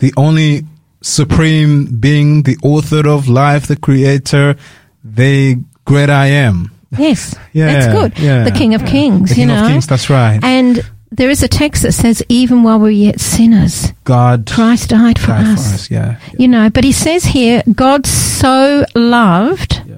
the 0.00 0.12
only 0.16 0.62
supreme 1.02 1.86
being, 1.86 2.42
the 2.44 2.56
author 2.62 3.08
of 3.08 3.28
life, 3.28 3.66
the 3.66 3.76
creator, 3.76 4.54
the 5.04 5.58
great 5.84 6.08
I 6.10 6.26
am. 6.26 6.70
Yes, 6.96 7.34
Yeah, 7.52 7.72
that's 7.72 7.92
good. 7.92 8.18
yeah. 8.18 8.44
The 8.44 8.52
King 8.52 8.74
of 8.74 8.84
Kings, 8.86 9.30
The 9.30 9.34
King 9.34 9.48
you 9.48 9.54
know. 9.54 9.64
of 9.64 9.68
Kings, 9.70 9.86
that's 9.88 10.08
right. 10.08 10.38
And 10.42 10.84
there 11.10 11.30
is 11.30 11.42
a 11.42 11.48
text 11.48 11.82
that 11.82 11.92
says, 11.92 12.22
even 12.28 12.62
while 12.62 12.78
we're 12.78 12.90
yet 12.90 13.20
sinners, 13.20 13.92
God 14.04 14.46
Christ 14.46 14.90
died 14.90 15.18
for, 15.18 15.28
died 15.28 15.46
us. 15.46 15.68
for 15.68 15.74
us. 15.74 15.90
Yeah. 15.90 16.20
You 16.38 16.48
know, 16.48 16.70
but 16.70 16.84
he 16.84 16.92
says 16.92 17.24
here, 17.24 17.62
God 17.74 18.06
so 18.06 18.84
loved 18.94 19.82
Yeah. 19.86 19.96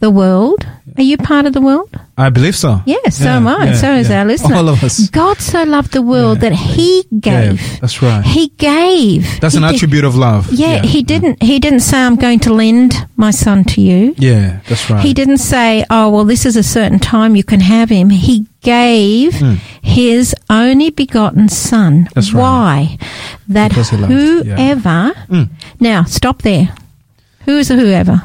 the 0.00 0.10
world. 0.10 0.66
Are 0.96 1.02
you 1.02 1.16
part 1.16 1.46
of 1.46 1.52
the 1.52 1.60
world? 1.60 1.90
I 2.18 2.28
believe 2.28 2.54
so. 2.54 2.80
Yes, 2.86 3.16
so 3.16 3.24
Yeah, 3.24 3.36
am 3.36 3.48
I. 3.48 3.64
yeah, 3.66 3.72
so 3.74 3.94
is 3.94 4.08
yeah. 4.10 4.20
our 4.20 4.24
listener. 4.26 4.56
All 4.56 4.68
of 4.68 4.84
us. 4.84 5.08
God 5.10 5.38
so 5.38 5.62
loved 5.64 5.92
the 5.92 6.02
world 6.02 6.38
Yeah. 6.42 6.50
that 6.50 6.52
he 6.52 7.04
gave. 7.18 7.58
Gave. 7.58 7.80
That's 7.80 8.02
right. 8.02 8.22
He 8.24 8.48
gave. 8.58 9.40
That's 9.40 9.54
He 9.54 9.58
an 9.58 9.62
did- 9.66 9.74
attribute 9.76 10.04
of 10.04 10.14
love. 10.14 10.52
Yeah, 10.52 10.82
he 10.82 11.02
didn't. 11.02 11.42
He 11.42 11.58
didn't 11.58 11.80
say, 11.80 11.98
"I'm 11.98 12.16
going 12.16 12.38
to 12.40 12.52
lend 12.52 13.06
my 13.16 13.30
son 13.30 13.64
to 13.64 13.80
you." 13.80 14.14
Yeah, 14.18 14.60
that's 14.68 14.90
right. 14.90 15.02
He 15.02 15.14
didn't 15.14 15.38
say, 15.38 15.84
"Oh, 15.90 16.10
well, 16.10 16.24
this 16.26 16.44
is 16.44 16.56
a 16.56 16.62
certain 16.62 16.98
time 16.98 17.34
you 17.36 17.44
can 17.44 17.60
have 17.60 17.88
him." 17.88 18.10
He 18.10 18.46
gave 18.62 19.32
Mm. 19.34 19.56
his 19.80 20.34
only 20.50 20.90
begotten 20.90 21.48
son. 21.48 22.08
That's 22.14 22.32
right. 22.32 22.40
Why? 22.42 22.98
That 23.48 23.68
Because 23.70 23.90
he 23.90 23.96
yeah. 23.96 24.06
whoever. 24.06 25.12
Mm. 25.30 25.48
Now, 25.80 26.04
stop 26.04 26.42
there. 26.42 26.68
Who 27.46 27.58
is 27.58 27.70
a 27.70 27.74
whoever? 27.76 28.22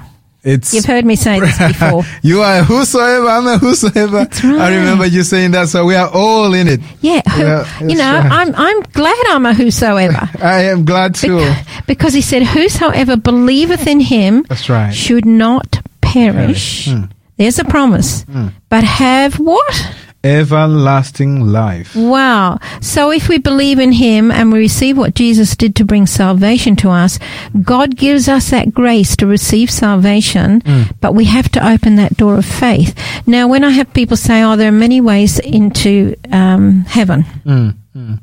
It's 0.47 0.73
You've 0.73 0.85
heard 0.85 1.03
me 1.05 1.15
say 1.17 1.39
this 1.41 1.57
before. 1.67 2.03
you 2.21 2.41
are 2.41 2.59
a 2.59 2.63
whosoever, 2.63 3.27
I'm 3.27 3.45
a 3.47 3.57
whosoever. 3.57 4.17
That's 4.23 4.43
right. 4.43 4.61
I 4.61 4.75
remember 4.77 5.05
you 5.05 5.23
saying 5.23 5.51
that, 5.51 5.67
so 5.67 5.85
we 5.85 5.95
are 5.95 6.09
all 6.13 6.53
in 6.53 6.67
it. 6.69 6.79
Yeah, 7.01 7.21
who, 7.29 7.41
Yeah, 7.41 7.79
you 7.81 7.95
know, 7.97 8.13
right. 8.13 8.31
I'm 8.31 8.55
I'm 8.55 8.79
glad 8.93 9.21
I'm 9.29 9.45
a 9.45 9.53
whosoever. 9.53 10.29
I 10.41 10.63
am 10.71 10.85
glad 10.85 11.15
too. 11.15 11.43
because 11.85 12.13
he 12.13 12.21
said, 12.21 12.43
Whosoever 12.43 13.17
believeth 13.17 13.87
in 13.87 13.99
him 13.99 14.43
That's 14.47 14.69
right. 14.69 14.93
should 14.93 15.25
not 15.25 15.81
perish. 16.01 16.87
Hmm. 16.89 17.03
There's 17.37 17.59
a 17.59 17.65
promise. 17.65 18.25
But 18.69 18.83
have 18.83 19.37
what? 19.39 19.95
Everlasting 20.24 21.47
life. 21.47 21.95
Wow. 21.95 22.59
So 22.82 23.11
if 23.11 23.30
we 23.30 23.38
believe 23.38 23.80
in 23.80 23.91
him 23.93 24.32
and 24.32 24.51
we 24.51 24.59
receive 24.59 24.97
what 24.97 25.15
Jesus 25.15 25.55
did 25.55 25.76
to 25.78 25.86
bring 25.86 26.05
salvation 26.05 26.76
to 26.78 26.89
us, 26.89 27.20
God 27.61 27.95
gives 27.95 28.28
us 28.28 28.49
that 28.49 28.74
grace 28.74 29.15
to 29.18 29.28
receive 29.28 29.70
salvation, 29.70 30.61
but 30.99 31.13
we 31.13 31.26
have 31.26 31.49
to 31.49 31.65
open 31.65 31.95
that 31.95 32.18
door 32.18 32.38
of 32.38 32.45
faith. 32.45 32.93
Now, 33.26 33.47
when 33.47 33.63
I 33.63 33.70
have 33.70 33.93
people 33.93 34.18
say, 34.18 34.43
oh, 34.43 34.55
there 34.55 34.70
are 34.70 34.72
many 34.72 35.01
ways 35.01 35.39
into 35.39 36.15
um, 36.32 36.82
heaven. 36.82 37.24
Mm, 37.45 37.76
mm. 37.95 38.20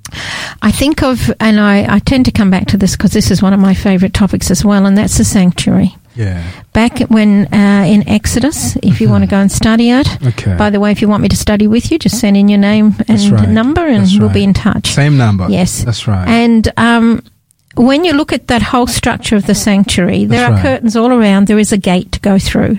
I 0.60 0.72
think 0.72 1.02
of, 1.02 1.32
and 1.40 1.60
I, 1.60 1.94
I 1.94 1.98
tend 2.00 2.24
to 2.26 2.32
come 2.32 2.50
back 2.50 2.66
to 2.68 2.76
this 2.76 2.96
because 2.96 3.12
this 3.12 3.30
is 3.30 3.40
one 3.42 3.52
of 3.52 3.60
my 3.60 3.74
favorite 3.74 4.14
topics 4.14 4.50
as 4.50 4.64
well, 4.64 4.84
and 4.86 4.98
that's 4.98 5.18
the 5.18 5.24
sanctuary. 5.24 5.96
Yeah. 6.14 6.48
Back 6.72 7.00
when 7.08 7.52
uh, 7.52 7.84
in 7.86 8.08
Exodus, 8.08 8.76
if 8.76 9.00
you 9.00 9.08
want 9.08 9.24
to 9.24 9.30
go 9.30 9.36
and 9.36 9.50
study 9.50 9.90
it. 9.90 10.22
Okay. 10.24 10.56
By 10.56 10.70
the 10.70 10.80
way, 10.80 10.92
if 10.92 11.02
you 11.02 11.08
want 11.08 11.22
me 11.22 11.28
to 11.28 11.36
study 11.36 11.66
with 11.66 11.90
you, 11.90 11.98
just 11.98 12.20
send 12.20 12.36
in 12.36 12.48
your 12.48 12.58
name 12.58 12.94
and 13.08 13.20
right. 13.30 13.48
number, 13.48 13.86
and 13.86 14.04
That's 14.04 14.18
we'll 14.18 14.30
be 14.30 14.44
in 14.44 14.54
touch. 14.54 14.88
Same 14.88 15.16
number. 15.16 15.48
Yes. 15.48 15.84
That's 15.84 16.06
right. 16.06 16.28
And 16.28 16.70
um, 16.76 17.22
when 17.76 18.04
you 18.04 18.12
look 18.12 18.32
at 18.32 18.46
that 18.48 18.62
whole 18.62 18.86
structure 18.86 19.36
of 19.36 19.46
the 19.46 19.54
sanctuary, 19.54 20.24
there 20.24 20.40
That's 20.40 20.50
are 20.50 20.54
right. 20.54 20.62
curtains 20.62 20.96
all 20.96 21.12
around. 21.12 21.46
There 21.46 21.58
is 21.58 21.72
a 21.72 21.76
gate 21.78 22.12
to 22.12 22.20
go 22.20 22.38
through. 22.38 22.78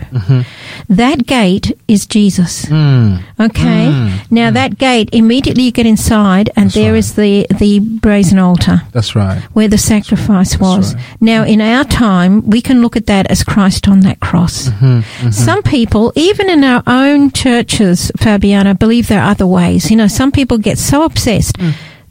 That 0.90 1.26
gate 1.26 1.72
is 1.88 2.06
Jesus. 2.06 2.66
Mm. 2.66 3.22
Okay. 3.40 3.88
Mm. 3.90 4.32
Now 4.32 4.52
that 4.52 4.78
gate, 4.78 5.10
immediately 5.14 5.64
you 5.64 5.72
get 5.72 5.86
inside, 5.86 6.50
and 6.56 6.66
That's 6.66 6.76
there 6.76 6.94
right. 6.94 6.98
is 7.00 7.16
the 7.16 7.48
the 7.60 7.80
brazen 7.80 8.40
altar 8.40 8.82
That's 8.92 9.16
right. 9.16 9.42
where 9.54 9.68
the 9.68 9.78
sacrifice 9.78 10.60
was. 10.60 10.94
right. 10.96 11.04
Now, 11.22 11.44
in 11.44 11.62
our 11.62 11.84
time, 11.84 12.48
we 12.50 12.62
can 12.62 12.82
look 12.82 12.96
at 12.96 13.08
that 13.08 13.28
as 13.32 13.44
Christ 13.44 13.88
on 13.88 14.02
that 14.02 14.20
cross. 14.20 14.70
Mm-hmm. 14.70 15.32
Some 15.32 15.64
people, 15.64 16.14
even 16.16 16.50
in 16.50 16.64
our 16.64 16.84
own 16.88 17.32
churches, 17.32 18.12
Fabiano, 18.18 18.74
believe 18.74 19.08
there 19.08 19.22
are 19.22 19.32
other 19.32 19.48
ways. 19.48 19.90
You 19.90 19.98
know, 19.98 20.08
some 20.08 20.32
people 20.32 20.58
get 20.58 20.78
so 20.78 21.04
obsessed. 21.04 21.58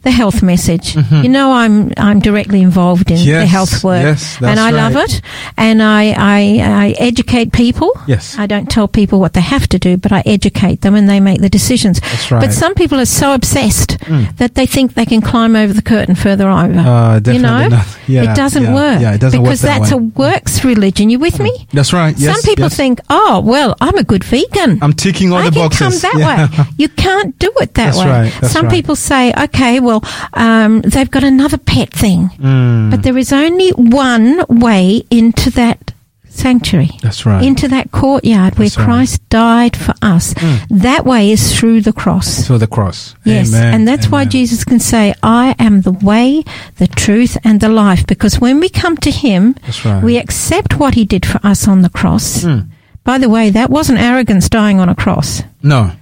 Mm. 0.05 0.11
The 0.11 0.11
health 0.11 0.43
message. 0.43 0.97
You 0.97 1.29
know, 1.29 1.53
I'm 1.53 1.93
I'm 1.97 2.21
directly 2.21 2.61
involved 2.61 3.11
in 3.11 3.17
the 3.17 3.25
Mm-hmm. 3.25 3.47
Health 3.47 3.83
work, 3.85 4.03
yes, 4.03 4.37
and 4.43 4.61
I 4.61 4.71
love 4.71 4.97
it. 4.97 5.21
And 5.57 5.83
I, 5.83 6.03
I 6.17 6.41
I 6.85 6.95
educate 6.99 7.53
people. 7.53 7.91
Yes. 8.07 8.37
I 8.39 8.47
don't 8.47 8.69
tell 8.71 8.87
people 8.89 9.19
what 9.19 9.33
they 9.33 9.41
have 9.41 9.67
to 9.69 9.79
do, 9.79 9.97
but 9.97 10.13
I 10.13 10.23
educate 10.27 10.81
them, 10.83 10.95
and 10.95 11.09
they 11.09 11.21
make 11.21 11.41
the 11.41 11.49
decisions. 11.49 12.01
That's 12.01 12.31
right. 12.31 12.41
But 12.41 12.53
some 12.53 12.75
people 12.75 12.99
are 13.01 13.07
so 13.07 13.33
obsessed 13.35 13.99
Mm. 14.05 14.37
that 14.37 14.55
they 14.55 14.67
think 14.67 14.93
they 14.95 15.07
can 15.07 15.21
climb 15.23 15.57
over 15.57 15.73
the 15.73 15.81
curtain 15.83 16.15
further 16.15 16.49
over 16.51 16.79
Uh, 16.79 17.19
definitely 17.21 17.35
you 17.35 17.41
know, 17.41 17.69
not. 17.69 17.87
Yeah, 18.07 18.23
it 18.33 18.37
doesn't 18.37 18.65
yeah, 18.65 18.75
work. 18.75 19.01
Yeah, 19.01 19.15
it 19.15 19.21
doesn't 19.21 19.41
because 19.43 19.63
work 19.63 19.71
that 19.73 19.79
that's 19.81 19.93
way. 19.93 19.99
Mm. 20.01 20.17
a 20.17 20.19
works 20.21 20.65
religion. 20.65 21.09
You 21.11 21.19
with 21.19 21.39
me? 21.41 21.53
That's 21.73 21.93
right. 21.93 22.15
Yes. 22.19 22.35
Some 22.35 22.43
people 22.51 22.65
yes. 22.69 22.77
think, 22.77 23.01
oh, 23.09 23.41
well, 23.41 23.75
I'm 23.81 23.97
a 23.97 24.05
good 24.05 24.25
vegan. 24.25 24.79
I'm 24.83 24.93
ticking 24.93 25.33
all 25.33 25.39
I 25.39 25.49
the 25.49 25.53
can 25.57 25.63
boxes. 25.69 26.03
come 26.03 26.13
that 26.13 26.19
yeah. 26.19 26.49
way. 26.49 26.65
You 26.83 26.89
can't 26.91 27.33
do 27.39 27.51
it 27.63 27.73
that 27.75 27.95
That's 27.95 27.99
way. 27.99 28.11
right, 28.11 28.33
Some 28.51 28.67
right. 28.67 28.75
people 28.77 28.97
say, 28.97 29.33
okay, 29.47 29.81
well, 29.81 29.94
um, 30.33 30.81
they've 30.83 31.11
got 31.11 31.25
another 31.25 31.59
pet 31.59 31.91
thing, 31.91 32.31
Mm. 32.39 32.91
but 32.91 33.03
there 33.03 33.19
is 33.19 33.33
only 33.33 33.71
one 33.71 34.45
way 34.49 35.03
into 35.11 35.51
that 35.51 35.93
sanctuary. 36.29 36.91
That's 37.01 37.25
right. 37.25 37.45
Into 37.45 37.69
that 37.69 37.93
courtyard 37.93 38.59
where 38.59 38.67
right. 38.69 38.85
Christ 38.85 39.29
died 39.29 39.77
for 39.77 39.95
us. 40.03 40.35
Mm. 40.35 40.83
That 40.83 41.05
way 41.05 41.31
is 41.31 41.57
through 41.57 41.83
the 41.83 41.93
cross. 41.93 42.47
to 42.49 42.59
the 42.59 42.67
cross. 42.67 43.15
Yes, 43.25 43.49
Amen. 43.55 43.75
and 43.75 43.89
that's 43.89 44.09
why 44.11 44.25
Jesus 44.25 44.65
can 44.65 44.81
say, 44.81 45.15
I 45.23 45.55
am 45.61 45.83
the 45.83 45.93
way, 45.93 46.43
the 46.79 46.89
truth, 46.89 47.39
and 47.45 47.61
the 47.61 47.69
life. 47.69 48.05
Because 48.07 48.41
when 48.41 48.59
we 48.59 48.69
come 48.69 48.97
to 48.99 49.11
Him, 49.13 49.55
right. 49.85 50.03
we 50.03 50.17
accept 50.19 50.79
what 50.81 50.95
He 50.95 51.05
did 51.05 51.25
for 51.25 51.39
us 51.47 51.69
on 51.69 51.83
the 51.83 51.89
cross. 51.91 52.43
Mm. 52.43 52.67
By 53.05 53.19
the 53.19 53.29
way, 53.29 53.51
that 53.51 53.71
wasn't 53.71 54.01
arrogance 54.01 54.49
dying 54.49 54.81
on 54.81 54.89
a 54.89 54.95
cross. 54.95 55.43
No. 55.63 55.93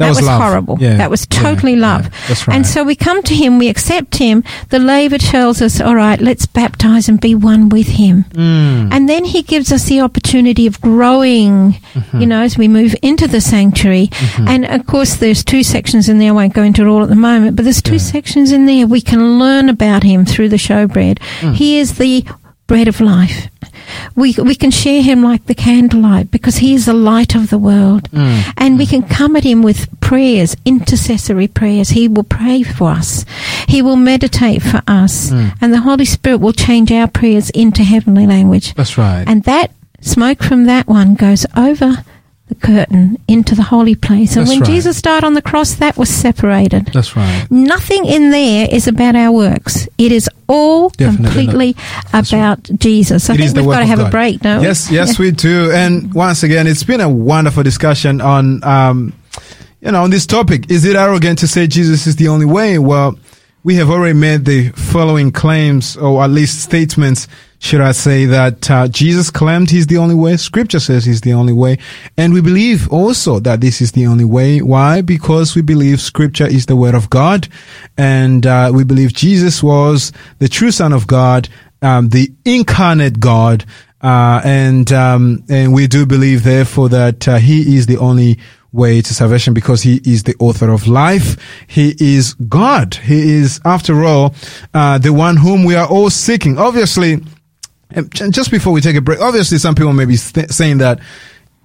That 0.00 0.08
was 0.16 0.22
love. 0.22 0.40
horrible. 0.42 0.76
Yeah. 0.80 0.96
That 0.96 1.10
was 1.10 1.26
Yeah. 1.30 1.42
totally 1.42 1.76
love. 1.76 2.10
Yeah. 2.28 2.34
Right. 2.46 2.56
And 2.56 2.66
so 2.66 2.82
we 2.84 2.94
come 2.94 3.22
to 3.22 3.34
him, 3.34 3.58
we 3.58 3.68
accept 3.68 4.16
him. 4.16 4.42
The 4.70 4.78
laver 4.78 5.18
tells 5.18 5.60
us, 5.62 5.80
all 5.80 5.94
right, 5.94 6.20
let's 6.20 6.46
baptize 6.46 7.08
and 7.08 7.20
be 7.20 7.34
one 7.34 7.68
with 7.68 7.86
him. 7.88 8.24
Mm. 8.32 8.92
And 8.92 9.08
then 9.08 9.24
he 9.24 9.42
gives 9.42 9.70
us 9.72 9.84
the 9.84 10.00
opportunity 10.00 10.66
of 10.66 10.80
growing, 10.80 11.76
Mm-hmm. 11.94 12.20
you 12.20 12.26
know, 12.26 12.40
as 12.42 12.56
we 12.56 12.68
move 12.68 12.94
into 13.02 13.26
the 13.26 13.40
sanctuary. 13.40 14.10
And 14.46 14.64
of 14.64 14.86
course, 14.86 15.16
there's 15.16 15.44
two 15.44 15.62
sections 15.62 16.08
in 16.08 16.18
there. 16.18 16.30
I 16.30 16.32
won't 16.32 16.54
go 16.54 16.62
into 16.62 16.82
it 16.82 16.86
all 16.88 17.02
at 17.02 17.08
the 17.08 17.14
moment, 17.16 17.56
but 17.56 17.64
there's 17.64 17.82
two 17.82 17.98
sections 17.98 18.52
in 18.52 18.66
there. 18.66 18.86
We 18.86 19.00
can 19.00 19.38
learn 19.38 19.68
about 19.68 20.02
him 20.02 20.24
through 20.24 20.48
the 20.50 20.56
showbread. 20.56 21.18
Mm. 21.40 21.54
He 21.54 21.78
is 21.78 21.98
the 21.98 22.24
bread 22.66 22.88
of 22.88 23.00
life. 23.00 23.48
We, 24.14 24.34
we 24.34 24.54
can 24.54 24.70
share 24.70 25.02
him 25.02 25.22
like 25.22 25.46
the 25.46 25.54
candlelight 25.54 26.30
because 26.30 26.56
he 26.56 26.74
is 26.74 26.86
the 26.86 26.92
light 26.92 27.34
of 27.34 27.50
the 27.50 27.58
world. 27.58 28.10
Mm. 28.10 28.52
And 28.56 28.78
we 28.78 28.86
can 28.86 29.02
come 29.02 29.36
at 29.36 29.44
him 29.44 29.62
with 29.62 29.88
prayers, 30.00 30.56
intercessory 30.64 31.48
prayers. 31.48 31.90
He 31.90 32.08
will 32.08 32.24
pray 32.24 32.62
for 32.62 32.90
us. 32.90 33.24
He 33.68 33.82
will 33.82 33.96
meditate 33.96 34.62
for 34.62 34.82
us. 34.86 35.30
Mm. 35.30 35.56
And 35.60 35.72
the 35.72 35.80
Holy 35.80 36.04
Spirit 36.04 36.38
will 36.38 36.52
change 36.52 36.90
our 36.92 37.08
prayers 37.08 37.50
into 37.50 37.82
heavenly 37.82 38.26
language. 38.26 38.74
That's 38.74 38.98
right. 38.98 39.24
And 39.26 39.44
that 39.44 39.70
smoke 40.00 40.42
from 40.42 40.64
that 40.64 40.86
one 40.86 41.14
goes 41.14 41.46
over 41.56 42.04
the 42.50 42.54
curtain 42.56 43.16
into 43.28 43.54
the 43.54 43.62
holy 43.62 43.94
place. 43.94 44.36
And 44.36 44.42
That's 44.46 44.50
when 44.50 44.60
right. 44.60 44.70
Jesus 44.70 45.00
died 45.00 45.24
on 45.24 45.34
the 45.34 45.40
cross, 45.42 45.76
that 45.76 45.96
was 45.96 46.10
separated. 46.10 46.86
That's 46.92 47.16
right. 47.16 47.46
Nothing 47.50 48.04
in 48.04 48.30
there 48.30 48.68
is 48.70 48.86
about 48.86 49.16
our 49.16 49.32
works. 49.32 49.88
It 49.96 50.12
is 50.12 50.28
all 50.48 50.90
Definitely 50.90 51.24
completely 51.46 51.76
about 52.12 52.62
Jesus. 52.78 53.30
I 53.30 53.34
It 53.34 53.38
think 53.38 53.56
we've 53.56 53.64
got 53.66 53.80
to 53.80 53.86
have 53.86 53.98
God. 53.98 54.08
a 54.08 54.10
break, 54.10 54.42
no? 54.42 54.60
Yes, 54.60 54.90
yes, 54.90 55.18
we 55.18 55.30
do. 55.30 55.70
And 55.70 56.12
once 56.12 56.42
again, 56.42 56.66
it's 56.66 56.82
been 56.82 57.00
a 57.00 57.08
wonderful 57.08 57.62
discussion 57.62 58.20
on, 58.20 58.62
um, 58.64 59.12
you 59.80 59.92
know, 59.92 60.02
on 60.02 60.10
this 60.10 60.26
topic. 60.26 60.70
Is 60.70 60.84
it 60.84 60.96
arrogant 60.96 61.38
to 61.38 61.48
say 61.48 61.66
Jesus 61.66 62.06
is 62.06 62.16
the 62.16 62.28
only 62.28 62.46
way? 62.46 62.78
Well, 62.78 63.16
we 63.62 63.74
have 63.74 63.90
already 63.90 64.18
made 64.18 64.46
the 64.46 64.70
following 64.70 65.30
claims, 65.30 65.96
or 65.96 66.24
at 66.24 66.30
least 66.30 66.62
statements, 66.62 67.28
should 67.58 67.82
I 67.82 67.92
say, 67.92 68.24
that 68.24 68.70
uh, 68.70 68.88
Jesus 68.88 69.30
claimed 69.30 69.70
he's 69.70 69.86
the 69.86 69.98
only 69.98 70.14
way. 70.14 70.38
Scripture 70.38 70.80
says 70.80 71.04
he's 71.04 71.20
the 71.20 71.34
only 71.34 71.52
way. 71.52 71.78
And 72.16 72.32
we 72.32 72.40
believe 72.40 72.90
also 72.90 73.38
that 73.40 73.60
this 73.60 73.82
is 73.82 73.92
the 73.92 74.06
only 74.06 74.24
way. 74.24 74.62
Why? 74.62 75.02
Because 75.02 75.54
we 75.54 75.60
believe 75.60 76.00
Scripture 76.00 76.46
is 76.46 76.66
the 76.66 76.76
Word 76.76 76.94
of 76.94 77.10
God. 77.10 77.48
And 77.98 78.46
uh, 78.46 78.72
we 78.74 78.82
believe 78.82 79.12
Jesus 79.12 79.62
was 79.62 80.10
the 80.38 80.48
true 80.48 80.70
Son 80.70 80.94
of 80.94 81.06
God, 81.06 81.50
um, 81.82 82.08
the 82.08 82.32
incarnate 82.46 83.20
God. 83.20 83.66
Uh, 84.00 84.40
and, 84.42 84.90
um, 84.90 85.44
and 85.50 85.74
we 85.74 85.86
do 85.86 86.06
believe 86.06 86.44
therefore 86.44 86.88
that, 86.88 87.28
uh, 87.28 87.36
he 87.36 87.76
is 87.76 87.84
the 87.84 87.98
only 87.98 88.38
way 88.72 89.00
to 89.02 89.14
salvation 89.14 89.54
because 89.54 89.82
he 89.82 90.00
is 90.04 90.22
the 90.24 90.36
author 90.38 90.70
of 90.70 90.86
life. 90.86 91.36
He 91.66 91.94
is 91.98 92.34
God. 92.34 92.94
He 92.94 93.32
is, 93.34 93.60
after 93.64 94.04
all, 94.04 94.34
uh, 94.74 94.98
the 94.98 95.12
one 95.12 95.36
whom 95.36 95.64
we 95.64 95.74
are 95.74 95.88
all 95.88 96.10
seeking. 96.10 96.58
Obviously, 96.58 97.20
and 97.90 98.32
just 98.32 98.50
before 98.50 98.72
we 98.72 98.80
take 98.80 98.96
a 98.96 99.00
break, 99.00 99.20
obviously 99.20 99.58
some 99.58 99.74
people 99.74 99.92
may 99.92 100.04
be 100.04 100.16
saying 100.16 100.78
that 100.78 101.00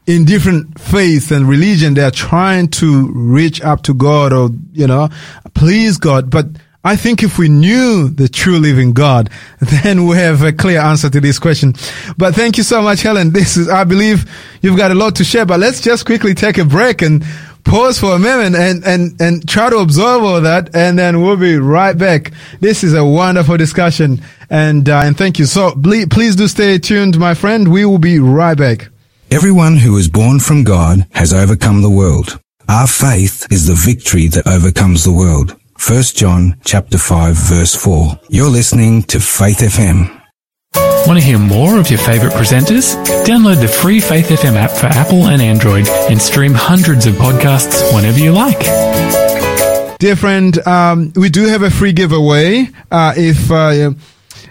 in 0.08 0.26
different 0.26 0.80
faiths 0.80 1.32
and 1.32 1.48
religion, 1.48 1.94
they 1.94 2.04
are 2.04 2.12
trying 2.12 2.68
to 2.68 3.12
reach 3.12 3.62
up 3.62 3.84
to 3.84 3.94
God 3.94 4.34
or, 4.34 4.50
you 4.72 4.88
know, 4.88 5.10
please 5.54 5.98
God. 5.98 6.30
But 6.30 6.48
I 6.86 6.96
think 6.96 7.24
if 7.24 7.40
we 7.40 7.50
knew 7.50 8.10
the 8.10 8.30
true 8.30 8.60
living 8.60 8.94
God, 8.94 9.32
then 9.60 10.06
we 10.06 10.18
have 10.18 10.44
a 10.44 10.54
clear 10.54 10.80
answer 10.80 11.10
to 11.10 11.20
this 11.20 11.40
question. 11.40 11.74
But 12.16 12.36
thank 12.36 12.58
you 12.58 12.64
so 12.64 12.84
much, 12.84 13.02
Helen. 13.02 13.32
This 13.32 13.58
is, 13.58 13.68
I 13.68 13.86
believe 13.86 14.30
you've 14.62 14.78
got 14.78 14.92
a 14.92 14.96
lot 14.96 15.16
to 15.16 15.24
share, 15.24 15.48
but 15.48 15.60
let's 15.60 15.82
just 15.82 16.06
quickly 16.06 16.36
take 16.36 16.60
a 16.60 16.64
break 16.64 17.02
and 17.02 17.26
pause 17.64 18.00
for 18.00 18.14
a 18.14 18.20
moment 18.20 18.56
and, 18.56 18.86
and, 18.86 19.20
and 19.20 19.50
try 19.50 19.72
to 19.72 19.78
absorb 19.78 20.22
all 20.22 20.42
that. 20.42 20.76
And 20.76 21.00
then 21.00 21.24
we'll 21.24 21.38
be 21.38 21.58
right 21.58 21.98
back. 21.98 22.32
This 22.60 22.84
is 22.84 22.94
a 22.94 23.04
wonderful 23.04 23.58
discussion. 23.58 24.22
And, 24.52 24.88
uh, 24.88 25.02
and 25.04 25.18
thank 25.18 25.40
you. 25.40 25.46
So 25.46 25.74
ble- 25.74 26.06
please 26.08 26.36
do 26.36 26.48
stay 26.48 26.78
tuned, 26.78 27.18
my 27.18 27.34
friend. 27.34 27.74
We 27.74 27.86
will 27.86 27.98
be 27.98 28.20
right 28.20 28.56
back. 28.56 28.90
Everyone 29.32 29.78
who 29.78 29.98
is 29.98 30.08
born 30.08 30.40
from 30.40 30.64
God 30.64 31.08
has 31.14 31.34
overcome 31.34 31.82
the 31.82 31.90
world. 31.90 32.40
Our 32.70 32.86
faith 32.86 33.48
is 33.52 33.66
the 33.66 33.74
victory 33.74 34.28
that 34.28 34.46
overcomes 34.46 35.04
the 35.04 35.12
world. 35.12 35.56
1 35.78 36.02
John 36.16 36.56
chapter 36.64 36.98
5 36.98 37.36
verse 37.36 37.76
4. 37.76 38.20
You're 38.30 38.50
listening 38.50 39.04
to 39.04 39.20
Faith 39.20 39.60
FM. 39.60 40.10
Want 41.06 41.20
to 41.20 41.24
hear 41.26 41.38
more 41.38 41.78
of 41.78 41.90
your 41.90 42.00
favorite 42.00 42.32
presenters? 42.32 42.96
Download 43.26 43.60
the 43.60 43.68
free 43.68 44.00
Faith 44.00 44.30
FM 44.30 44.56
app 44.56 44.72
for 44.72 44.88
Apple 44.88 45.28
and 45.28 45.42
Android 45.42 45.88
and 46.10 46.20
stream 46.20 46.54
hundreds 46.54 47.06
of 47.06 47.16
podcasts 47.16 47.94
whenever 47.94 48.20
you 48.20 48.32
like. 48.32 48.60
Dear 50.00 50.16
friend, 50.16 50.58
um, 50.66 51.12
we 51.16 51.30
do 51.30 51.46
have 51.46 51.62
a 51.62 51.70
free 51.70 51.94
giveaway. 51.94 52.68
Uh, 52.90 53.14
if 53.18 53.52
uh, 53.52 53.92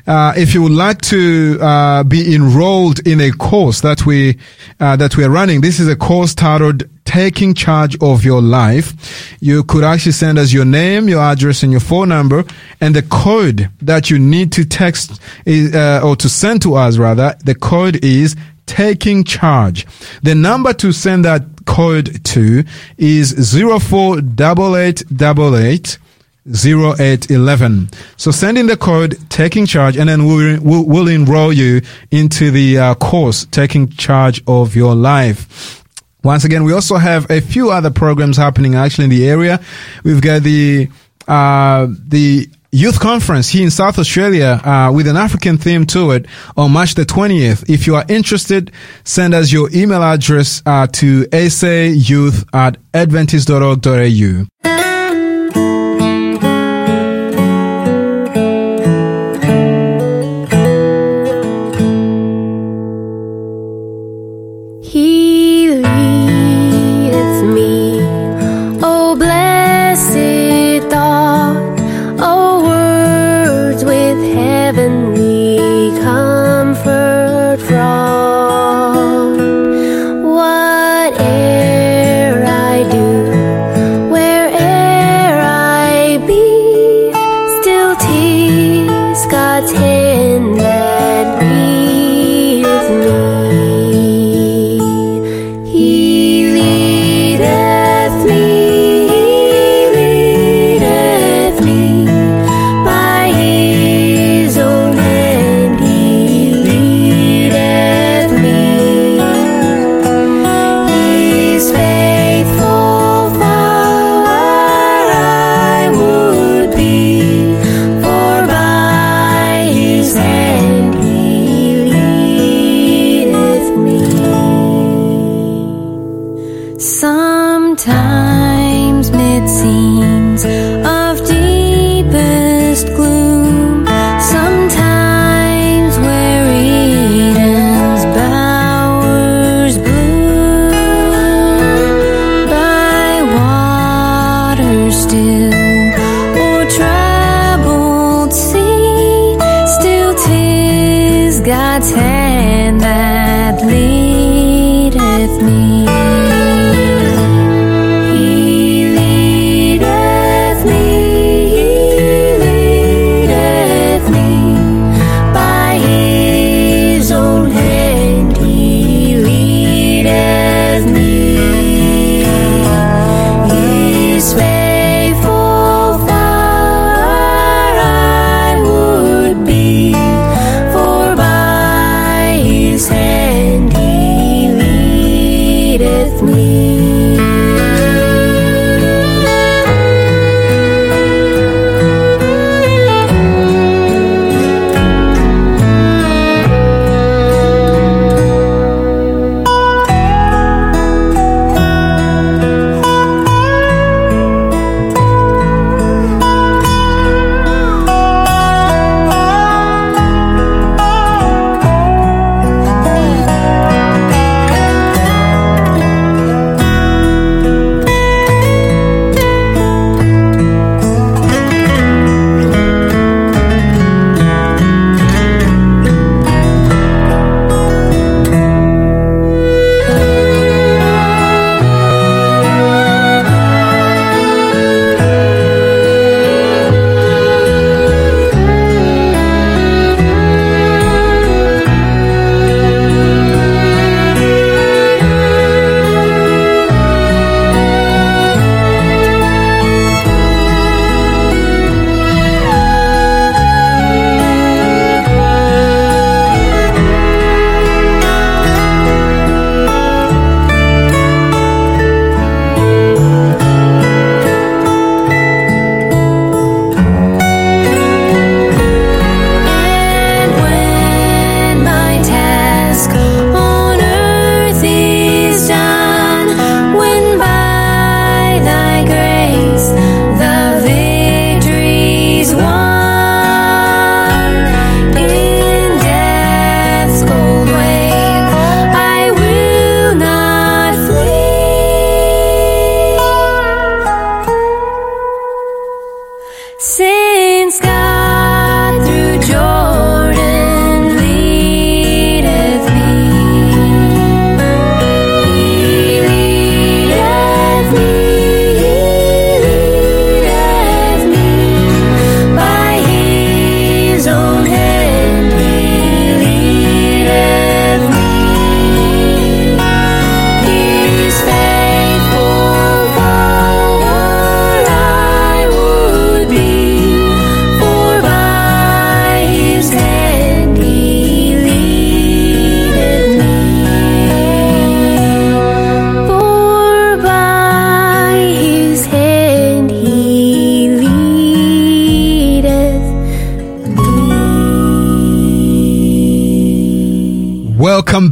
uh, 0.07 0.35
if 0.37 0.55
you 0.55 0.63
would 0.63 0.73
like 0.73 1.01
to 1.03 1.59
uh, 1.61 2.05
be 2.05 2.35
enrolled 2.35 3.07
in 3.07 3.21
a 3.21 3.33
course 3.33 3.81
that 3.81 4.05
we 4.07 4.39
uh, 4.79 4.97
that 4.97 5.17
we 5.17 5.25
are 5.25 5.31
running, 5.31 5.63
this 5.63 5.81
is 5.81 5.89
a 5.89 5.97
course 5.97 6.35
titled 6.35 6.85
"Taking 7.15 7.55
Charge 7.55 7.97
of 8.01 8.25
Your 8.25 8.43
Life." 8.43 9.37
You 9.41 9.63
could 9.63 9.85
actually 9.85 10.13
send 10.13 10.39
us 10.39 10.53
your 10.53 10.65
name, 10.65 11.09
your 11.09 11.23
address, 11.23 11.63
and 11.63 11.71
your 11.71 11.81
phone 11.81 12.09
number, 12.09 12.45
and 12.81 12.95
the 12.95 13.03
code 13.03 13.71
that 13.83 14.11
you 14.11 14.19
need 14.19 14.51
to 14.53 14.65
text 14.65 15.21
is, 15.47 15.75
uh, 15.75 16.01
or 16.03 16.17
to 16.17 16.29
send 16.29 16.63
to 16.63 16.75
us. 16.75 16.99
Rather, 16.99 17.37
the 17.45 17.55
code 17.55 18.05
is 18.05 18.35
taking 18.67 19.25
charge. 19.25 19.87
The 20.23 20.35
number 20.35 20.73
to 20.75 20.93
send 20.93 21.25
that 21.25 21.43
code 21.67 22.25
to 22.25 22.65
is 22.99 23.29
zero 23.29 23.79
four 23.79 24.21
double 24.21 24.77
eight 24.77 25.05
double 25.15 25.57
eight. 25.57 25.99
0811. 26.47 27.89
So 28.19 28.31
send 28.31 28.59
in 28.59 28.67
the 28.67 28.77
code 28.77 29.17
taking 29.31 29.65
charge 29.65 29.97
and 29.97 30.11
then 30.11 30.27
we'll, 30.27 30.61
we'll, 30.61 30.85
we'll 30.85 31.09
enroll 31.09 31.53
you 31.53 31.81
into 32.11 32.51
the 32.51 32.79
uh, 32.79 32.95
course 32.97 33.47
taking 33.47 33.89
charge 33.89 34.43
of 34.47 34.77
your 34.77 34.95
life. 34.95 35.84
Once 36.25 36.45
again, 36.45 36.65
we 36.65 36.73
also 36.73 36.97
have 36.97 37.31
a 37.31 37.41
few 37.41 37.71
other 37.71 37.91
programs 37.91 38.37
happening 38.37 38.75
actually 38.75 39.05
in 39.05 39.11
the 39.11 39.29
area. 39.29 39.61
We've 40.03 40.23
got 40.23 40.43
the, 40.43 40.89
uh, 41.29 41.87
the 42.09 42.49
youth 42.73 42.99
conference 42.99 43.51
here 43.51 43.63
in 43.63 43.71
South 43.71 43.99
Australia, 43.99 44.61
uh, 44.65 44.91
with 44.93 45.07
an 45.07 45.17
African 45.17 45.59
theme 45.59 45.87
to 45.87 46.11
it 46.11 46.27
on 46.57 46.73
March 46.73 46.95
the 46.95 47.05
20th. 47.05 47.69
If 47.71 47.87
you 47.87 47.95
are 47.95 48.05
interested, 48.09 48.73
send 49.05 49.33
us 49.35 49.53
your 49.53 49.71
email 49.73 50.03
address, 50.03 50.63
uh, 50.67 50.87
to 50.89 51.25
asayouth 51.27 52.45
at 52.53 52.79
adventist.org.au. 52.93 54.84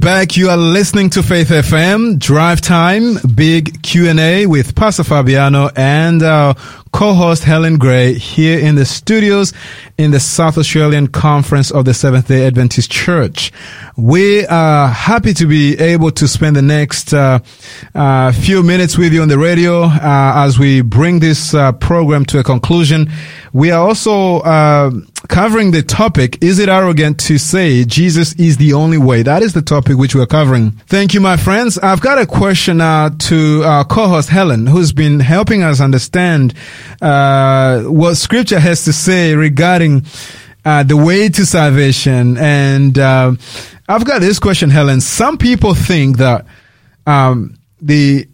back. 0.03 0.37
You 0.37 0.51
are 0.51 0.57
listening 0.57 1.11
to 1.11 1.23
Faith 1.23 1.49
FM 1.49 2.19
Drive 2.19 2.61
Time, 2.61 3.19
big 3.37 3.83
Q&A 3.83 4.47
with 4.47 4.75
Pastor 4.75 5.05
Fabiano 5.05 5.71
and 5.77 6.25
our 6.25 6.57
co-host 6.93 7.45
Helen 7.45 7.79
Gray 7.79 8.15
here 8.15 8.59
in 8.59 8.75
the 8.75 8.85
studios 8.85 9.53
in 9.99 10.11
the 10.11 10.19
South 10.19 10.59
Australian 10.59 11.07
Conference 11.07 11.71
of 11.71 11.85
the 11.85 11.95
Seventh-day 11.95 12.45
Adventist 12.47 12.91
Church. 12.91 13.53
We 13.97 14.47
are 14.47 14.89
happy 14.89 15.35
to 15.35 15.47
be 15.47 15.79
able 15.79 16.13
to 16.13 16.27
spend 16.27 16.57
the 16.57 16.63
next 16.63 17.13
uh, 17.13 17.41
uh, 17.95 18.33
few 18.33 18.63
minutes 18.63 18.97
with 18.97 19.13
you 19.13 19.21
on 19.21 19.29
the 19.29 19.39
radio 19.39 19.83
uh, 19.83 20.33
as 20.35 20.59
we 20.59 20.81
bring 20.81 21.21
this 21.21 21.53
uh, 21.53 21.73
program 21.73 22.25
to 22.27 22.39
a 22.39 22.43
conclusion. 22.43 23.11
We 23.53 23.71
are 23.71 23.87
also 23.87 24.41
uh, 24.41 24.93
covering 25.29 25.73
the 25.73 25.83
topic, 25.83 26.43
is 26.43 26.59
it 26.59 26.71
arrogant 26.71 27.21
to 27.21 27.37
say 27.37 27.85
Jesus 27.85 28.33
is 28.35 28.57
the 28.57 28.73
only 28.73 28.97
way? 28.97 29.23
That 29.23 29.43
is 29.43 29.53
the 29.53 29.61
topic 29.61 29.99
which 29.99 30.15
we're 30.15 30.27
covering. 30.27 30.71
Thank 30.87 31.13
you, 31.13 31.21
my 31.21 31.37
friends. 31.37 31.77
I've 31.77 32.01
got 32.01 32.17
a 32.17 32.27
question 32.27 32.79
to 32.79 33.63
our 33.65 33.85
co-host 33.85 34.31
Helen, 34.31 34.67
who's 34.67 34.93
been 34.95 35.21
helping 35.21 35.63
us 35.63 35.83
understand 35.83 36.55
uh, 37.03 37.83
what 37.83 38.15
Scripture 38.15 38.59
has 38.59 38.85
to 38.85 38.93
say 38.95 39.35
regarding 39.35 40.07
uh, 40.65 40.83
the 40.83 40.97
way 40.97 41.29
to 41.29 41.45
salvation. 41.45 42.39
And 42.39 42.99
uh, 42.99 43.35
I've 43.93 44.07
got 44.07 44.21
this 44.21 44.39
question, 44.39 44.71
Helen. 44.71 45.03
Some 45.03 45.37
people 45.37 45.75
think 45.75 46.17
that 46.17 46.47
um, 47.07 47.57
the 47.81 48.27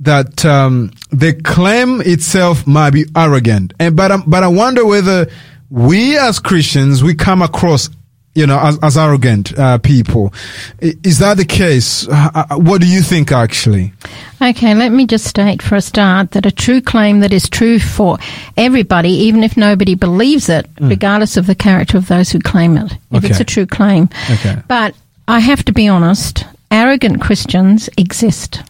that 0.00 0.44
um, 0.44 0.90
the 1.12 1.34
claim 1.34 2.00
itself 2.00 2.66
might 2.66 2.90
be 2.90 3.04
arrogant, 3.16 3.74
and 3.78 3.94
but 3.96 4.10
um, 4.10 4.24
but 4.26 4.42
I 4.42 4.48
wonder 4.48 4.84
whether 4.84 5.28
we 5.70 6.18
as 6.18 6.40
Christians 6.40 7.04
we 7.04 7.14
come 7.14 7.42
across 7.42 7.90
you 8.34 8.44
know 8.44 8.58
as, 8.58 8.76
as 8.82 8.96
arrogant 8.98 9.56
uh, 9.56 9.78
people. 9.78 10.34
Is 10.80 11.20
that 11.20 11.36
the 11.36 11.44
case? 11.44 12.08
Uh, 12.08 12.30
uh, 12.34 12.56
what 12.56 12.80
do 12.80 12.88
you 12.88 13.00
think 13.00 13.30
actually? 13.30 13.92
Okay, 14.42 14.74
let 14.74 14.90
me 14.90 15.06
just 15.06 15.26
state 15.26 15.62
for 15.62 15.76
a 15.76 15.80
start 15.80 16.32
that 16.32 16.44
a 16.44 16.50
true 16.50 16.80
claim 16.80 17.20
that 17.20 17.32
is 17.32 17.48
true 17.48 17.78
for 17.78 18.18
everybody, 18.56 19.10
even 19.10 19.44
if 19.44 19.56
nobody 19.56 19.94
believes 19.94 20.48
it, 20.48 20.68
regardless 20.80 21.36
of 21.36 21.46
the 21.46 21.54
character 21.54 21.96
of 21.96 22.08
those 22.08 22.30
who 22.30 22.40
claim 22.40 22.76
it, 22.76 22.92
if 23.12 23.24
it's 23.24 23.40
a 23.40 23.44
true 23.44 23.64
claim. 23.64 24.10
Okay. 24.28 24.60
But 24.66 24.94
I 25.26 25.40
have 25.40 25.64
to 25.64 25.72
be 25.72 25.88
honest, 25.88 26.44
arrogant 26.70 27.20
Christians 27.20 27.88
exist. 27.96 28.62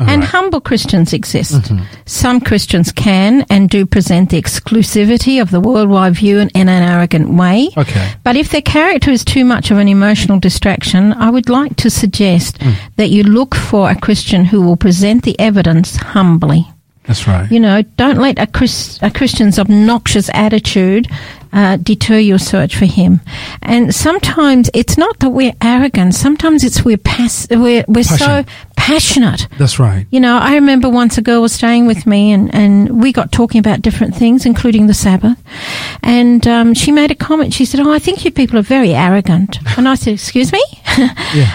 and 0.00 0.22
humble 0.22 0.60
Christians 0.60 1.12
exist. 1.12 1.54
Mm-hmm. 1.54 1.84
Some 2.04 2.40
Christians 2.40 2.92
can 2.92 3.46
and 3.48 3.70
do 3.70 3.86
present 3.86 4.30
the 4.30 4.40
exclusivity 4.40 5.40
of 5.40 5.50
the 5.50 5.60
worldwide 5.60 6.14
view 6.14 6.38
in, 6.38 6.50
in 6.50 6.68
an 6.68 6.82
arrogant 6.82 7.30
way. 7.30 7.70
Okay. 7.76 8.12
But 8.22 8.36
if 8.36 8.50
their 8.50 8.62
character 8.62 9.10
is 9.10 9.24
too 9.24 9.44
much 9.44 9.70
of 9.70 9.78
an 9.78 9.88
emotional 9.88 10.38
distraction, 10.38 11.14
I 11.14 11.30
would 11.30 11.48
like 11.48 11.76
to 11.76 11.90
suggest 11.90 12.58
mm. 12.58 12.74
that 12.96 13.10
you 13.10 13.22
look 13.22 13.54
for 13.54 13.90
a 13.90 13.98
Christian 13.98 14.44
who 14.44 14.60
will 14.62 14.76
present 14.76 15.24
the 15.24 15.38
evidence 15.40 15.96
humbly. 15.96 16.66
That's 17.04 17.26
right. 17.26 17.50
You 17.50 17.58
know, 17.58 17.80
don't 17.96 18.18
let 18.18 18.38
a, 18.38 18.46
Chris, 18.46 18.98
a 19.00 19.10
Christian's 19.10 19.58
obnoxious 19.58 20.28
attitude 20.34 21.08
uh, 21.52 21.76
deter 21.76 22.18
your 22.18 22.38
search 22.38 22.76
for 22.76 22.86
Him. 22.86 23.20
And 23.62 23.94
sometimes 23.94 24.70
it's 24.74 24.96
not 24.96 25.18
that 25.20 25.30
we're 25.30 25.54
arrogant. 25.62 26.14
Sometimes 26.14 26.64
it's 26.64 26.84
we're 26.84 26.96
pass- 26.96 27.48
we're, 27.50 27.84
we're 27.88 28.04
so 28.04 28.44
passionate. 28.76 29.48
That's 29.58 29.78
right. 29.78 30.06
You 30.10 30.20
know, 30.20 30.38
I 30.38 30.54
remember 30.54 30.88
once 30.88 31.18
a 31.18 31.22
girl 31.22 31.42
was 31.42 31.52
staying 31.52 31.86
with 31.86 32.06
me 32.06 32.32
and, 32.32 32.54
and 32.54 33.02
we 33.02 33.12
got 33.12 33.32
talking 33.32 33.58
about 33.58 33.82
different 33.82 34.14
things, 34.14 34.46
including 34.46 34.86
the 34.86 34.94
Sabbath. 34.94 35.36
And 36.02 36.46
um, 36.46 36.74
she 36.74 36.90
made 36.90 37.10
a 37.10 37.14
comment. 37.14 37.52
She 37.52 37.64
said, 37.64 37.80
Oh, 37.80 37.92
I 37.92 37.98
think 37.98 38.24
you 38.24 38.30
people 38.30 38.58
are 38.58 38.62
very 38.62 38.94
arrogant. 38.94 39.58
And 39.76 39.88
I 39.88 39.94
said, 39.94 40.14
Excuse 40.14 40.52
me? 40.52 40.62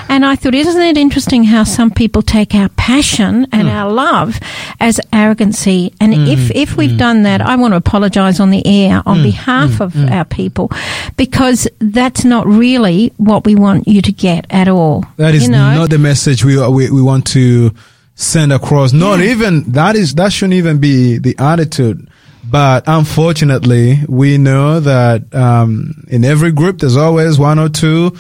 And 0.10 0.26
I 0.26 0.36
thought, 0.36 0.54
Isn't 0.54 0.82
it 0.82 0.98
interesting 0.98 1.44
how 1.46 1.64
some 1.64 1.90
people 1.90 2.22
take 2.22 2.54
our 2.54 2.70
passion 2.70 3.48
and 3.52 3.64
hmm. 3.64 3.74
our 3.74 3.92
love 3.92 4.40
as 4.80 5.02
arrogancy? 5.12 5.94
And 6.00 6.14
hmm. 6.14 6.28
if, 6.28 6.52
if 6.52 6.78
we've 6.78 6.92
hmm. 6.92 6.98
done 6.98 7.24
that, 7.24 7.42
I 7.42 7.56
want 7.56 7.72
to 7.74 7.78
apologize 7.78 8.40
on 8.40 8.52
the 8.52 8.66
air 8.66 9.02
on 9.06 9.24
behalf 9.24 9.80
of 9.84 9.96
our 10.10 10.26
people 10.26 10.72
because 11.18 11.68
that's 11.80 12.24
not 12.26 12.48
really 12.48 13.14
what 13.18 13.46
we 13.46 13.56
want 13.56 13.88
you 13.88 14.02
to 14.02 14.12
get 14.12 14.46
at 14.50 14.68
all. 14.68 15.06
That 15.18 15.36
is 15.36 15.44
you 15.44 15.52
know? 15.52 15.76
not 15.76 15.90
the 15.90 16.00
message 16.00 16.44
we, 16.44 16.56
we 16.68 16.90
we 16.90 17.02
want 17.02 17.28
to 17.28 17.72
send 18.16 18.54
across. 18.54 18.94
Not 18.94 19.20
even 19.22 19.72
that 19.74 19.96
is 19.96 20.16
that 20.16 20.32
shouldn't 20.34 20.56
even 20.56 20.80
be 20.80 21.18
the 21.18 21.36
attitude. 21.38 22.10
But 22.50 22.84
unfortunately, 22.88 24.00
we 24.08 24.38
know 24.38 24.80
that 24.82 25.34
um, 25.34 26.06
in 26.10 26.26
every 26.26 26.52
group 26.52 26.80
there's 26.80 26.98
always 26.98 27.40
one 27.40 27.58
or 27.58 27.70
two 27.70 28.16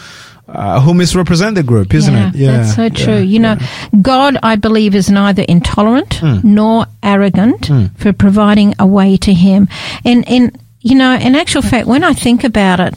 uh, 0.48 0.80
who 0.82 0.94
misrepresent 0.94 1.56
the 1.56 1.64
group, 1.64 1.94
isn't 1.94 2.14
yeah, 2.14 2.30
it? 2.30 2.36
Yeah, 2.36 2.52
that's 2.58 2.76
so 2.76 2.90
true. 2.90 3.16
yeah, 3.16 3.20
you 3.20 3.40
know, 3.40 3.58
God, 4.02 4.38
I 4.44 4.56
believe, 4.56 4.96
is 4.96 5.10
neither 5.10 5.44
intolerant 5.44 6.22
nor 6.44 6.86
arrogant 7.02 7.70
for 7.98 8.14
providing 8.14 8.76
a 8.80 8.86
way 8.86 9.18
to 9.18 9.34
Him. 9.34 9.68
And 10.06 10.24
in 10.28 10.56
you 10.84 10.96
know, 10.96 11.16
in 11.16 11.36
actual 11.36 11.64
fact, 11.64 11.88
when 11.88 12.04
I 12.04 12.14
think 12.14 12.44
about 12.44 12.80
it, 12.80 12.94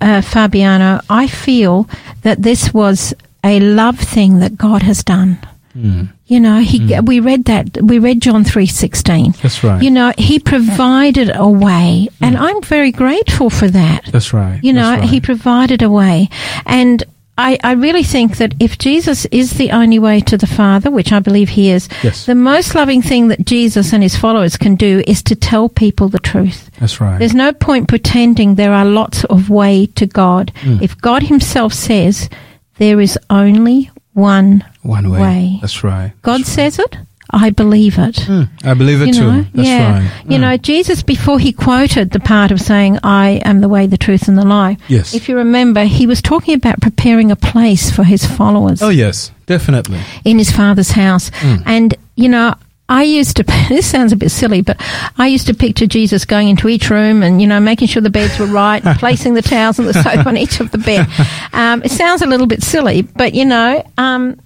uh, 0.00 0.20
Fabiano, 0.20 1.00
I 1.08 1.28
feel 1.28 1.88
that 2.22 2.42
this 2.42 2.74
was 2.74 3.14
a 3.44 3.60
love 3.60 3.98
thing 3.98 4.40
that 4.40 4.56
God 4.56 4.82
has 4.82 5.04
done. 5.04 5.38
Mm. 5.76 6.12
You 6.26 6.40
know, 6.40 6.60
he 6.60 6.80
mm. 6.80 7.06
we 7.06 7.20
read 7.20 7.44
that 7.44 7.80
we 7.80 7.98
read 7.98 8.20
John 8.20 8.44
three 8.44 8.66
sixteen. 8.66 9.32
That's 9.42 9.62
right. 9.64 9.82
You 9.82 9.90
know, 9.90 10.12
he 10.18 10.38
provided 10.38 11.30
a 11.34 11.48
way, 11.48 12.08
and 12.20 12.36
mm. 12.36 12.40
I'm 12.40 12.62
very 12.62 12.92
grateful 12.92 13.48
for 13.48 13.68
that. 13.68 14.04
That's 14.12 14.32
right. 14.32 14.60
You 14.62 14.72
know, 14.72 14.90
right. 14.90 15.04
he 15.04 15.20
provided 15.20 15.82
a 15.82 15.88
way. 15.88 16.28
And 16.66 17.04
I, 17.38 17.58
I 17.64 17.72
really 17.72 18.02
think 18.02 18.36
that 18.36 18.54
if 18.60 18.76
Jesus 18.78 19.24
is 19.26 19.52
the 19.52 19.70
only 19.70 19.98
way 19.98 20.20
to 20.20 20.36
the 20.36 20.46
Father, 20.46 20.90
which 20.90 21.12
I 21.12 21.18
believe 21.18 21.48
he 21.50 21.70
is, 21.70 21.88
Yes. 22.02 22.26
the 22.26 22.34
most 22.34 22.74
loving 22.74 23.00
thing 23.00 23.28
that 23.28 23.46
Jesus 23.46 23.92
and 23.94 24.02
his 24.02 24.16
followers 24.16 24.56
can 24.58 24.74
do 24.76 25.02
is 25.06 25.22
to 25.24 25.34
tell 25.34 25.68
people 25.70 26.08
the 26.10 26.18
truth. 26.18 26.70
That's 26.78 27.00
right. 27.00 27.18
There's 27.18 27.34
no 27.34 27.52
point 27.54 27.88
pretending 27.88 28.54
there 28.54 28.74
are 28.74 28.84
lots 28.84 29.24
of 29.24 29.48
way 29.48 29.86
to 29.94 30.06
God. 30.06 30.52
Hmm. 30.62 30.78
If 30.82 30.98
God 31.00 31.22
himself 31.22 31.72
says 31.72 32.28
there 32.76 33.00
is 33.00 33.18
only 33.30 33.90
one 34.12 34.62
One 34.82 35.10
way. 35.10 35.20
way. 35.20 35.58
That's 35.62 35.82
right. 35.82 36.12
God 36.20 36.44
says 36.44 36.78
it, 36.78 36.98
I 37.34 37.48
believe 37.50 37.98
it. 37.98 38.18
Hmm, 38.20 38.42
I 38.62 38.74
believe 38.74 39.00
it 39.00 39.06
You 39.08 39.12
too. 39.14 39.32
know, 39.32 39.46
That's 39.54 39.68
yeah. 39.68 39.92
right. 40.00 40.10
You 40.28 40.36
Hmm. 40.36 40.42
know, 40.42 40.56
Jesus, 40.58 41.02
before 41.02 41.38
he 41.38 41.52
quoted 41.52 42.10
the 42.10 42.20
part 42.20 42.50
of 42.50 42.60
saying, 42.60 42.98
I 43.02 43.40
am 43.44 43.60
the 43.62 43.68
way, 43.68 43.86
the 43.86 43.96
truth, 43.96 44.28
and 44.28 44.36
the 44.36 44.44
life, 44.44 44.76
Yes. 44.88 45.14
if 45.14 45.28
you 45.28 45.36
remember, 45.36 45.84
he 45.84 46.06
was 46.06 46.20
talking 46.20 46.54
about 46.54 46.80
preparing 46.82 47.30
a 47.30 47.36
place 47.36 47.90
for 47.90 48.04
his 48.04 48.26
followers 48.26 48.82
Oh 48.82 48.90
yes, 48.90 49.30
definitely. 49.46 49.98
in 50.24 50.38
his 50.38 50.50
father's 50.50 50.90
house. 50.90 51.30
Hmm. 51.36 51.56
And, 51.64 51.94
you 52.16 52.28
know, 52.28 52.54
I 52.88 53.04
used 53.04 53.36
to, 53.38 53.44
this 53.70 53.86
sounds 53.86 54.12
a 54.12 54.16
bit 54.16 54.30
silly, 54.30 54.60
but 54.60 54.76
I 55.16 55.28
used 55.28 55.46
to 55.46 55.54
picture 55.54 55.86
Jesus 55.86 56.26
going 56.26 56.48
into 56.50 56.68
each 56.68 56.90
room 56.90 57.22
and, 57.22 57.40
you 57.40 57.46
know, 57.46 57.60
making 57.60 57.88
sure 57.88 58.02
the 58.02 58.10
beds 58.10 58.38
were 58.38 58.44
right, 58.46 58.84
and 58.84 58.98
placing 59.04 59.32
the 59.32 59.40
towels 59.42 59.78
and 59.78 59.88
the 59.88 59.94
soap 59.94 60.26
on 60.26 60.36
each 60.36 60.60
of 60.60 60.70
the 60.70 60.78
bed. 60.78 61.06
Um, 61.54 61.82
it 61.82 61.90
sounds 61.90 62.20
a 62.22 62.26
little 62.26 62.46
bit 62.46 62.62
silly, 62.62 63.02
but, 63.02 63.34
you 63.34 63.44
know, 63.44 63.82
um, 63.98 64.38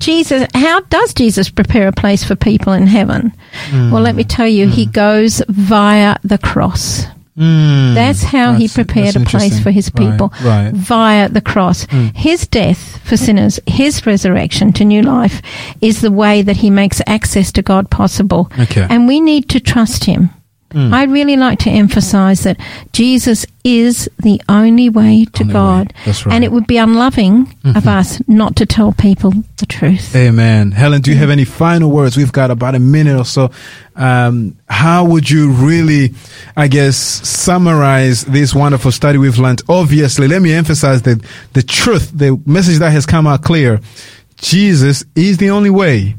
Jesus, 0.00 0.46
how 0.54 0.80
does 0.80 1.14
Jesus 1.14 1.50
prepare 1.50 1.88
a 1.88 1.92
place 1.92 2.24
for 2.24 2.34
people 2.34 2.72
in 2.72 2.86
heaven? 2.86 3.32
Well, 3.72 4.02
let 4.02 4.16
me 4.16 4.24
tell 4.24 4.48
you, 4.48 4.68
he 4.68 4.86
goes 4.86 5.42
via 5.48 6.16
the 6.24 6.38
cross. 6.38 7.04
Hmm. 7.36 7.94
That's 7.94 8.24
how 8.24 8.54
he 8.54 8.66
prepared 8.66 9.14
a 9.14 9.20
place 9.20 9.60
for 9.60 9.70
his 9.70 9.90
people 9.90 10.32
right. 10.42 10.72
via 10.74 11.28
the 11.28 11.40
cross. 11.40 11.86
His 12.14 12.48
death 12.48 12.98
for 13.06 13.16
sinners, 13.16 13.60
his 13.66 14.04
resurrection 14.04 14.72
to 14.72 14.84
new 14.84 15.02
life 15.02 15.40
is 15.80 16.00
the 16.00 16.10
way 16.10 16.42
that 16.42 16.56
he 16.56 16.70
makes 16.70 17.00
access 17.06 17.52
to 17.52 17.62
God 17.62 17.90
possible. 17.90 18.50
Okay. 18.58 18.84
And 18.90 19.06
we 19.06 19.20
need 19.20 19.48
to 19.50 19.60
trust 19.60 20.04
him. 20.04 20.30
Mm. 20.70 20.92
I 20.92 21.04
really 21.04 21.36
like 21.36 21.60
to 21.60 21.70
emphasize 21.70 22.42
that 22.42 22.58
Jesus 22.92 23.46
is 23.64 24.08
the 24.18 24.40
only 24.48 24.90
way 24.90 25.24
to 25.24 25.42
Only 25.42 25.46
way. 25.46 25.52
God. 25.52 25.94
That's 26.04 26.26
right. 26.26 26.34
And 26.34 26.44
it 26.44 26.52
would 26.52 26.66
be 26.66 26.76
unloving 26.76 27.42
of 27.64 27.74
mm-hmm. 27.74 27.88
us 27.88 28.20
not 28.28 28.56
to 28.56 28.66
tell 28.66 28.92
people 28.92 29.32
the 29.56 29.66
truth. 29.66 30.14
Amen. 30.14 30.72
Helen, 30.72 31.00
do 31.00 31.10
you 31.10 31.16
mm. 31.16 31.20
have 31.20 31.30
any 31.30 31.46
final 31.46 31.90
words? 31.90 32.16
We've 32.16 32.32
got 32.32 32.50
about 32.50 32.74
a 32.74 32.78
minute 32.78 33.18
or 33.18 33.24
so. 33.24 33.50
Um, 33.96 34.56
how 34.68 35.06
would 35.06 35.28
you 35.28 35.52
really, 35.52 36.14
I 36.54 36.68
guess, 36.68 36.96
summarize 36.96 38.24
this 38.24 38.54
wonderful 38.54 38.92
study 38.92 39.16
we've 39.16 39.38
learned? 39.38 39.62
Obviously, 39.68 40.28
let 40.28 40.42
me 40.42 40.52
emphasize 40.52 41.02
that 41.02 41.24
the 41.54 41.62
truth, 41.62 42.10
the 42.14 42.40
message 42.44 42.78
that 42.78 42.90
has 42.90 43.06
come 43.06 43.26
out 43.26 43.42
clear. 43.42 43.80
Jesus 44.36 45.04
is 45.16 45.38
the 45.38 45.50
only 45.50 45.70
way 45.70 46.14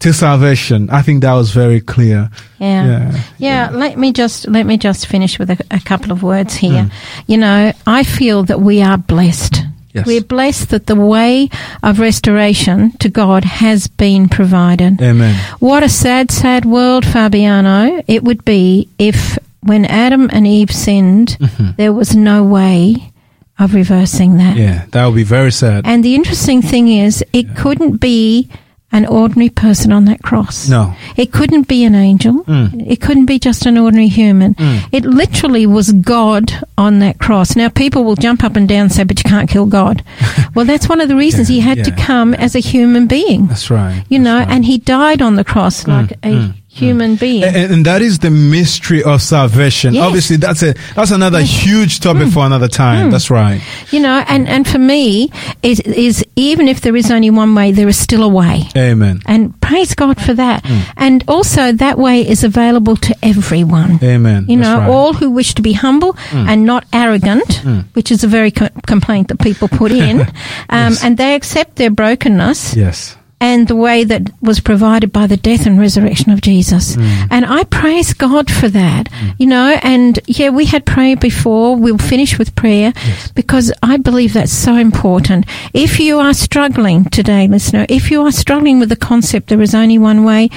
to 0.00 0.12
salvation. 0.12 0.88
I 0.90 1.02
think 1.02 1.22
that 1.22 1.32
was 1.34 1.50
very 1.52 1.80
clear. 1.80 2.30
Yeah. 2.58 2.86
Yeah. 2.86 3.22
yeah. 3.38 3.70
let 3.72 3.96
me 3.98 4.12
just 4.12 4.48
let 4.48 4.66
me 4.66 4.76
just 4.76 5.06
finish 5.06 5.38
with 5.38 5.50
a, 5.50 5.58
a 5.70 5.80
couple 5.80 6.12
of 6.12 6.22
words 6.22 6.56
Hmm. 6.58 6.66
here. 6.66 6.90
You 7.26 7.38
know, 7.38 7.72
I 7.86 8.02
feel 8.04 8.42
that 8.44 8.60
we 8.60 8.82
are 8.82 8.98
blessed. 8.98 9.62
Yes. 9.92 10.06
We're 10.06 10.22
blessed 10.22 10.70
that 10.70 10.86
the 10.86 10.94
way 10.94 11.48
of 11.82 11.98
restoration 11.98 12.92
to 12.98 13.08
God 13.08 13.44
has 13.44 13.88
been 13.88 14.28
provided. 14.28 15.02
Amen. 15.02 15.34
What 15.58 15.82
a 15.82 15.88
sad, 15.88 16.30
sad 16.30 16.64
world, 16.64 17.04
Fabiano, 17.04 18.00
it 18.06 18.22
would 18.22 18.44
be 18.44 18.88
if 18.98 19.36
when 19.62 19.84
Adam 19.86 20.30
and 20.32 20.46
Eve 20.46 20.70
sinned, 20.70 21.36
there 21.76 21.92
was 21.92 22.14
no 22.14 22.44
way 22.44 23.12
of 23.58 23.74
reversing 23.74 24.36
that. 24.38 24.54
Mm-hmm. 24.56 24.62
Yeah, 24.62 24.86
that 24.92 25.06
would 25.06 25.16
be 25.16 25.24
very 25.24 25.50
sad. 25.52 25.84
And 25.86 26.04
the 26.04 26.14
interesting 26.14 26.62
thing 26.62 26.86
is, 26.88 27.24
it 27.32 27.56
couldn't 27.56 27.96
be 27.96 28.48
an 28.92 29.06
ordinary 29.06 29.50
person 29.50 29.92
on 29.92 30.04
that 30.06 30.22
cross. 30.22 30.68
No. 30.68 30.94
It 31.16 31.32
couldn't 31.32 31.68
be 31.68 31.84
an 31.84 31.94
angel. 31.94 32.44
Mm. 32.44 32.90
It 32.90 33.00
couldn't 33.00 33.26
be 33.26 33.38
just 33.38 33.64
an 33.66 33.78
ordinary 33.78 34.08
human. 34.08 34.54
Mm. 34.54 34.88
It 34.92 35.04
literally 35.04 35.66
was 35.66 35.92
God 35.92 36.52
on 36.76 36.98
that 36.98 37.18
cross. 37.20 37.54
Now, 37.54 37.68
people 37.68 38.02
will 38.04 38.16
jump 38.16 38.42
up 38.42 38.56
and 38.56 38.68
down 38.68 38.82
and 38.82 38.92
say, 38.92 39.04
but 39.04 39.22
you 39.22 39.30
can't 39.30 39.48
kill 39.48 39.66
God. 39.66 40.02
well, 40.54 40.64
that's 40.64 40.88
one 40.88 41.00
of 41.00 41.08
the 41.08 41.16
reasons 41.16 41.48
Yeah, 41.48 41.54
he 41.54 41.60
had 41.60 41.84
to 41.84 41.90
yeah, 41.90 42.04
come 42.04 42.34
as 42.34 42.54
a 42.56 42.60
human 42.60 43.06
being. 43.06 43.46
That's 43.46 43.70
right. 43.70 44.04
You 44.08 44.18
That's 44.18 44.24
know, 44.24 44.38
right. 44.38 44.48
and 44.48 44.64
he 44.64 44.78
died 44.78 45.22
on 45.22 45.36
the 45.36 45.44
cross 45.44 45.84
mm, 45.84 45.88
like 45.88 46.12
a 46.24 46.52
human 46.70 47.16
mm. 47.16 47.20
being. 47.20 47.44
And, 47.44 47.72
and 47.72 47.86
that 47.86 48.02
is 48.02 48.20
the 48.20 48.30
mystery 48.30 49.02
of 49.02 49.20
salvation. 49.20 49.94
Yes. 49.94 50.04
Obviously, 50.04 50.36
that's 50.36 50.62
a 50.62 50.74
that's 50.94 51.10
another 51.10 51.40
huge 51.40 52.00
topic 52.00 52.28
mm. 52.28 52.32
for 52.32 52.46
another 52.46 52.68
time. 52.68 53.08
Mm. 53.08 53.10
That's 53.10 53.30
right. 53.30 53.60
you 53.90 54.00
know, 54.00 54.24
and, 54.28 54.48
and 54.48 54.66
for 54.66 54.78
me, 54.78 55.30
is 55.62 55.80
is 55.80 56.24
even 56.36 56.68
if 56.68 56.80
there 56.80 56.96
is 56.96 57.10
only 57.10 57.30
one 57.30 57.54
way, 57.54 57.72
there 57.72 57.88
is 57.88 57.98
still 57.98 58.22
a 58.22 58.28
way. 58.28 58.62
Amen. 58.76 59.20
And 59.26 59.58
praise 59.60 59.94
God 59.94 60.20
for 60.20 60.34
that. 60.34 60.64
Hmm. 60.64 60.80
And 60.96 61.24
also, 61.28 61.72
that 61.72 61.98
way 61.98 62.26
is 62.26 62.44
available 62.44 62.96
to 62.96 63.16
everyone. 63.22 64.02
Amen. 64.02 64.46
You 64.48 64.56
know, 64.56 64.78
right. 64.78 64.90
All 64.90 65.12
who 65.12 65.30
wish 65.30 65.54
to 65.54 65.62
be 65.62 65.72
humble 65.72 66.16
and 66.32 66.64
not 66.64 66.84
arrogant, 66.92 67.62
which 67.94 68.10
is 68.10 68.24
a 68.24 68.28
very 68.28 68.50
co- 68.50 68.68
complaint 68.86 69.28
that 69.28 69.40
people 69.40 69.68
put 69.68 69.92
in, 69.92 70.20
um, 70.70 70.94
and 71.02 71.16
they 71.16 71.34
accept 71.34 71.76
their 71.76 71.90
brokenness 71.90 72.74
Yes. 72.74 73.16
And 73.40 73.68
the 73.68 73.76
way 73.76 74.04
that 74.04 74.30
was 74.42 74.60
provided 74.60 75.12
by 75.12 75.26
the 75.26 75.36
death 75.36 75.66
and 75.66 75.80
resurrection 75.80 76.30
of 76.30 76.40
Jesus. 76.42 76.94
Hmm. 76.94 77.02
And 77.30 77.46
I 77.46 77.64
praise 77.64 78.12
God 78.12 78.50
for 78.50 78.68
that. 78.68 79.08
You 79.38 79.46
know, 79.46 79.78
and 79.82 80.18
yeah, 80.26 80.50
we 80.50 80.66
had 80.66 80.84
prayer 80.84 81.16
before. 81.16 81.76
We'll 81.76 81.98
finish 81.98 82.38
with 82.38 82.54
prayer 82.54 82.92
because 83.34 83.72
I 83.82 83.96
believe 83.96 84.34
that's 84.34 84.52
so 84.52 84.76
important. 84.76 85.46
If 85.72 85.98
you 85.98 86.18
are 86.18 86.34
struggling 86.34 87.06
today, 87.06 87.48
listener, 87.48 87.86
if 87.88 88.10
you 88.10 88.22
are 88.22 88.32
struggling 88.32 88.78
with 88.78 88.90
the 88.90 88.96
concept 88.96 89.48
there 89.48 89.62
is 89.62 89.74
only 89.74 89.98
one 89.98 90.24
way, 90.24 90.50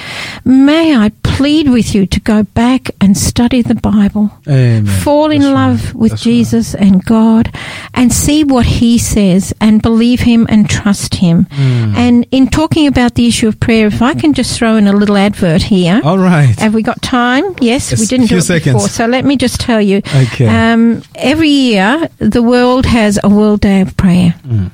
may 0.44 0.94
I 0.96 1.10
plead 1.22 1.70
with 1.70 1.94
you 1.94 2.06
to 2.06 2.20
go 2.20 2.42
back 2.42 2.90
and 3.00 3.16
study 3.16 3.62
the 3.62 3.74
Bible. 3.74 4.30
Amen. 4.46 4.86
Fall 4.86 5.30
in 5.30 5.42
That's 5.42 5.54
love 5.54 5.84
right. 5.86 5.94
with 5.94 6.10
That's 6.12 6.22
Jesus 6.22 6.74
and 6.74 7.04
God 7.04 7.50
and 7.94 8.12
see 8.12 8.44
what 8.44 8.66
He 8.66 8.98
says 8.98 9.54
and 9.60 9.80
believe 9.80 10.20
Him 10.20 10.46
and 10.48 10.68
trust 10.68 11.16
Him. 11.16 11.46
Hmm. 11.50 11.94
And 11.96 12.26
in 12.30 12.48
talking 12.48 12.73
about 12.82 13.14
the 13.14 13.26
issue 13.26 13.46
of 13.48 13.58
prayer, 13.60 13.86
if 13.86 14.02
I 14.02 14.14
can 14.14 14.34
just 14.34 14.58
throw 14.58 14.76
in 14.76 14.86
a 14.86 14.92
little 14.92 15.16
advert 15.16 15.62
here. 15.62 16.00
All 16.04 16.18
right. 16.18 16.54
Have 16.58 16.74
we 16.74 16.82
got 16.82 17.00
time? 17.02 17.44
Yes, 17.60 17.90
Yes, 17.90 18.00
we 18.00 18.06
didn't 18.06 18.26
do 18.26 18.36
it 18.38 18.42
seconds. 18.42 18.74
before. 18.74 18.88
So 18.88 19.06
let 19.06 19.24
me 19.24 19.36
just 19.36 19.60
tell 19.60 19.80
you. 19.80 19.98
Okay. 19.98 20.46
Um, 20.46 21.02
every 21.14 21.48
year, 21.50 22.08
the 22.18 22.42
world 22.42 22.84
has 22.86 23.18
a 23.22 23.28
World 23.28 23.60
Day 23.60 23.80
of 23.80 23.96
Prayer. 23.96 24.34
Mm. 24.46 24.70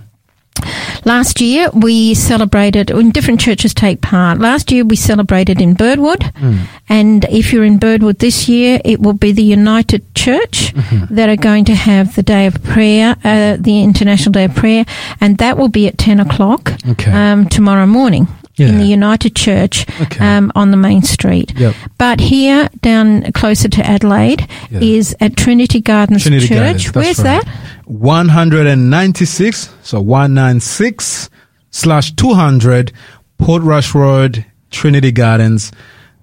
Last 1.05 1.41
year, 1.41 1.71
we 1.73 2.15
celebrated, 2.15 2.91
and 2.91 3.13
different 3.13 3.41
churches 3.41 3.73
take 3.75 4.01
part. 4.01 4.39
Last 4.39 4.71
year, 4.71 4.85
we 4.85 4.97
celebrated 4.97 5.61
in 5.61 5.75
Birdwood. 5.75 6.21
Mm. 6.21 6.67
And 6.89 7.25
if 7.31 7.53
you're 7.53 7.65
in 7.65 7.79
Birdwood 7.79 8.19
this 8.19 8.49
year, 8.49 8.81
it 8.85 9.01
will 9.01 9.15
be 9.15 9.33
the 9.33 9.43
United 9.45 10.03
Church 10.15 10.73
Mm-hmm. 10.75 11.15
that 11.15 11.29
are 11.29 11.37
going 11.37 11.65
to 11.65 11.75
have 11.75 12.15
the 12.15 12.23
Day 12.23 12.47
of 12.47 12.63
Prayer, 12.63 13.17
uh, 13.25 13.57
the 13.59 13.83
International 13.83 14.33
Day 14.33 14.45
of 14.45 14.55
Prayer. 14.55 14.85
And 15.21 15.39
that 15.39 15.57
will 15.59 15.69
be 15.69 15.87
at 15.89 15.99
10 15.99 16.21
o'clock 16.21 16.73
Okay. 16.89 17.11
um, 17.11 17.49
tomorrow 17.49 17.87
morning. 17.87 18.29
In 18.69 18.79
the 18.79 18.85
United 18.85 19.35
Church 19.35 19.87
Okay. 20.01 20.25
um, 20.25 20.53
on 20.55 20.71
the 20.71 20.77
main 20.77 21.03
street. 21.03 21.53
Yep. 21.57 21.75
But 21.99 22.21
here, 22.21 22.69
down 22.83 23.31
closer 23.33 23.69
to 23.69 23.87
Adelaide, 23.87 24.47
Yeah. 24.71 24.81
is 24.81 25.17
at 25.21 25.37
Trinity 25.37 25.81
Gardens 25.81 26.23
Trinity 26.23 26.49
Church. 26.49 26.59
Gardens, 26.59 26.95
Where's 26.95 27.19
right. 27.19 27.45
that? 27.45 27.47
196, 27.87 29.71
so 29.83 30.01
196 30.01 31.31
slash 31.71 32.13
200 32.13 32.93
Portrush 33.39 33.95
Road, 33.95 34.45
Trinity 34.71 35.13
Gardens. 35.13 35.73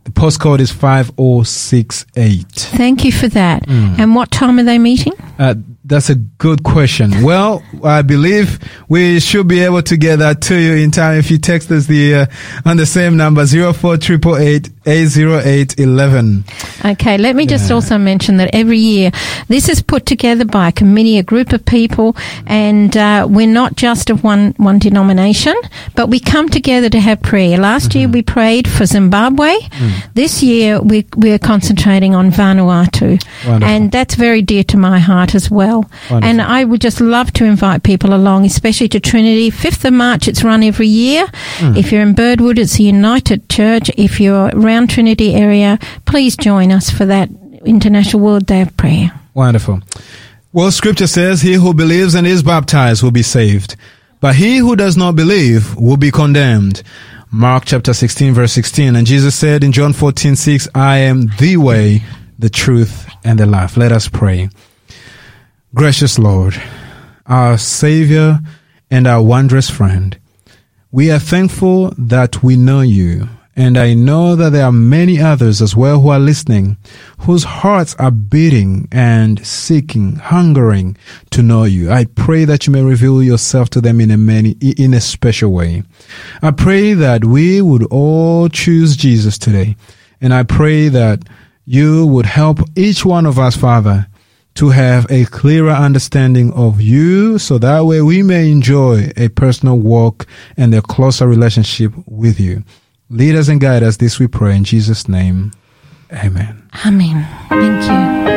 The 0.03 0.11
postcode 0.11 0.59
is 0.59 0.71
5068. 0.71 2.45
Thank 2.51 3.03
you 3.03 3.11
for 3.11 3.27
that. 3.29 3.63
Mm. 3.67 3.99
And 3.99 4.15
what 4.15 4.31
time 4.31 4.57
are 4.59 4.63
they 4.63 4.77
meeting? 4.79 5.13
Uh, 5.39 5.55
that's 5.85 6.09
a 6.09 6.15
good 6.15 6.63
question. 6.63 7.23
Well, 7.23 7.63
I 7.83 8.01
believe 8.01 8.59
we 8.89 9.19
should 9.19 9.47
be 9.47 9.59
able 9.61 9.81
to 9.83 9.95
get 9.95 10.17
that 10.19 10.41
to 10.43 10.55
you 10.55 10.73
in 10.83 10.91
time 10.91 11.17
if 11.19 11.29
you 11.31 11.37
text 11.37 11.71
us 11.71 11.85
the 11.85 12.15
uh, 12.15 12.25
on 12.65 12.77
the 12.77 12.85
same 12.85 13.15
number 13.15 13.45
zero 13.45 13.71
four 13.71 13.97
triple 13.97 14.35
eight 14.35 14.69
eight 14.85 15.05
zero 15.07 15.39
eight 15.43 15.79
eleven. 15.79 16.43
Okay, 16.83 17.17
let 17.17 17.35
me 17.35 17.45
just 17.45 17.69
Yeah. 17.69 17.75
also 17.75 17.97
mention 17.97 18.37
that 18.37 18.49
every 18.53 18.79
year 18.79 19.11
this 19.47 19.69
is 19.69 19.81
put 19.81 20.05
together 20.05 20.43
by 20.45 20.69
a 20.69 20.71
committee, 20.71 21.17
a 21.19 21.23
group 21.23 21.53
of 21.53 21.63
people, 21.65 22.15
and 22.47 22.95
uh, 22.97 23.27
we're 23.29 23.47
not 23.47 23.75
just 23.77 24.09
of 24.09 24.23
one 24.23 24.53
one 24.57 24.79
denomination, 24.79 25.55
but 25.95 26.09
we 26.09 26.19
come 26.19 26.49
together 26.49 26.89
to 26.89 26.99
have 26.99 27.21
prayer. 27.21 27.57
Last 27.57 27.89
Mm-hmm. 27.89 27.99
year 27.99 28.07
we 28.09 28.21
prayed 28.23 28.67
for 28.67 28.85
Zimbabwe. 28.85 29.53
Mm. 29.59 29.91
This 30.15 30.41
year 30.43 30.81
we 30.81 31.05
we're 31.15 31.39
concentrating 31.39 32.15
on 32.15 32.31
Vanuatu, 32.31 33.21
Wonderful. 33.45 33.63
and 33.63 33.91
that's 33.91 34.15
very 34.15 34.41
dear 34.41 34.63
to 34.65 34.77
my 34.77 34.99
heart 34.99 35.26
as 35.35 35.49
well. 35.49 35.89
Wonderful. 36.09 36.23
And 36.23 36.41
I 36.41 36.63
would 36.63 36.81
just 36.81 37.01
love 37.01 37.31
to 37.33 37.45
invite 37.45 37.83
people 37.83 38.13
along, 38.13 38.45
especially 38.45 38.87
to 38.89 38.99
Trinity. 38.99 39.49
Fifth 39.49 39.85
of 39.85 39.93
March, 39.93 40.27
it's 40.27 40.43
run 40.43 40.63
every 40.63 40.87
year. 40.87 41.27
Mm. 41.57 41.77
If 41.77 41.91
you're 41.91 42.01
in 42.01 42.13
Birdwood, 42.13 42.59
it's 42.59 42.79
a 42.79 42.83
United 42.83 43.49
Church. 43.49 43.89
If 43.97 44.19
you're 44.19 44.49
around 44.53 44.89
Trinity 44.89 45.35
area, 45.35 45.79
please 46.05 46.35
join 46.35 46.71
us 46.71 46.89
for 46.89 47.05
that 47.05 47.29
International 47.65 48.21
World 48.21 48.45
Day 48.45 48.61
of 48.61 48.75
Prayer. 48.77 49.11
Wonderful. 49.33 49.81
Well, 50.53 50.71
scripture 50.71 51.07
says, 51.07 51.41
he 51.41 51.53
who 51.53 51.73
believes 51.73 52.15
and 52.15 52.25
is 52.25 52.41
baptized 52.41 53.03
will 53.03 53.11
be 53.11 53.23
saved, 53.23 53.75
but 54.19 54.35
he 54.35 54.57
who 54.57 54.75
does 54.75 54.97
not 54.97 55.15
believe 55.15 55.75
will 55.75 55.97
be 55.97 56.09
condemned. 56.09 56.81
Mark 57.31 57.65
chapter 57.65 57.93
16 57.93 58.33
verse 58.33 58.53
16. 58.53 58.95
And 58.95 59.05
Jesus 59.05 59.35
said 59.35 59.63
in 59.63 59.71
John 59.71 59.93
14, 59.93 60.35
6, 60.35 60.69
I 60.73 60.99
am 60.99 61.27
the 61.37 61.57
way, 61.57 62.03
the 62.39 62.49
truth, 62.49 63.07
and 63.23 63.37
the 63.37 63.45
life. 63.45 63.75
Let 63.75 63.91
us 63.91 64.07
pray. 64.07 64.49
Gracious 65.77 66.17
Lord, 66.17 66.59
our 67.27 67.55
Savior 67.55 68.39
and 68.89 69.05
our 69.05 69.21
wondrous 69.21 69.69
friend, 69.69 70.17
we 70.91 71.11
are 71.11 71.19
thankful 71.19 71.93
that 71.99 72.41
we 72.41 72.55
know 72.55 72.81
you. 72.81 73.29
And 73.55 73.77
I 73.77 73.93
know 73.93 74.35
that 74.35 74.53
there 74.53 74.65
are 74.65 74.71
many 74.71 75.21
others 75.21 75.61
as 75.61 75.75
well 75.75 76.01
who 76.01 76.09
are 76.09 76.17
listening, 76.17 76.77
whose 77.19 77.43
hearts 77.43 77.93
are 77.99 78.09
beating 78.09 78.87
and 78.91 79.45
seeking, 79.45 80.15
hungering 80.15 80.97
to 81.29 81.43
know 81.43 81.65
you. 81.65 81.91
I 81.91 82.05
pray 82.05 82.43
that 82.45 82.65
you 82.65 82.73
may 82.73 82.81
reveal 82.81 83.21
yourself 83.21 83.69
to 83.71 83.79
them 83.79 84.01
in 84.01 84.09
a 84.09 84.17
many, 84.17 84.53
in 84.59 84.95
a 84.95 84.99
special 84.99 85.51
way. 85.51 85.83
I 86.41 86.49
pray 86.49 86.95
that 86.95 87.23
we 87.23 87.61
would 87.61 87.83
all 87.91 88.49
choose 88.49 88.97
Jesus 88.97 89.37
today. 89.37 89.75
And 90.21 90.33
I 90.33 90.41
pray 90.41 90.87
that 90.87 91.19
you 91.65 92.07
would 92.07 92.25
help 92.25 92.61
each 92.75 93.05
one 93.05 93.27
of 93.27 93.37
us, 93.37 93.55
Father, 93.55 94.07
to 94.57 94.69
have 94.69 95.05
a 95.11 95.25
clearer 95.25 95.69
understanding 95.69 96.51
of 96.53 96.81
you 96.81 97.37
so 97.37 97.59
that 97.59 97.85
way 97.85 98.01
we 98.01 98.23
may 98.23 98.51
enjoy 98.51 99.11
a 99.15 99.29
personal 99.29 99.77
walk 99.77 100.25
and 100.57 100.73
a 100.73 100.81
closer 100.81 101.27
relationship 101.27 101.93
with 102.07 102.39
you. 102.39 102.63
Lead 103.11 103.35
us 103.35 103.49
and 103.49 103.61
guide 103.61 103.83
us 103.83 103.97
this 103.97 104.17
we 104.17 104.27
pray 104.27 104.55
in 104.55 104.63
Jesus' 104.63 105.07
name. 105.07 105.51
Amen. 106.11 106.67
Amen. 106.83 107.27
Thank 107.49 108.31
you. 108.31 108.36